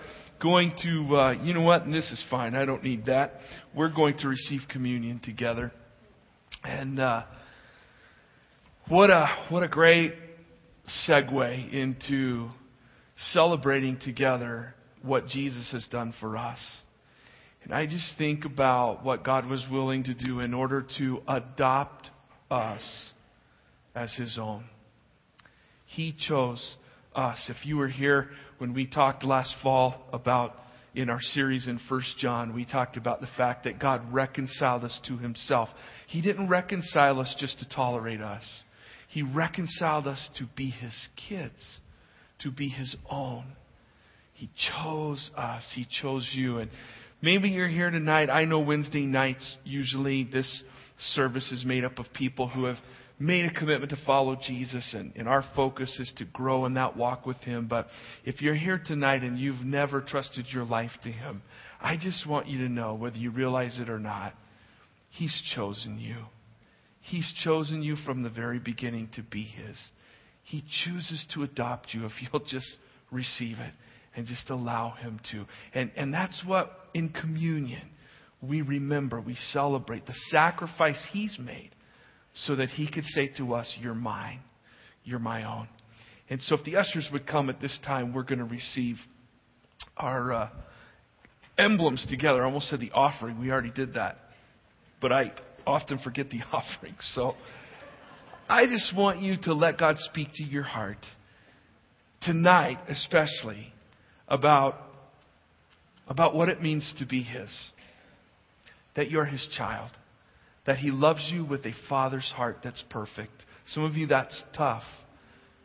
going 0.41 0.73
to, 0.83 1.15
uh, 1.15 1.31
you 1.43 1.53
know 1.53 1.61
what? 1.61 1.83
And 1.83 1.93
this 1.93 2.09
is 2.11 2.23
fine. 2.29 2.55
I 2.55 2.65
don't 2.65 2.83
need 2.83 3.05
that. 3.05 3.35
We're 3.75 3.89
going 3.89 4.17
to 4.19 4.27
receive 4.27 4.61
communion 4.69 5.19
together. 5.23 5.71
And 6.63 6.99
uh, 6.99 7.23
what 8.87 9.09
a 9.09 9.27
what 9.49 9.63
a 9.63 9.67
great 9.67 10.13
segue 11.07 11.73
into 11.73 12.49
celebrating 13.31 13.97
together 13.99 14.73
what 15.01 15.27
Jesus 15.27 15.69
has 15.71 15.85
done 15.87 16.13
for 16.19 16.37
us. 16.37 16.59
And 17.63 17.73
I 17.73 17.85
just 17.85 18.17
think 18.17 18.45
about 18.45 19.03
what 19.03 19.23
God 19.23 19.45
was 19.45 19.63
willing 19.71 20.03
to 20.05 20.13
do 20.13 20.39
in 20.39 20.53
order 20.53 20.85
to 20.97 21.21
adopt 21.27 22.09
us 22.49 22.81
as 23.95 24.13
His 24.15 24.37
own. 24.39 24.65
He 25.85 26.15
chose 26.27 26.77
us. 27.15 27.37
If 27.49 27.65
you 27.65 27.77
were 27.77 27.87
here 27.87 28.29
when 28.57 28.73
we 28.73 28.87
talked 28.87 29.23
last 29.23 29.53
fall 29.61 29.95
about 30.11 30.55
in 30.93 31.09
our 31.09 31.21
series 31.21 31.67
in 31.67 31.79
1 31.87 32.01
John, 32.19 32.53
we 32.53 32.65
talked 32.65 32.97
about 32.97 33.21
the 33.21 33.29
fact 33.37 33.63
that 33.63 33.79
God 33.79 34.11
reconciled 34.11 34.83
us 34.83 34.99
to 35.07 35.17
Himself. 35.17 35.69
He 36.07 36.21
didn't 36.21 36.49
reconcile 36.49 37.19
us 37.19 37.33
just 37.37 37.59
to 37.59 37.69
tolerate 37.69 38.21
us. 38.21 38.43
He 39.09 39.21
reconciled 39.21 40.07
us 40.07 40.29
to 40.37 40.47
be 40.55 40.69
His 40.69 40.93
kids, 41.29 41.61
to 42.43 42.51
be 42.51 42.69
His 42.69 42.95
own. 43.09 43.45
He 44.33 44.49
chose 44.71 45.29
us. 45.35 45.63
He 45.75 45.85
chose 46.01 46.27
you. 46.33 46.59
And 46.59 46.71
maybe 47.21 47.49
you're 47.49 47.67
here 47.67 47.91
tonight. 47.91 48.29
I 48.29 48.45
know 48.45 48.59
Wednesday 48.59 49.05
nights, 49.05 49.57
usually 49.63 50.23
this 50.23 50.63
service 51.13 51.51
is 51.51 51.63
made 51.65 51.83
up 51.83 51.99
of 51.99 52.07
people 52.13 52.47
who 52.47 52.65
have 52.65 52.77
made 53.19 53.45
a 53.45 53.53
commitment 53.53 53.91
to 53.91 53.97
follow 54.05 54.35
Jesus, 54.35 54.95
and, 54.97 55.13
and 55.15 55.27
our 55.27 55.43
focus 55.55 55.95
is 55.99 56.11
to 56.17 56.25
grow 56.25 56.65
in 56.65 56.73
that 56.73 56.97
walk 56.97 57.25
with 57.25 57.37
Him. 57.37 57.67
But 57.67 57.87
if 58.25 58.41
you're 58.41 58.55
here 58.55 58.81
tonight 58.83 59.21
and 59.21 59.37
you've 59.37 59.63
never 59.63 60.01
trusted 60.01 60.47
your 60.51 60.65
life 60.65 60.91
to 61.03 61.11
Him, 61.11 61.43
I 61.79 61.97
just 61.97 62.27
want 62.27 62.47
you 62.47 62.59
to 62.59 62.69
know, 62.69 62.95
whether 62.95 63.17
you 63.17 63.29
realize 63.29 63.79
it 63.79 63.89
or 63.89 63.99
not, 63.99 64.33
He's 65.11 65.39
chosen 65.55 65.99
you. 65.99 66.17
He's 67.01 67.31
chosen 67.43 67.83
you 67.83 67.95
from 68.05 68.23
the 68.23 68.29
very 68.29 68.59
beginning 68.59 69.09
to 69.15 69.23
be 69.23 69.43
His. 69.43 69.77
He 70.43 70.63
chooses 70.83 71.25
to 71.33 71.43
adopt 71.43 71.93
you 71.93 72.05
if 72.05 72.11
you'll 72.21 72.43
just 72.45 72.69
receive 73.11 73.59
it 73.59 73.73
and 74.15 74.25
just 74.25 74.49
allow 74.49 74.91
Him 74.91 75.19
to. 75.31 75.45
And, 75.73 75.91
and 75.95 76.13
that's 76.13 76.41
what 76.45 76.71
in 76.93 77.09
communion 77.09 77.89
we 78.41 78.61
remember, 78.61 79.21
we 79.21 79.35
celebrate 79.51 80.05
the 80.05 80.15
sacrifice 80.29 80.97
He's 81.11 81.37
made 81.39 81.71
so 82.33 82.55
that 82.55 82.69
He 82.69 82.89
could 82.89 83.05
say 83.05 83.27
to 83.37 83.53
us, 83.53 83.71
You're 83.79 83.93
mine, 83.93 84.39
you're 85.03 85.19
my 85.19 85.43
own. 85.43 85.67
And 86.29 86.41
so 86.43 86.55
if 86.55 86.63
the 86.63 86.77
ushers 86.77 87.07
would 87.11 87.27
come 87.27 87.49
at 87.49 87.59
this 87.61 87.77
time, 87.85 88.13
we're 88.13 88.23
going 88.23 88.39
to 88.39 88.45
receive 88.45 88.95
our 89.97 90.33
uh, 90.33 90.49
emblems 91.57 92.05
together. 92.09 92.41
I 92.41 92.45
almost 92.45 92.69
said 92.69 92.79
the 92.79 92.91
offering. 92.91 93.39
We 93.39 93.51
already 93.51 93.71
did 93.71 93.95
that. 93.95 94.17
But 95.01 95.11
I 95.11 95.33
often 95.67 95.99
forget 95.99 96.29
the 96.29 96.39
offering. 96.53 96.95
So 97.13 97.35
I 98.51 98.65
just 98.65 98.93
want 98.93 99.21
you 99.21 99.37
to 99.43 99.53
let 99.53 99.77
God 99.77 99.95
speak 99.99 100.27
to 100.35 100.43
your 100.43 100.63
heart 100.63 100.97
tonight, 102.21 102.79
especially 102.89 103.71
about, 104.27 104.75
about 106.05 106.35
what 106.35 106.49
it 106.49 106.61
means 106.61 106.93
to 106.99 107.05
be 107.05 107.23
His. 107.23 107.49
That 108.97 109.09
you're 109.09 109.23
His 109.23 109.47
child. 109.57 109.91
That 110.65 110.79
He 110.79 110.91
loves 110.91 111.29
you 111.31 111.45
with 111.45 111.65
a 111.65 111.71
father's 111.87 112.29
heart 112.35 112.57
that's 112.61 112.83
perfect. 112.89 113.31
Some 113.67 113.85
of 113.85 113.95
you, 113.95 114.05
that's 114.07 114.43
tough 114.53 114.83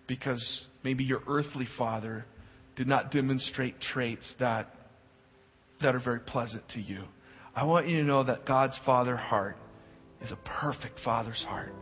because 0.07 0.67
maybe 0.85 1.03
your 1.03 1.23
earthly 1.27 1.67
father 1.77 2.25
did 2.77 2.87
not 2.87 3.11
demonstrate 3.11 3.81
traits 3.81 4.33
that, 4.39 4.73
that 5.81 5.97
are 5.97 6.01
very 6.01 6.21
pleasant 6.21 6.63
to 6.75 6.81
you. 6.81 7.03
I 7.53 7.65
want 7.65 7.89
you 7.89 7.97
to 7.97 8.05
know 8.05 8.23
that 8.23 8.47
God's 8.47 8.79
father 8.87 9.17
heart 9.17 9.57
is 10.23 10.31
a 10.31 10.39
perfect 10.61 11.01
father's 11.05 11.45
heart. 11.49 11.73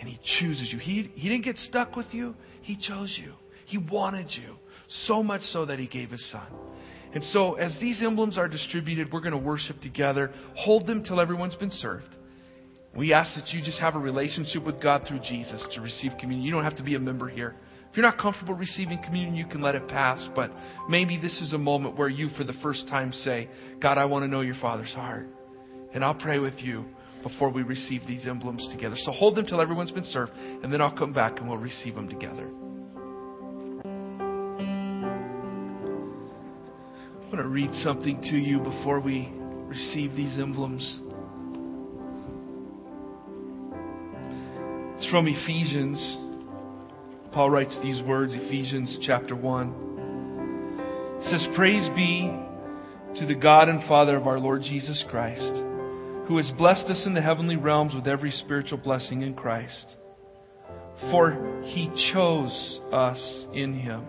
And 0.00 0.08
He 0.08 0.18
chooses 0.38 0.72
you. 0.72 0.78
He, 0.78 1.10
he 1.14 1.28
didn't 1.28 1.44
get 1.44 1.58
stuck 1.58 1.94
with 1.94 2.06
you, 2.12 2.34
He 2.62 2.76
chose 2.76 3.16
you. 3.22 3.34
He 3.66 3.78
wanted 3.78 4.26
you. 4.30 4.56
So 5.06 5.22
much 5.22 5.42
so 5.42 5.66
that 5.66 5.78
He 5.78 5.86
gave 5.86 6.10
His 6.10 6.30
Son. 6.30 6.46
And 7.12 7.22
so, 7.24 7.54
as 7.54 7.76
these 7.80 8.02
emblems 8.02 8.38
are 8.38 8.48
distributed, 8.48 9.12
we're 9.12 9.20
going 9.20 9.32
to 9.32 9.38
worship 9.38 9.80
together. 9.80 10.32
Hold 10.56 10.86
them 10.86 11.04
till 11.04 11.20
everyone's 11.20 11.56
been 11.56 11.70
served. 11.70 12.16
We 12.96 13.12
ask 13.12 13.34
that 13.36 13.52
you 13.52 13.62
just 13.62 13.80
have 13.80 13.94
a 13.94 13.98
relationship 13.98 14.64
with 14.64 14.82
God 14.82 15.04
through 15.06 15.20
Jesus 15.20 15.64
to 15.74 15.80
receive 15.80 16.12
communion. 16.18 16.44
You 16.44 16.52
don't 16.52 16.64
have 16.64 16.76
to 16.76 16.82
be 16.82 16.94
a 16.96 17.00
member 17.00 17.28
here. 17.28 17.54
If 17.90 17.96
you're 17.96 18.06
not 18.06 18.18
comfortable 18.18 18.54
receiving 18.54 19.02
communion, 19.02 19.34
you 19.34 19.46
can 19.46 19.60
let 19.60 19.74
it 19.74 19.88
pass. 19.88 20.24
But 20.34 20.52
maybe 20.88 21.18
this 21.20 21.40
is 21.40 21.52
a 21.52 21.58
moment 21.58 21.96
where 21.96 22.08
you, 22.08 22.28
for 22.36 22.44
the 22.44 22.52
first 22.62 22.86
time, 22.88 23.12
say, 23.12 23.48
God, 23.80 23.98
I 23.98 24.04
want 24.04 24.24
to 24.24 24.28
know 24.28 24.40
your 24.40 24.56
Father's 24.60 24.92
heart. 24.92 25.26
And 25.92 26.04
I'll 26.04 26.14
pray 26.14 26.38
with 26.38 26.58
you 26.58 26.84
before 27.22 27.50
we 27.50 27.62
receive 27.62 28.06
these 28.06 28.26
emblems 28.26 28.66
together. 28.70 28.96
So 28.98 29.12
hold 29.12 29.36
them 29.36 29.46
till 29.46 29.60
everyone's 29.60 29.90
been 29.90 30.04
served, 30.04 30.32
and 30.34 30.72
then 30.72 30.80
I'll 30.80 30.96
come 30.96 31.12
back 31.12 31.38
and 31.38 31.48
we'll 31.48 31.58
receive 31.58 31.94
them 31.94 32.08
together. 32.08 32.48
I 37.22 37.32
want 37.32 37.36
to 37.36 37.48
read 37.48 37.72
something 37.74 38.20
to 38.22 38.36
you 38.36 38.58
before 38.58 39.00
we 39.00 39.32
receive 39.66 40.16
these 40.16 40.36
emblems. 40.38 41.00
It's 44.96 45.08
from 45.10 45.28
Ephesians. 45.28 45.98
Paul 47.32 47.50
writes 47.50 47.78
these 47.82 48.02
words, 48.02 48.34
Ephesians 48.34 48.98
chapter 49.02 49.36
1. 49.36 51.20
It 51.22 51.30
says, 51.30 51.46
Praise 51.54 51.88
be 51.94 52.30
to 53.16 53.26
the 53.26 53.34
God 53.34 53.68
and 53.68 53.86
Father 53.88 54.16
of 54.16 54.26
our 54.26 54.38
Lord 54.38 54.62
Jesus 54.62 55.04
Christ, 55.08 55.62
who 56.30 56.36
has 56.36 56.52
blessed 56.56 56.86
us 56.86 57.02
in 57.06 57.12
the 57.12 57.20
heavenly 57.20 57.56
realms 57.56 57.92
with 57.92 58.06
every 58.06 58.30
spiritual 58.30 58.78
blessing 58.78 59.22
in 59.22 59.34
Christ. 59.34 59.96
For 61.10 61.60
he 61.64 61.90
chose 62.12 62.80
us 62.92 63.46
in 63.52 63.74
him 63.74 64.04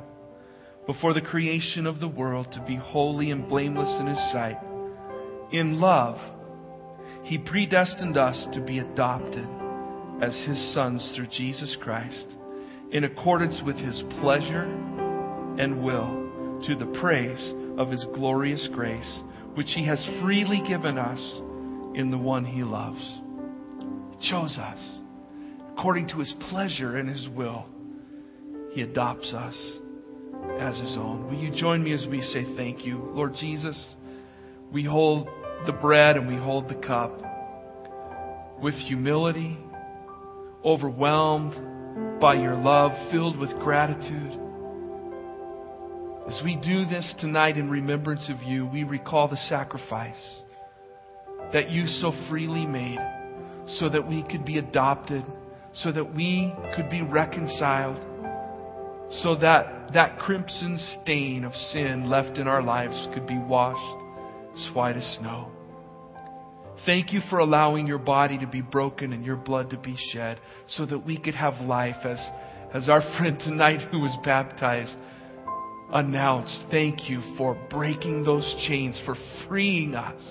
before 0.85 1.15
the 1.15 1.21
creation 1.21 1.87
of 1.87 1.99
the 1.99 2.07
world 2.07 2.51
to 2.51 2.63
be 2.67 2.75
holy 2.75 3.31
and 3.31 3.49
blameless 3.49 3.99
in 3.99 4.05
his 4.05 4.19
sight. 4.31 4.59
In 5.51 5.81
love, 5.81 6.19
he 7.23 7.39
predestined 7.39 8.17
us 8.17 8.47
to 8.53 8.61
be 8.61 8.77
adopted 8.77 9.47
as 10.21 10.39
his 10.45 10.73
sons 10.75 11.13
through 11.15 11.27
Jesus 11.31 11.75
Christ, 11.81 12.27
in 12.91 13.03
accordance 13.03 13.63
with 13.65 13.77
his 13.77 14.03
pleasure 14.21 14.65
and 15.57 15.83
will, 15.83 16.61
to 16.67 16.75
the 16.75 16.99
praise 17.01 17.51
of 17.79 17.89
his 17.89 18.05
glorious 18.13 18.69
grace, 18.71 19.21
which 19.55 19.71
he 19.73 19.87
has 19.87 20.07
freely 20.21 20.61
given 20.67 20.99
us 20.99 21.41
in 21.95 22.11
the 22.11 22.17
one 22.17 22.45
he 22.45 22.63
loves. 22.63 23.19
He 24.19 24.29
chose 24.29 24.57
us 24.57 24.79
according 25.73 26.07
to 26.09 26.19
his 26.19 26.33
pleasure 26.49 26.97
and 26.97 27.09
his 27.09 27.27
will. 27.29 27.65
He 28.73 28.81
adopts 28.81 29.33
us 29.33 29.55
as 30.59 30.77
his 30.77 30.95
own. 30.97 31.27
Will 31.27 31.41
you 31.41 31.51
join 31.51 31.83
me 31.83 31.93
as 31.93 32.05
we 32.09 32.21
say 32.21 32.45
thank 32.55 32.85
you? 32.85 32.97
Lord 33.13 33.33
Jesus, 33.35 33.95
we 34.71 34.83
hold 34.83 35.27
the 35.65 35.73
bread 35.73 36.17
and 36.17 36.27
we 36.27 36.35
hold 36.35 36.69
the 36.69 36.75
cup 36.75 37.11
with 38.61 38.75
humility, 38.75 39.57
overwhelmed 40.63 42.19
by 42.21 42.35
your 42.35 42.55
love, 42.55 42.91
filled 43.11 43.37
with 43.37 43.49
gratitude. 43.59 44.39
As 46.27 46.39
we 46.43 46.55
do 46.55 46.85
this 46.85 47.13
tonight 47.19 47.57
in 47.57 47.69
remembrance 47.69 48.29
of 48.29 48.41
you, 48.43 48.67
we 48.67 48.83
recall 48.83 49.27
the 49.27 49.37
sacrifice 49.49 50.21
that 51.53 51.69
you 51.69 51.85
so 51.85 52.11
freely 52.29 52.65
made 52.65 52.99
so 53.67 53.89
that 53.89 54.07
we 54.07 54.23
could 54.23 54.45
be 54.45 54.57
adopted, 54.57 55.23
so 55.73 55.91
that 55.91 56.13
we 56.13 56.53
could 56.75 56.89
be 56.89 57.01
reconciled, 57.01 57.97
so 59.21 59.35
that 59.35 59.93
that 59.93 60.19
crimson 60.19 60.77
stain 61.01 61.43
of 61.43 61.53
sin 61.53 62.09
left 62.09 62.37
in 62.37 62.47
our 62.47 62.63
lives 62.63 63.07
could 63.13 63.27
be 63.27 63.37
washed 63.37 64.01
as 64.55 64.75
white 64.75 64.97
as 64.97 65.17
snow. 65.19 65.51
Thank 66.85 67.13
you 67.13 67.21
for 67.29 67.39
allowing 67.39 67.85
your 67.85 67.99
body 67.99 68.39
to 68.39 68.47
be 68.47 68.61
broken 68.61 69.13
and 69.13 69.23
your 69.23 69.35
blood 69.35 69.69
to 69.69 69.77
be 69.77 69.95
shed 70.11 70.39
so 70.67 70.85
that 70.85 71.05
we 71.05 71.17
could 71.17 71.35
have 71.35 71.53
life 71.61 72.03
as, 72.05 72.19
as 72.73 72.89
our 72.89 73.01
friend 73.17 73.39
tonight 73.39 73.87
who 73.91 73.99
was 73.99 74.15
baptized 74.23 74.95
announced. 75.93 76.57
Thank 76.71 77.09
you 77.09 77.21
for 77.37 77.55
breaking 77.69 78.23
those 78.23 78.55
chains, 78.67 78.99
for 79.05 79.15
freeing 79.47 79.93
us, 79.93 80.21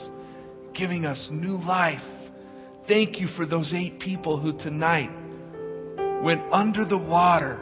giving 0.81 1.05
us 1.05 1.29
new 1.31 1.59
life. 1.59 2.01
Thank 2.89 3.21
you 3.21 3.29
for 3.37 3.45
those 3.45 3.73
eight 3.77 4.01
people 4.01 4.41
who 4.41 4.57
tonight 4.59 5.11
went 6.25 6.41
under 6.51 6.87
the 6.87 6.97
water, 6.97 7.59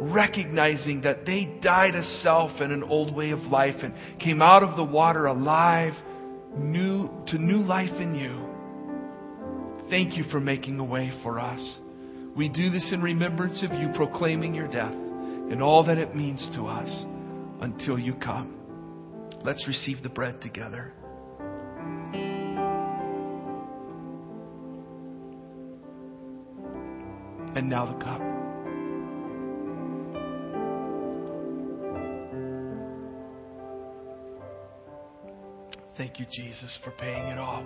recognizing 0.00 1.02
that 1.02 1.26
they 1.26 1.44
died 1.60 1.94
a 1.94 2.02
self 2.22 2.52
and 2.60 2.72
an 2.72 2.82
old 2.82 3.14
way 3.14 3.30
of 3.30 3.40
life 3.40 3.76
and 3.82 3.94
came 4.18 4.40
out 4.40 4.62
of 4.62 4.76
the 4.76 4.84
water 4.84 5.26
alive, 5.26 5.92
new 6.56 7.10
to 7.26 7.36
new 7.36 7.58
life 7.58 8.00
in 8.00 8.14
you. 8.14 8.46
Thank 9.90 10.16
you 10.16 10.24
for 10.32 10.40
making 10.40 10.78
a 10.78 10.84
way 10.84 11.12
for 11.22 11.38
us. 11.38 11.78
We 12.34 12.48
do 12.48 12.70
this 12.70 12.90
in 12.92 13.02
remembrance 13.02 13.62
of 13.62 13.72
you, 13.78 13.90
proclaiming 13.94 14.54
your 14.54 14.68
death 14.68 14.92
and 14.92 15.62
all 15.62 15.84
that 15.84 15.98
it 15.98 16.16
means 16.16 16.40
to 16.54 16.66
us 16.66 16.88
until 17.60 17.98
you 17.98 18.14
come. 18.14 18.54
Let's 19.44 19.66
receive 19.68 20.02
the 20.02 20.08
bread 20.08 20.40
together. 20.40 20.92
And 27.56 27.70
now 27.70 27.86
the 27.86 27.94
cup. 28.04 28.20
Thank 35.96 36.20
you, 36.20 36.26
Jesus, 36.30 36.78
for 36.84 36.90
paying 36.90 37.28
it 37.28 37.38
all, 37.38 37.64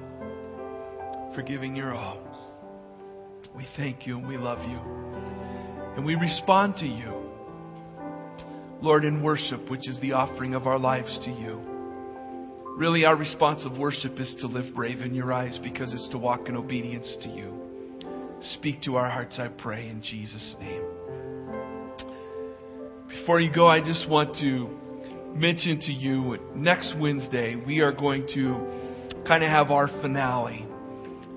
for 1.34 1.42
giving 1.42 1.74
your 1.74 1.92
all. 1.92 2.22
We 3.56 3.66
thank 3.76 4.06
you 4.06 4.18
and 4.18 4.28
we 4.28 4.38
love 4.38 4.60
you. 4.60 4.78
And 5.96 6.06
we 6.06 6.14
respond 6.14 6.76
to 6.76 6.86
you, 6.86 7.28
Lord, 8.80 9.04
in 9.04 9.24
worship, 9.24 9.68
which 9.68 9.88
is 9.88 9.98
the 10.00 10.12
offering 10.12 10.54
of 10.54 10.68
our 10.68 10.78
lives 10.78 11.18
to 11.24 11.30
you. 11.32 11.60
Really, 12.76 13.04
our 13.04 13.16
response 13.16 13.64
of 13.64 13.76
worship 13.76 14.20
is 14.20 14.36
to 14.38 14.46
live 14.46 14.72
brave 14.72 15.00
in 15.00 15.16
your 15.16 15.32
eyes 15.32 15.58
because 15.64 15.92
it's 15.92 16.08
to 16.10 16.18
walk 16.18 16.48
in 16.48 16.56
obedience 16.56 17.12
to 17.24 17.28
you. 17.28 17.69
Speak 18.42 18.80
to 18.82 18.96
our 18.96 19.10
hearts, 19.10 19.38
I 19.38 19.48
pray, 19.48 19.88
in 19.88 20.02
Jesus' 20.02 20.56
name. 20.58 20.82
Before 23.08 23.38
you 23.38 23.52
go, 23.52 23.66
I 23.66 23.80
just 23.80 24.08
want 24.08 24.34
to 24.36 24.66
mention 25.34 25.78
to 25.80 25.92
you 25.92 26.38
next 26.54 26.94
Wednesday, 26.98 27.54
we 27.54 27.80
are 27.80 27.92
going 27.92 28.26
to 28.34 29.24
kind 29.28 29.44
of 29.44 29.50
have 29.50 29.70
our 29.70 29.88
finale, 30.00 30.64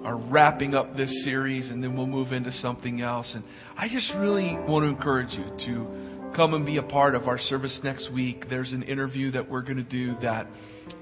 our 0.06 0.16
wrapping 0.16 0.76
up 0.76 0.96
this 0.96 1.12
series, 1.26 1.70
and 1.70 1.84
then 1.84 1.98
we'll 1.98 2.08
move 2.08 2.32
into 2.32 2.54
something 2.54 3.02
else. 3.02 3.30
And 3.36 3.44
I 3.76 3.90
just 3.90 4.10
really 4.16 4.56
want 4.56 4.84
to 4.86 4.90
encourage 4.90 5.34
you 5.34 5.44
to 5.66 6.34
come 6.34 6.54
and 6.54 6.66
be 6.66 6.78
a 6.78 6.84
part 6.84 7.16
of 7.16 7.28
our 7.28 7.38
service 7.38 7.78
next 7.84 8.14
week. 8.14 8.46
There's 8.50 8.72
an 8.72 8.84
interview 8.84 9.30
that 9.32 9.50
we're 9.50 9.62
going 9.62 9.76
to 9.76 9.84
do 9.84 10.16
that 10.22 10.48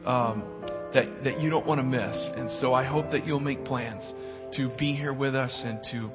um, 0.04 0.64
that 0.96 1.24
that 1.24 1.40
you 1.40 1.52
don't 1.52 1.68
want 1.68 1.80
to 1.80 1.86
miss, 1.86 2.32
and 2.36 2.60
so 2.60 2.74
I 2.74 2.86
hope 2.86 3.12
that 3.12 3.28
you'll 3.28 3.40
make 3.40 3.64
plans 3.66 4.04
to 4.58 4.70
be 4.78 4.94
here 4.94 5.14
with 5.14 5.36
us 5.36 5.62
and 5.66 5.80
to 5.92 6.12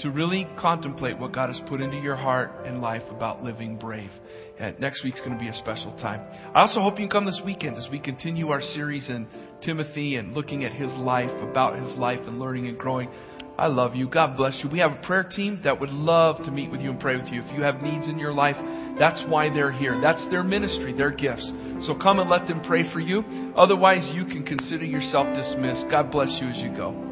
to 0.00 0.10
really 0.10 0.46
contemplate 0.58 1.18
what 1.18 1.32
God 1.32 1.48
has 1.48 1.60
put 1.68 1.80
into 1.80 1.98
your 1.98 2.16
heart 2.16 2.64
and 2.64 2.80
life 2.80 3.02
about 3.10 3.42
living 3.42 3.76
brave. 3.76 4.10
And 4.58 4.78
next 4.80 5.04
week's 5.04 5.20
going 5.20 5.32
to 5.32 5.38
be 5.38 5.48
a 5.48 5.54
special 5.54 5.92
time. 5.98 6.20
I 6.54 6.60
also 6.60 6.80
hope 6.80 6.98
you 6.98 7.06
can 7.06 7.10
come 7.10 7.26
this 7.26 7.40
weekend 7.44 7.76
as 7.76 7.86
we 7.90 7.98
continue 7.98 8.48
our 8.48 8.62
series 8.62 9.08
in 9.08 9.26
Timothy 9.62 10.16
and 10.16 10.32
looking 10.32 10.64
at 10.64 10.72
his 10.72 10.90
life, 10.92 11.30
about 11.42 11.78
his 11.78 11.96
life, 11.96 12.20
and 12.26 12.38
learning 12.38 12.66
and 12.68 12.78
growing. 12.78 13.10
I 13.58 13.66
love 13.66 13.94
you. 13.94 14.08
God 14.08 14.38
bless 14.38 14.58
you. 14.64 14.70
We 14.70 14.78
have 14.78 14.92
a 14.92 15.06
prayer 15.06 15.24
team 15.24 15.60
that 15.64 15.78
would 15.78 15.90
love 15.90 16.42
to 16.44 16.50
meet 16.50 16.70
with 16.70 16.80
you 16.80 16.90
and 16.90 17.00
pray 17.00 17.16
with 17.16 17.26
you. 17.26 17.42
If 17.42 17.52
you 17.54 17.62
have 17.62 17.82
needs 17.82 18.08
in 18.08 18.18
your 18.18 18.32
life, 18.32 18.56
that's 18.98 19.22
why 19.28 19.52
they're 19.52 19.72
here. 19.72 20.00
That's 20.00 20.26
their 20.30 20.42
ministry, 20.42 20.94
their 20.94 21.10
gifts. 21.10 21.46
So 21.86 21.94
come 21.94 22.20
and 22.20 22.30
let 22.30 22.48
them 22.48 22.62
pray 22.66 22.90
for 22.90 23.00
you. 23.00 23.52
Otherwise, 23.56 24.10
you 24.14 24.24
can 24.24 24.46
consider 24.46 24.86
yourself 24.86 25.26
dismissed. 25.36 25.84
God 25.90 26.10
bless 26.10 26.30
you 26.40 26.48
as 26.48 26.56
you 26.56 26.74
go. 26.74 27.09